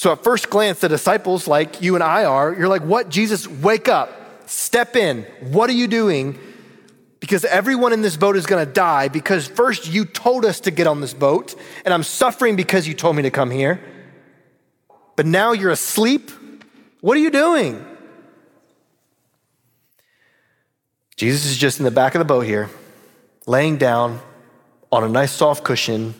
So, 0.00 0.12
at 0.12 0.24
first 0.24 0.48
glance, 0.48 0.78
the 0.78 0.88
disciples, 0.88 1.46
like 1.46 1.82
you 1.82 1.94
and 1.94 2.02
I 2.02 2.24
are, 2.24 2.54
you're 2.54 2.68
like, 2.68 2.80
What? 2.80 3.10
Jesus, 3.10 3.46
wake 3.46 3.86
up, 3.86 4.48
step 4.48 4.96
in. 4.96 5.24
What 5.40 5.68
are 5.68 5.74
you 5.74 5.88
doing? 5.88 6.38
Because 7.20 7.44
everyone 7.44 7.92
in 7.92 8.00
this 8.00 8.16
boat 8.16 8.34
is 8.34 8.46
gonna 8.46 8.64
die 8.64 9.08
because 9.08 9.46
first 9.46 9.86
you 9.86 10.06
told 10.06 10.46
us 10.46 10.60
to 10.60 10.70
get 10.70 10.86
on 10.86 11.02
this 11.02 11.12
boat, 11.12 11.54
and 11.84 11.92
I'm 11.92 12.02
suffering 12.02 12.56
because 12.56 12.88
you 12.88 12.94
told 12.94 13.14
me 13.14 13.24
to 13.24 13.30
come 13.30 13.50
here. 13.50 13.78
But 15.16 15.26
now 15.26 15.52
you're 15.52 15.70
asleep. 15.70 16.30
What 17.02 17.18
are 17.18 17.20
you 17.20 17.30
doing? 17.30 17.84
Jesus 21.16 21.44
is 21.44 21.58
just 21.58 21.78
in 21.78 21.84
the 21.84 21.90
back 21.90 22.14
of 22.14 22.20
the 22.20 22.24
boat 22.24 22.46
here, 22.46 22.70
laying 23.46 23.76
down 23.76 24.18
on 24.90 25.04
a 25.04 25.10
nice 25.10 25.32
soft 25.32 25.62
cushion, 25.62 26.14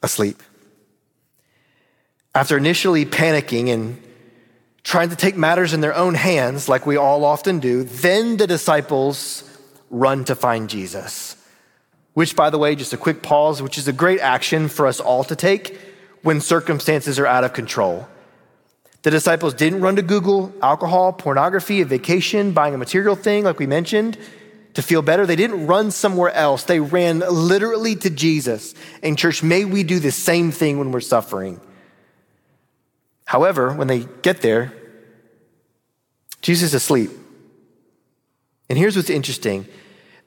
asleep. 0.00 0.40
After 2.34 2.56
initially 2.56 3.04
panicking 3.06 3.68
and 3.68 4.02
trying 4.82 5.10
to 5.10 5.16
take 5.16 5.36
matters 5.36 5.72
in 5.72 5.80
their 5.80 5.94
own 5.94 6.14
hands, 6.14 6.68
like 6.68 6.86
we 6.86 6.96
all 6.96 7.24
often 7.24 7.58
do, 7.58 7.84
then 7.84 8.36
the 8.36 8.46
disciples 8.46 9.44
run 9.90 10.24
to 10.24 10.34
find 10.34 10.68
Jesus. 10.68 11.36
Which, 12.14 12.34
by 12.34 12.50
the 12.50 12.58
way, 12.58 12.74
just 12.74 12.92
a 12.92 12.96
quick 12.96 13.22
pause, 13.22 13.62
which 13.62 13.78
is 13.78 13.88
a 13.88 13.92
great 13.92 14.20
action 14.20 14.68
for 14.68 14.86
us 14.86 15.00
all 15.00 15.24
to 15.24 15.36
take 15.36 15.78
when 16.22 16.40
circumstances 16.40 17.18
are 17.18 17.26
out 17.26 17.44
of 17.44 17.52
control. 17.52 18.08
The 19.02 19.10
disciples 19.10 19.54
didn't 19.54 19.80
run 19.80 19.96
to 19.96 20.02
Google 20.02 20.52
alcohol, 20.60 21.12
pornography, 21.12 21.80
a 21.80 21.84
vacation, 21.84 22.52
buying 22.52 22.74
a 22.74 22.78
material 22.78 23.14
thing, 23.14 23.44
like 23.44 23.58
we 23.58 23.66
mentioned, 23.66 24.18
to 24.74 24.82
feel 24.82 25.02
better. 25.02 25.26
They 25.26 25.36
didn't 25.36 25.66
run 25.66 25.90
somewhere 25.90 26.32
else. 26.32 26.64
They 26.64 26.80
ran 26.80 27.20
literally 27.20 27.94
to 27.96 28.10
Jesus. 28.10 28.74
And, 29.02 29.16
church, 29.16 29.42
may 29.42 29.64
we 29.64 29.84
do 29.84 30.00
the 30.00 30.10
same 30.10 30.50
thing 30.50 30.78
when 30.78 30.90
we're 30.90 31.00
suffering. 31.00 31.60
However, 33.28 33.74
when 33.74 33.88
they 33.88 34.06
get 34.22 34.40
there, 34.40 34.72
Jesus 36.40 36.70
is 36.70 36.74
asleep. 36.74 37.10
And 38.70 38.78
here's 38.78 38.96
what's 38.96 39.10
interesting 39.10 39.68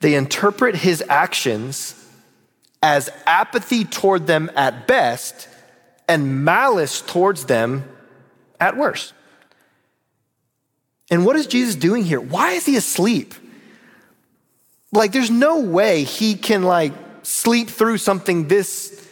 they 0.02 0.14
interpret 0.14 0.76
his 0.76 1.04
actions 1.10 1.95
as 2.84 3.10
apathy 3.26 3.86
toward 3.86 4.28
them 4.28 4.52
at 4.56 4.88
best 4.88 5.49
and 6.08 6.45
malice 6.45 7.02
towards 7.02 7.45
them 7.45 7.89
at 8.60 8.78
worst. 8.78 9.16
And 11.10 11.26
what 11.26 11.36
is 11.36 11.47
Jesus 11.47 11.74
doing 11.74 12.04
here? 12.04 12.22
Why 12.22 12.52
is 12.52 12.68
he 12.68 12.76
asleep? 12.76 13.34
Like, 14.91 15.12
there's 15.12 15.32
no 15.32 15.62
way 15.62 16.04
he 16.04 16.36
can, 16.36 16.62
like, 16.62 16.93
sleep 17.24 17.68
through 17.68 17.97
something 17.97 18.47
this 18.47 19.04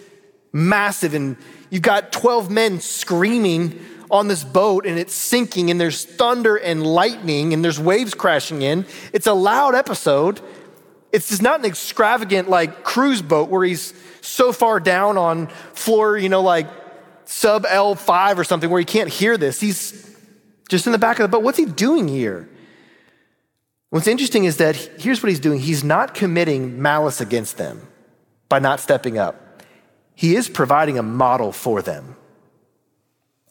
massive. 0.54 1.16
And 1.16 1.38
you've 1.70 1.82
got 1.82 2.12
12 2.12 2.50
men 2.50 2.80
screaming 2.80 3.84
on 4.12 4.28
this 4.28 4.44
boat 4.44 4.86
and 4.86 4.98
it's 4.98 5.14
sinking 5.14 5.70
and 5.70 5.80
there's 5.80 6.06
thunder 6.06 6.56
and 6.56 6.86
lightning 6.86 7.54
and 7.54 7.64
there's 7.64 7.80
waves 7.80 8.14
crashing 8.14 8.62
in. 8.62 8.86
It's 9.14 9.28
a 9.28 9.34
loud 9.34 9.76
episode. 9.76 10.42
It's 11.12 11.30
just 11.30 11.42
not 11.42 11.60
an 11.60 11.66
extravagant, 11.66 12.50
like, 12.50 12.84
cruise 12.84 13.22
boat 13.22 13.50
where 13.50 13.64
he's 13.64 13.94
so 14.22 14.52
far 14.52 14.80
down 14.80 15.18
on 15.18 15.48
floor, 15.74 16.18
you 16.18 16.30
know, 16.30 16.42
like 16.42 16.68
sub 17.26 17.66
L5 17.66 18.38
or 18.38 18.44
something 18.44 18.70
where 18.70 18.80
he 18.80 18.86
can't 18.86 19.10
hear 19.10 19.38
this. 19.38 19.60
He's 19.60 20.16
just 20.70 20.86
in 20.86 20.92
the 20.92 20.98
back 20.98 21.20
of 21.20 21.24
the 21.24 21.28
boat. 21.30 21.44
What's 21.44 21.58
he 21.58 21.66
doing 21.66 22.08
here? 22.08 22.50
What's 23.90 24.08
interesting 24.08 24.46
is 24.46 24.58
that 24.58 24.76
here's 24.76 25.24
what 25.24 25.30
he's 25.30 25.40
doing 25.40 25.60
he's 25.60 25.84
not 25.84 26.14
committing 26.14 26.82
malice 26.82 27.22
against 27.22 27.58
them 27.58 27.88
by 28.48 28.60
not 28.60 28.80
stepping 28.80 29.18
up, 29.18 29.42
he 30.20 30.36
is 30.36 30.50
providing 30.50 30.98
a 30.98 31.02
model 31.02 31.54
for 31.54 31.82
them. 31.82 32.18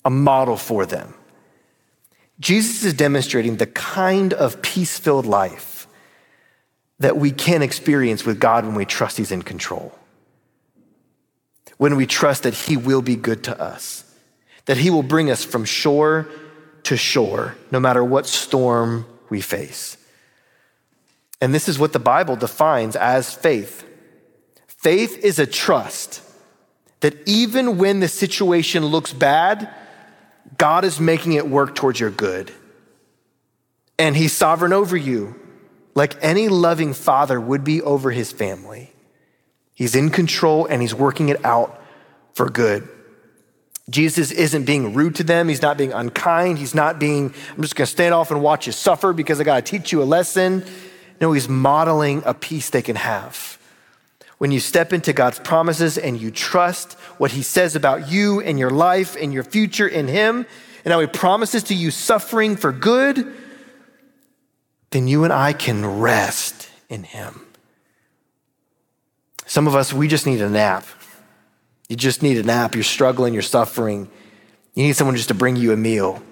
A 0.04 0.10
model 0.10 0.58
for 0.58 0.84
them. 0.84 1.14
Jesus 2.40 2.84
is 2.84 2.92
demonstrating 2.92 3.56
the 3.56 3.66
kind 3.66 4.34
of 4.34 4.60
peace 4.60 4.98
filled 4.98 5.24
life 5.24 5.86
that 6.98 7.16
we 7.16 7.30
can 7.30 7.62
experience 7.62 8.26
with 8.26 8.38
God 8.38 8.66
when 8.66 8.74
we 8.74 8.84
trust 8.84 9.16
He's 9.16 9.32
in 9.32 9.40
control 9.40 9.98
when 11.78 11.96
we 11.96 12.06
trust 12.06 12.42
that 12.42 12.52
He 12.52 12.76
will 12.76 13.02
be 13.02 13.16
good 13.16 13.44
to 13.44 13.58
us, 13.58 14.04
that 14.66 14.76
He 14.76 14.90
will 14.90 15.02
bring 15.02 15.30
us 15.30 15.44
from 15.44 15.64
shore 15.64 16.28
to 16.82 16.96
shore, 16.98 17.54
no 17.70 17.80
matter 17.80 18.04
what 18.04 18.26
storm 18.26 19.06
we 19.30 19.40
face. 19.40 19.96
And 21.40 21.54
this 21.54 21.68
is 21.68 21.78
what 21.78 21.92
the 21.92 21.98
Bible 21.98 22.36
defines 22.36 22.94
as 22.94 23.32
faith 23.32 23.86
faith 24.66 25.24
is 25.24 25.38
a 25.38 25.46
trust 25.46 26.22
that 27.00 27.16
even 27.26 27.78
when 27.78 28.00
the 28.00 28.08
situation 28.08 28.84
looks 28.84 29.12
bad, 29.12 29.72
God 30.56 30.84
is 30.84 30.98
making 30.98 31.34
it 31.34 31.48
work 31.48 31.74
towards 31.74 32.00
your 32.00 32.10
good. 32.10 32.52
And 33.98 34.16
He's 34.16 34.32
sovereign 34.32 34.72
over 34.72 34.96
you, 34.96 35.34
like 35.94 36.16
any 36.22 36.48
loving 36.48 36.94
father 36.94 37.40
would 37.40 37.64
be 37.64 37.82
over 37.82 38.12
his 38.12 38.30
family. 38.30 38.92
He's 39.74 39.96
in 39.96 40.10
control 40.10 40.66
and 40.66 40.80
he's 40.80 40.94
working 40.94 41.28
it 41.28 41.44
out 41.44 41.82
for 42.34 42.48
good. 42.48 42.88
Jesus 43.90 44.30
isn't 44.30 44.64
being 44.64 44.94
rude 44.94 45.16
to 45.16 45.24
them. 45.24 45.48
He's 45.48 45.62
not 45.62 45.76
being 45.76 45.92
unkind. 45.92 46.58
He's 46.58 46.74
not 46.74 47.00
being, 47.00 47.34
I'm 47.56 47.62
just 47.62 47.74
going 47.74 47.86
to 47.86 47.90
stand 47.90 48.14
off 48.14 48.30
and 48.30 48.42
watch 48.42 48.66
you 48.66 48.72
suffer 48.72 49.12
because 49.12 49.40
I 49.40 49.44
got 49.44 49.56
to 49.56 49.62
teach 49.62 49.90
you 49.90 50.00
a 50.00 50.04
lesson. 50.04 50.64
No, 51.20 51.32
he's 51.32 51.48
modeling 51.48 52.22
a 52.24 52.34
peace 52.34 52.70
they 52.70 52.82
can 52.82 52.96
have. 52.96 53.57
When 54.38 54.52
you 54.52 54.60
step 54.60 54.92
into 54.92 55.12
God's 55.12 55.38
promises 55.40 55.98
and 55.98 56.20
you 56.20 56.30
trust 56.30 56.94
what 57.18 57.32
he 57.32 57.42
says 57.42 57.76
about 57.76 58.10
you 58.10 58.40
and 58.40 58.58
your 58.58 58.70
life 58.70 59.16
and 59.20 59.32
your 59.32 59.42
future 59.42 59.86
in 59.86 60.08
him, 60.08 60.46
and 60.84 60.92
how 60.92 61.00
he 61.00 61.06
promises 61.06 61.64
to 61.64 61.74
you 61.74 61.90
suffering 61.90 62.56
for 62.56 62.72
good, 62.72 63.34
then 64.90 65.06
you 65.06 65.24
and 65.24 65.32
I 65.32 65.52
can 65.52 65.84
rest 66.00 66.70
in 66.88 67.02
him. 67.02 67.42
Some 69.44 69.66
of 69.66 69.74
us, 69.74 69.92
we 69.92 70.08
just 70.08 70.24
need 70.24 70.40
a 70.40 70.48
nap. 70.48 70.86
You 71.88 71.96
just 71.96 72.22
need 72.22 72.38
a 72.38 72.42
nap. 72.42 72.74
You're 72.74 72.84
struggling, 72.84 73.34
you're 73.34 73.42
suffering. 73.42 74.08
You 74.74 74.84
need 74.84 74.94
someone 74.94 75.16
just 75.16 75.28
to 75.28 75.34
bring 75.34 75.56
you 75.56 75.72
a 75.72 75.76
meal. 75.76 76.22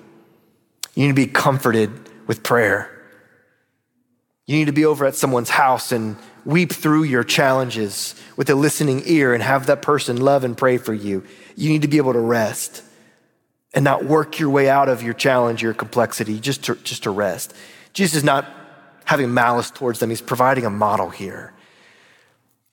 You 0.95 1.03
need 1.03 1.09
to 1.09 1.15
be 1.15 1.27
comforted 1.27 1.91
with 2.27 2.43
prayer. 2.43 2.91
You 4.47 4.57
need 4.57 4.67
to 4.67 4.73
be 4.73 4.85
over 4.85 5.05
at 5.05 5.17
someone's 5.17 5.51
house 5.51 5.93
and 5.93 6.17
weep 6.47 6.73
through 6.73 7.03
your 7.03 7.25
challenges 7.25 8.15
with 8.37 8.49
a 8.49 8.55
listening 8.55 9.03
ear 9.05 9.35
and 9.35 9.43
have 9.43 9.67
that 9.67 9.83
person 9.83 10.17
love 10.17 10.45
and 10.45 10.57
pray 10.57 10.79
for 10.79 10.95
you. 10.95 11.25
You 11.57 11.69
need 11.69 11.83
to 11.83 11.89
be 11.89 11.97
able 11.97 12.13
to 12.13 12.21
rest 12.21 12.83
and 13.75 13.85
not 13.85 14.05
work 14.05 14.39
your 14.39 14.49
way 14.49 14.69
out 14.69 14.89
of 14.89 15.03
your 15.03 15.13
challenge, 15.13 15.63
your 15.63 15.75
complexity, 15.75 16.39
just 16.39 16.65
to, 16.65 16.77
just 16.77 17.03
to 17.03 17.11
rest. 17.11 17.53
Jesus 17.93 18.19
is 18.19 18.25
not 18.25 18.49
having 19.05 19.35
malice 19.35 19.71
towards 19.71 20.01
them, 20.01 20.11
he's 20.11 20.21
providing 20.21 20.65
a 20.65 20.71
model 20.71 21.11
here. 21.11 21.53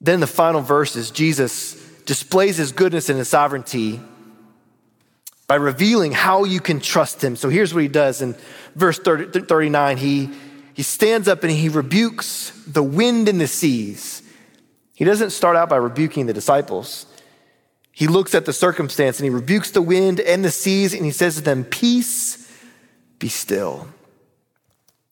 Then 0.01 0.19
the 0.19 0.28
final 0.28 0.61
verses, 0.61 1.11
Jesus 1.11 1.76
displays 2.05 2.57
his 2.57 2.71
goodness 2.71 3.09
and 3.09 3.17
his 3.17 3.30
sovereignty 3.30 4.01
by 5.47 5.55
revealing 5.55 6.11
how 6.11 6.43
you 6.43 6.59
can 6.59 6.80
trust 6.80 7.24
him. 7.24 7.36
So 7.36 7.49
here's 7.49 7.74
what 7.74 7.84
he 7.84 7.89
does 7.89 8.21
in 8.21 8.36
verse 8.76 8.99
30, 8.99 9.41
39 9.41 9.97
he, 9.97 10.30
he 10.74 10.84
stands 10.84 11.28
up 11.28 11.43
and 11.43 11.51
he 11.51 11.69
rebukes 11.69 12.51
the 12.65 12.84
wind 12.84 13.30
and 13.30 13.39
the 13.39 13.47
seas. 13.47 14.24
He 14.95 15.05
doesn't 15.05 15.32
start 15.32 15.55
out 15.55 15.69
by 15.69 15.76
rebuking 15.76 16.26
the 16.26 16.34
disciples. 16.34 17.05
He 17.91 18.07
looks 18.07 18.34
at 18.34 18.45
the 18.45 18.53
circumstance 18.53 19.19
and 19.19 19.26
he 19.26 19.30
rebukes 19.30 19.71
the 19.71 19.82
wind 19.82 20.19
and 20.19 20.43
the 20.43 20.51
seas 20.51 20.93
and 20.93 21.05
he 21.05 21.11
says 21.11 21.36
to 21.36 21.41
them, 21.41 21.63
Peace, 21.63 22.51
be 23.19 23.30
still. 23.30 23.88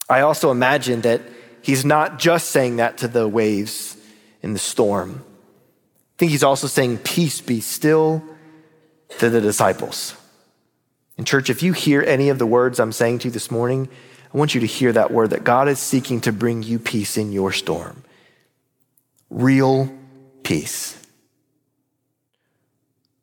I 0.09 0.21
also 0.21 0.51
imagine 0.51 1.01
that 1.01 1.21
he's 1.61 1.85
not 1.85 2.19
just 2.19 2.49
saying 2.49 2.77
that 2.77 2.97
to 2.99 3.07
the 3.07 3.27
waves 3.27 3.95
in 4.41 4.53
the 4.53 4.59
storm. 4.59 5.23
I 5.23 6.17
think 6.17 6.31
he's 6.31 6.43
also 6.43 6.67
saying, 6.67 6.99
Peace 6.99 7.39
be 7.39 7.61
still 7.61 8.23
to 9.19 9.29
the 9.29 9.41
disciples. 9.41 10.15
And, 11.17 11.27
church, 11.27 11.49
if 11.49 11.61
you 11.61 11.73
hear 11.73 12.01
any 12.01 12.29
of 12.29 12.39
the 12.39 12.47
words 12.47 12.79
I'm 12.79 12.91
saying 12.91 13.19
to 13.19 13.27
you 13.27 13.31
this 13.31 13.51
morning, 13.51 13.89
I 14.33 14.37
want 14.37 14.55
you 14.55 14.61
to 14.61 14.67
hear 14.67 14.93
that 14.93 15.11
word 15.11 15.31
that 15.31 15.43
God 15.43 15.67
is 15.67 15.79
seeking 15.79 16.21
to 16.21 16.31
bring 16.31 16.63
you 16.63 16.79
peace 16.79 17.17
in 17.17 17.31
your 17.31 17.51
storm. 17.51 18.03
Real 19.29 19.91
peace. 20.43 20.97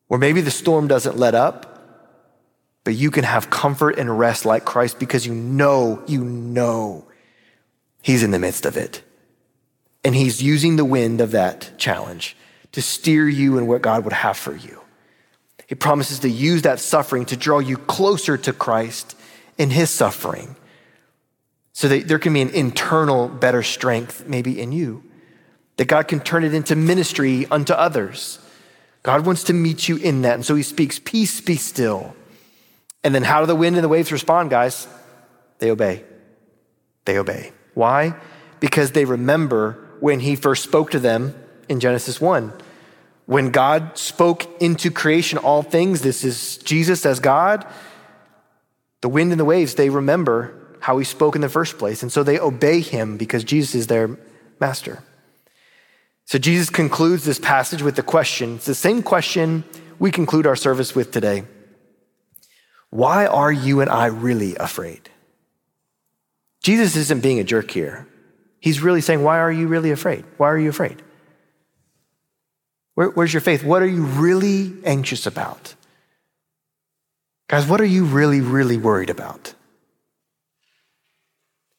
Or 0.08 0.18
maybe 0.18 0.40
the 0.40 0.50
storm 0.50 0.86
doesn't 0.88 1.16
let 1.16 1.34
up, 1.34 1.64
but 2.84 2.94
you 2.94 3.10
can 3.10 3.24
have 3.24 3.50
comfort 3.50 3.98
and 3.98 4.18
rest 4.18 4.44
like 4.44 4.64
Christ 4.64 4.98
because 4.98 5.26
you 5.26 5.34
know, 5.34 6.02
you 6.06 6.24
know 6.24 7.04
He's 8.02 8.22
in 8.22 8.30
the 8.30 8.38
midst 8.38 8.64
of 8.64 8.76
it. 8.76 9.02
And 10.04 10.14
He's 10.14 10.42
using 10.42 10.76
the 10.76 10.84
wind 10.84 11.20
of 11.20 11.32
that 11.32 11.72
challenge 11.78 12.36
to 12.72 12.82
steer 12.82 13.28
you 13.28 13.58
in 13.58 13.66
what 13.66 13.82
God 13.82 14.04
would 14.04 14.12
have 14.12 14.36
for 14.36 14.54
you. 14.54 14.80
He 15.66 15.74
promises 15.74 16.20
to 16.20 16.30
use 16.30 16.62
that 16.62 16.80
suffering 16.80 17.26
to 17.26 17.36
draw 17.36 17.58
you 17.58 17.76
closer 17.76 18.38
to 18.38 18.52
Christ 18.52 19.16
in 19.58 19.70
His 19.70 19.90
suffering 19.90 20.56
so 21.78 21.86
that 21.86 22.08
there 22.08 22.18
can 22.18 22.32
be 22.32 22.40
an 22.40 22.48
internal 22.48 23.28
better 23.28 23.62
strength 23.62 24.26
maybe 24.26 24.60
in 24.60 24.72
you, 24.72 25.00
that 25.76 25.84
God 25.84 26.08
can 26.08 26.18
turn 26.18 26.42
it 26.42 26.52
into 26.52 26.74
ministry 26.74 27.46
unto 27.52 27.72
others. 27.72 28.40
God 29.04 29.24
wants 29.24 29.44
to 29.44 29.52
meet 29.52 29.88
you 29.88 29.96
in 29.96 30.22
that. 30.22 30.34
And 30.34 30.44
so 30.44 30.56
He 30.56 30.64
speaks, 30.64 30.98
Peace, 30.98 31.40
be 31.40 31.54
still. 31.54 32.16
And 33.04 33.14
then 33.14 33.22
how 33.22 33.38
do 33.38 33.46
the 33.46 33.54
wind 33.54 33.76
and 33.76 33.84
the 33.84 33.88
waves 33.88 34.10
respond, 34.10 34.50
guys? 34.50 34.88
They 35.60 35.70
obey. 35.70 36.02
They 37.04 37.16
obey. 37.16 37.52
Why? 37.74 38.16
Because 38.58 38.90
they 38.90 39.04
remember 39.04 39.78
when 40.00 40.18
he 40.18 40.34
first 40.34 40.64
spoke 40.64 40.90
to 40.90 40.98
them 40.98 41.32
in 41.68 41.78
Genesis 41.78 42.20
1. 42.20 42.52
When 43.26 43.52
God 43.52 43.96
spoke 43.96 44.60
into 44.60 44.90
creation 44.90 45.38
all 45.38 45.62
things, 45.62 46.00
this 46.00 46.24
is 46.24 46.58
Jesus 46.58 47.06
as 47.06 47.20
God, 47.20 47.64
the 49.00 49.08
wind 49.08 49.30
and 49.30 49.38
the 49.38 49.44
waves, 49.44 49.76
they 49.76 49.90
remember 49.90 50.57
how 50.80 50.98
he 50.98 51.04
spoke 51.04 51.34
in 51.34 51.40
the 51.40 51.48
first 51.48 51.78
place. 51.78 52.02
And 52.02 52.12
so 52.12 52.22
they 52.22 52.38
obey 52.38 52.80
him 52.80 53.16
because 53.16 53.44
Jesus 53.44 53.74
is 53.74 53.86
their 53.86 54.16
master. 54.60 55.02
So 56.24 56.38
Jesus 56.38 56.70
concludes 56.70 57.24
this 57.24 57.38
passage 57.38 57.82
with 57.82 57.96
the 57.96 58.02
question. 58.02 58.56
It's 58.56 58.66
the 58.66 58.74
same 58.74 59.02
question 59.02 59.64
we 59.98 60.10
conclude 60.10 60.46
our 60.46 60.56
service 60.56 60.94
with 60.94 61.10
today. 61.10 61.44
Why 62.90 63.26
are 63.26 63.52
you 63.52 63.80
and 63.80 63.90
I 63.90 64.06
really 64.06 64.56
afraid? 64.56 65.10
Jesus 66.62 66.96
isn't 66.96 67.22
being 67.22 67.38
a 67.38 67.44
jerk 67.44 67.70
here. 67.70 68.06
He's 68.60 68.80
really 68.80 69.00
saying, 69.00 69.22
Why 69.22 69.38
are 69.38 69.52
you 69.52 69.68
really 69.68 69.90
afraid? 69.90 70.24
Why 70.36 70.48
are 70.48 70.58
you 70.58 70.68
afraid? 70.68 71.02
Where, 72.94 73.10
where's 73.10 73.32
your 73.32 73.40
faith? 73.40 73.62
What 73.62 73.82
are 73.82 73.86
you 73.86 74.02
really 74.02 74.74
anxious 74.84 75.26
about? 75.26 75.74
Guys, 77.48 77.66
what 77.66 77.80
are 77.80 77.86
you 77.86 78.04
really, 78.04 78.40
really 78.40 78.76
worried 78.76 79.08
about? 79.08 79.54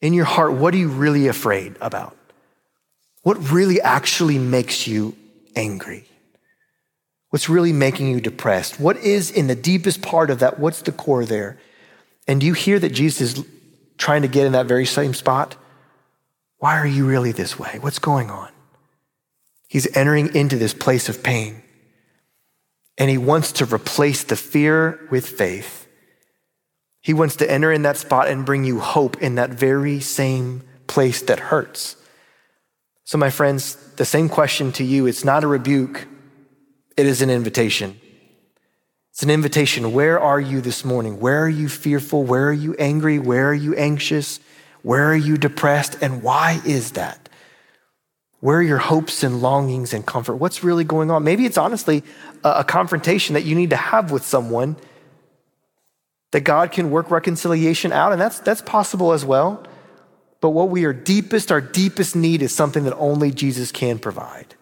In 0.01 0.13
your 0.13 0.25
heart, 0.25 0.53
what 0.53 0.73
are 0.73 0.77
you 0.77 0.89
really 0.89 1.27
afraid 1.27 1.75
about? 1.81 2.15
What 3.23 3.51
really 3.51 3.81
actually 3.81 4.37
makes 4.37 4.87
you 4.87 5.15
angry? 5.55 6.05
What's 7.29 7.49
really 7.49 7.73
making 7.73 8.07
you 8.07 8.21
depressed? 8.21 8.79
What 8.79 8.97
is 8.97 9.29
in 9.29 9.47
the 9.47 9.55
deepest 9.55 10.01
part 10.01 10.29
of 10.29 10.39
that? 10.39 10.59
What's 10.59 10.81
the 10.81 10.91
core 10.91 11.25
there? 11.25 11.59
And 12.27 12.39
do 12.39 12.47
you 12.47 12.53
hear 12.53 12.79
that 12.79 12.89
Jesus 12.89 13.37
is 13.37 13.45
trying 13.97 14.21
to 14.21 14.27
get 14.27 14.45
in 14.45 14.53
that 14.53 14.65
very 14.65 14.85
same 14.85 15.13
spot? 15.13 15.55
Why 16.57 16.77
are 16.77 16.87
you 16.87 17.05
really 17.05 17.31
this 17.31 17.59
way? 17.59 17.77
What's 17.81 17.99
going 17.99 18.29
on? 18.31 18.49
He's 19.67 19.95
entering 19.95 20.33
into 20.35 20.57
this 20.57 20.73
place 20.73 21.09
of 21.09 21.21
pain. 21.21 21.61
And 22.97 23.09
he 23.09 23.17
wants 23.17 23.51
to 23.53 23.65
replace 23.65 24.23
the 24.23 24.35
fear 24.35 25.07
with 25.11 25.27
faith. 25.27 25.87
He 27.01 27.13
wants 27.13 27.35
to 27.37 27.49
enter 27.49 27.71
in 27.71 27.83
that 27.83 27.97
spot 27.97 28.27
and 28.27 28.45
bring 28.45 28.63
you 28.65 28.79
hope 28.79 29.21
in 29.21 29.35
that 29.35 29.51
very 29.51 29.99
same 29.99 30.63
place 30.87 31.21
that 31.23 31.39
hurts. 31.39 31.95
So, 33.03 33.17
my 33.17 33.29
friends, 33.29 33.75
the 33.95 34.05
same 34.05 34.29
question 34.29 34.71
to 34.73 34.83
you 34.83 35.07
it's 35.07 35.23
not 35.23 35.43
a 35.43 35.47
rebuke, 35.47 36.07
it 36.97 37.05
is 37.05 37.21
an 37.21 37.29
invitation. 37.29 37.99
It's 39.11 39.23
an 39.23 39.29
invitation. 39.29 39.91
Where 39.91 40.19
are 40.19 40.39
you 40.39 40.61
this 40.61 40.85
morning? 40.85 41.19
Where 41.19 41.43
are 41.43 41.49
you 41.49 41.67
fearful? 41.67 42.23
Where 42.23 42.47
are 42.47 42.53
you 42.53 42.75
angry? 42.75 43.19
Where 43.19 43.49
are 43.49 43.53
you 43.53 43.75
anxious? 43.75 44.39
Where 44.81 45.11
are 45.11 45.17
you 45.17 45.37
depressed? 45.37 45.97
And 46.01 46.23
why 46.23 46.61
is 46.65 46.91
that? 46.91 47.27
Where 48.39 48.59
are 48.59 48.63
your 48.63 48.77
hopes 48.77 49.23
and 49.23 49.41
longings 49.41 49.93
and 49.93 50.05
comfort? 50.05 50.35
What's 50.35 50.63
really 50.63 50.85
going 50.85 51.11
on? 51.11 51.23
Maybe 51.23 51.45
it's 51.45 51.57
honestly 51.57 52.03
a, 52.43 52.63
confrontation 52.63 53.33
that 53.33 53.43
you 53.43 53.55
need 53.55 53.71
to 53.71 53.75
have 53.75 54.11
with 54.11 54.23
someone 54.23 54.77
that 56.31 56.41
God 56.41 56.71
can 56.71 56.91
work 56.91 57.09
reconciliation 57.11 57.91
out, 57.91 58.11
and 58.11 58.21
that's, 58.21 58.39
that's 58.39 58.61
possible 58.61 59.13
as 59.13 59.25
well. 59.25 59.65
But 60.41 60.51
what 60.51 60.69
we 60.69 60.85
are 60.85 60.93
deepest, 60.93 61.51
our 61.51 61.61
deepest 61.61 62.15
need 62.15 62.41
is 62.41 62.53
something 62.53 62.85
that 62.85 62.95
only 62.95 63.31
Jesus 63.31 63.71
can 63.71 63.99
provide. 63.99 64.55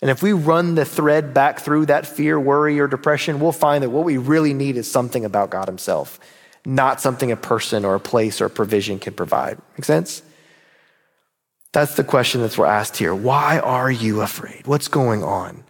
And 0.00 0.10
if 0.10 0.22
we 0.22 0.32
run 0.32 0.74
the 0.74 0.84
thread 0.84 1.34
back 1.34 1.60
through 1.60 1.86
that 1.86 2.06
fear, 2.06 2.38
worry, 2.38 2.78
or 2.78 2.86
depression, 2.86 3.40
we'll 3.40 3.52
find 3.52 3.82
that 3.82 3.90
what 3.90 4.04
we 4.04 4.18
really 4.18 4.54
need 4.54 4.76
is 4.76 4.90
something 4.90 5.24
about 5.24 5.50
God 5.50 5.66
Himself, 5.66 6.20
not 6.64 7.00
something 7.00 7.32
a 7.32 7.36
person 7.36 7.84
or 7.84 7.94
a 7.94 8.00
place 8.00 8.40
or 8.40 8.46
a 8.46 8.50
provision 8.50 8.98
can 8.98 9.14
provide. 9.14 9.58
Make 9.76 9.84
sense? 9.84 10.22
That's 11.72 11.96
the 11.96 12.04
question 12.04 12.40
that's 12.40 12.56
we're 12.56 12.66
asked 12.66 12.98
here. 12.98 13.14
Why 13.14 13.58
are 13.58 13.90
you 13.90 14.20
afraid? 14.20 14.66
What's 14.66 14.88
going 14.88 15.24
on? 15.24 15.64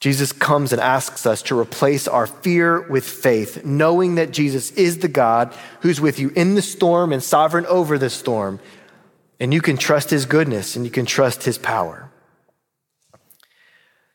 Jesus 0.00 0.32
comes 0.32 0.72
and 0.72 0.80
asks 0.80 1.26
us 1.26 1.42
to 1.42 1.58
replace 1.58 2.08
our 2.08 2.26
fear 2.26 2.80
with 2.88 3.06
faith, 3.06 3.66
knowing 3.66 4.14
that 4.14 4.30
Jesus 4.30 4.70
is 4.72 4.98
the 4.98 5.08
God 5.08 5.54
who's 5.80 6.00
with 6.00 6.18
you 6.18 6.30
in 6.34 6.54
the 6.54 6.62
storm 6.62 7.12
and 7.12 7.22
sovereign 7.22 7.66
over 7.66 7.98
the 7.98 8.08
storm. 8.08 8.60
And 9.38 9.52
you 9.52 9.60
can 9.60 9.76
trust 9.76 10.08
his 10.08 10.24
goodness 10.24 10.74
and 10.74 10.86
you 10.86 10.90
can 10.90 11.04
trust 11.04 11.44
his 11.44 11.58
power. 11.58 12.10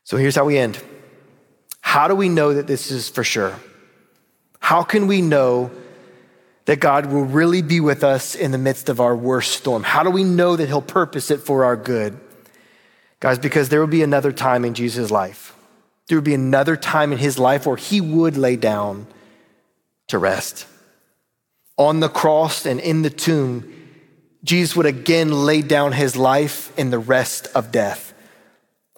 So 0.02 0.16
here's 0.16 0.34
how 0.34 0.44
we 0.44 0.58
end. 0.58 0.82
How 1.80 2.08
do 2.08 2.16
we 2.16 2.28
know 2.28 2.54
that 2.54 2.66
this 2.66 2.90
is 2.90 3.08
for 3.08 3.22
sure? 3.22 3.54
How 4.58 4.82
can 4.82 5.06
we 5.06 5.22
know 5.22 5.70
that 6.64 6.80
God 6.80 7.06
will 7.06 7.24
really 7.24 7.62
be 7.62 7.78
with 7.78 8.02
us 8.02 8.34
in 8.34 8.50
the 8.50 8.58
midst 8.58 8.88
of 8.88 9.00
our 9.00 9.14
worst 9.14 9.52
storm? 9.52 9.84
How 9.84 10.02
do 10.02 10.10
we 10.10 10.24
know 10.24 10.56
that 10.56 10.66
He'll 10.66 10.82
purpose 10.82 11.30
it 11.30 11.38
for 11.38 11.64
our 11.64 11.76
good? 11.76 12.18
Guys, 13.20 13.38
because 13.38 13.68
there 13.68 13.78
will 13.78 13.86
be 13.86 14.02
another 14.02 14.32
time 14.32 14.64
in 14.64 14.74
Jesus' 14.74 15.12
life. 15.12 15.55
There 16.08 16.16
would 16.16 16.24
be 16.24 16.34
another 16.34 16.76
time 16.76 17.12
in 17.12 17.18
His 17.18 17.38
life 17.38 17.66
where 17.66 17.76
He 17.76 18.00
would 18.00 18.36
lay 18.36 18.56
down 18.56 19.06
to 20.08 20.18
rest. 20.18 20.66
On 21.76 22.00
the 22.00 22.08
cross 22.08 22.64
and 22.64 22.80
in 22.80 23.02
the 23.02 23.10
tomb, 23.10 23.72
Jesus 24.44 24.76
would 24.76 24.86
again 24.86 25.32
lay 25.32 25.62
down 25.62 25.92
His 25.92 26.16
life 26.16 26.76
in 26.78 26.90
the 26.90 26.98
rest 26.98 27.48
of 27.54 27.72
death 27.72 28.14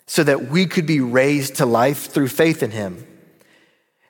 so 0.08 0.24
that 0.24 0.48
we 0.48 0.66
could 0.66 0.86
be 0.86 1.00
raised 1.00 1.56
to 1.56 1.66
life 1.66 2.06
through 2.06 2.28
faith 2.28 2.62
in 2.62 2.70
him. 2.70 3.06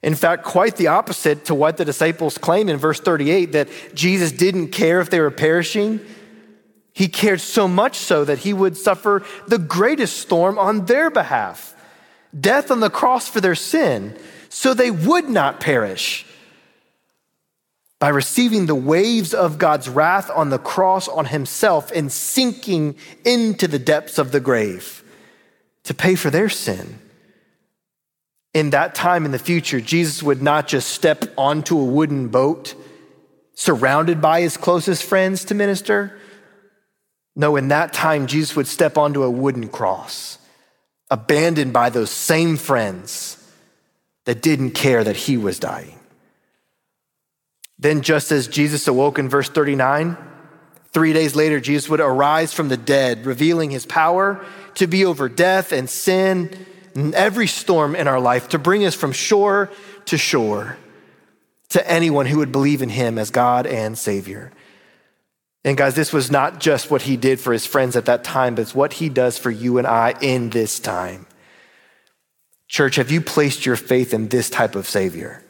In 0.00 0.14
fact, 0.14 0.44
quite 0.44 0.76
the 0.76 0.86
opposite 0.86 1.46
to 1.46 1.56
what 1.56 1.76
the 1.76 1.84
disciples 1.84 2.38
claim 2.38 2.68
in 2.68 2.76
verse 2.76 3.00
38 3.00 3.52
that 3.52 3.68
Jesus 3.94 4.30
didn't 4.30 4.68
care 4.68 5.00
if 5.00 5.10
they 5.10 5.18
were 5.18 5.32
perishing. 5.32 5.98
He 6.92 7.08
cared 7.08 7.40
so 7.40 7.66
much 7.66 7.96
so 7.96 8.24
that 8.24 8.38
he 8.38 8.54
would 8.54 8.76
suffer 8.76 9.24
the 9.48 9.58
greatest 9.58 10.18
storm 10.18 10.56
on 10.56 10.86
their 10.86 11.10
behalf 11.10 11.74
death 12.38 12.70
on 12.70 12.80
the 12.80 12.90
cross 12.90 13.28
for 13.28 13.40
their 13.40 13.54
sin, 13.54 14.16
so 14.48 14.74
they 14.74 14.90
would 14.90 15.28
not 15.28 15.60
perish. 15.60 16.24
By 17.98 18.08
receiving 18.10 18.66
the 18.66 18.74
waves 18.74 19.34
of 19.34 19.58
God's 19.58 19.88
wrath 19.88 20.30
on 20.32 20.50
the 20.50 20.58
cross 20.58 21.08
on 21.08 21.26
himself 21.26 21.90
and 21.90 22.12
sinking 22.12 22.96
into 23.24 23.66
the 23.66 23.78
depths 23.78 24.18
of 24.18 24.30
the 24.30 24.40
grave 24.40 25.02
to 25.84 25.94
pay 25.94 26.14
for 26.14 26.30
their 26.30 26.48
sin. 26.48 27.00
In 28.54 28.70
that 28.70 28.94
time 28.94 29.24
in 29.24 29.32
the 29.32 29.38
future, 29.38 29.80
Jesus 29.80 30.22
would 30.22 30.42
not 30.42 30.68
just 30.68 30.88
step 30.90 31.24
onto 31.36 31.78
a 31.78 31.84
wooden 31.84 32.28
boat 32.28 32.74
surrounded 33.54 34.20
by 34.20 34.40
his 34.40 34.56
closest 34.56 35.02
friends 35.02 35.44
to 35.46 35.54
minister. 35.54 36.16
No, 37.34 37.56
in 37.56 37.68
that 37.68 37.92
time, 37.92 38.26
Jesus 38.26 38.54
would 38.54 38.68
step 38.68 38.96
onto 38.96 39.22
a 39.22 39.30
wooden 39.30 39.68
cross, 39.68 40.38
abandoned 41.10 41.72
by 41.72 41.90
those 41.90 42.10
same 42.10 42.56
friends 42.56 43.34
that 44.24 44.42
didn't 44.42 44.72
care 44.72 45.02
that 45.02 45.16
he 45.16 45.36
was 45.36 45.58
dying. 45.58 45.98
Then, 47.78 48.02
just 48.02 48.32
as 48.32 48.48
Jesus 48.48 48.88
awoke 48.88 49.18
in 49.18 49.28
verse 49.28 49.48
39, 49.48 50.16
three 50.92 51.12
days 51.12 51.36
later, 51.36 51.60
Jesus 51.60 51.88
would 51.88 52.00
arise 52.00 52.52
from 52.52 52.68
the 52.68 52.76
dead, 52.76 53.24
revealing 53.24 53.70
his 53.70 53.86
power 53.86 54.44
to 54.74 54.86
be 54.86 55.04
over 55.04 55.28
death 55.28 55.72
and 55.72 55.88
sin 55.88 56.50
and 56.94 57.14
every 57.14 57.46
storm 57.46 57.94
in 57.94 58.08
our 58.08 58.20
life, 58.20 58.48
to 58.48 58.58
bring 58.58 58.84
us 58.84 58.94
from 58.94 59.12
shore 59.12 59.70
to 60.06 60.18
shore 60.18 60.76
to 61.70 61.90
anyone 61.90 62.26
who 62.26 62.38
would 62.38 62.52
believe 62.52 62.82
in 62.82 62.88
him 62.88 63.18
as 63.18 63.30
God 63.30 63.66
and 63.66 63.96
Savior. 63.96 64.50
And 65.64 65.76
guys, 65.76 65.94
this 65.94 66.12
was 66.12 66.30
not 66.30 66.60
just 66.60 66.90
what 66.90 67.02
he 67.02 67.16
did 67.16 67.40
for 67.40 67.52
his 67.52 67.66
friends 67.66 67.96
at 67.96 68.06
that 68.06 68.24
time, 68.24 68.54
but 68.54 68.62
it's 68.62 68.74
what 68.74 68.94
he 68.94 69.08
does 69.08 69.36
for 69.36 69.50
you 69.50 69.78
and 69.78 69.86
I 69.86 70.14
in 70.20 70.50
this 70.50 70.78
time. 70.78 71.26
Church, 72.68 72.96
have 72.96 73.10
you 73.10 73.20
placed 73.20 73.66
your 73.66 73.76
faith 73.76 74.14
in 74.14 74.28
this 74.28 74.50
type 74.50 74.74
of 74.74 74.86
Savior 74.86 75.44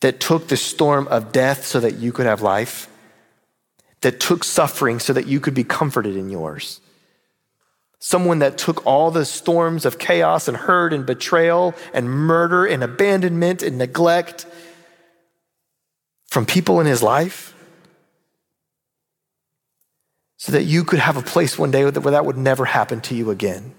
that 0.00 0.18
took 0.18 0.48
the 0.48 0.56
storm 0.56 1.06
of 1.08 1.30
death 1.30 1.64
so 1.64 1.78
that 1.80 1.94
you 1.96 2.12
could 2.12 2.26
have 2.26 2.42
life, 2.42 2.88
that 4.00 4.18
took 4.18 4.42
suffering 4.42 4.98
so 4.98 5.12
that 5.12 5.26
you 5.26 5.40
could 5.40 5.54
be 5.54 5.64
comforted 5.64 6.16
in 6.16 6.28
yours? 6.28 6.80
someone 8.02 8.40
that 8.40 8.58
took 8.58 8.84
all 8.84 9.12
the 9.12 9.24
storms 9.24 9.84
of 9.84 9.96
chaos 9.96 10.48
and 10.48 10.56
hurt 10.56 10.92
and 10.92 11.06
betrayal 11.06 11.72
and 11.94 12.10
murder 12.10 12.66
and 12.66 12.82
abandonment 12.82 13.62
and 13.62 13.78
neglect 13.78 14.44
from 16.26 16.44
people 16.44 16.80
in 16.80 16.86
his 16.86 17.00
life 17.00 17.54
so 20.42 20.50
that 20.50 20.64
you 20.64 20.82
could 20.82 20.98
have 20.98 21.16
a 21.16 21.22
place 21.22 21.56
one 21.56 21.70
day 21.70 21.84
where 21.84 21.92
that 21.92 22.26
would 22.26 22.36
never 22.36 22.64
happen 22.64 23.00
to 23.00 23.14
you 23.14 23.30
again. 23.30 23.72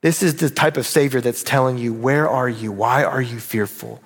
This 0.00 0.24
is 0.24 0.34
the 0.34 0.50
type 0.50 0.76
of 0.76 0.88
Savior 0.88 1.20
that's 1.20 1.44
telling 1.44 1.78
you, 1.78 1.92
Where 1.92 2.28
are 2.28 2.48
you? 2.48 2.72
Why 2.72 3.04
are 3.04 3.22
you 3.22 3.38
fearful? 3.38 4.02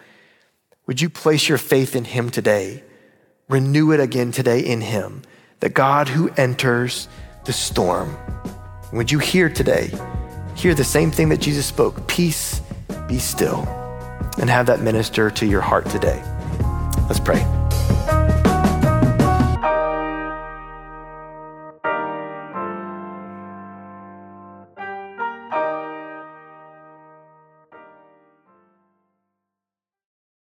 Would 0.87 1.01
you 1.01 1.09
place 1.09 1.49
your 1.49 1.57
faith 1.57 1.97
in 1.97 2.05
Him 2.05 2.29
today? 2.29 2.85
Renew 3.49 3.93
it 3.93 4.01
again 4.01 4.33
today 4.33 4.61
in 4.61 4.83
Him, 4.83 5.23
the 5.61 5.71
God 5.71 6.11
who 6.11 6.29
enters 6.37 7.09
the 7.47 7.55
storm. 7.55 8.15
Would 8.93 9.11
you 9.11 9.19
hear 9.19 9.49
today, 9.49 9.91
hear 10.57 10.75
the 10.75 10.85
same 10.85 11.11
thing 11.11 11.31
that 11.31 11.41
Jesus 11.41 11.65
spoke 11.65 12.07
peace, 12.07 12.61
be 13.07 13.19
still, 13.19 13.67
and 14.39 14.51
have 14.51 14.67
that 14.67 14.83
minister 14.83 15.31
to 15.31 15.47
your 15.47 15.63
heart 15.63 15.89
today? 15.89 16.23
Let's 17.09 17.19
pray. 17.19 17.58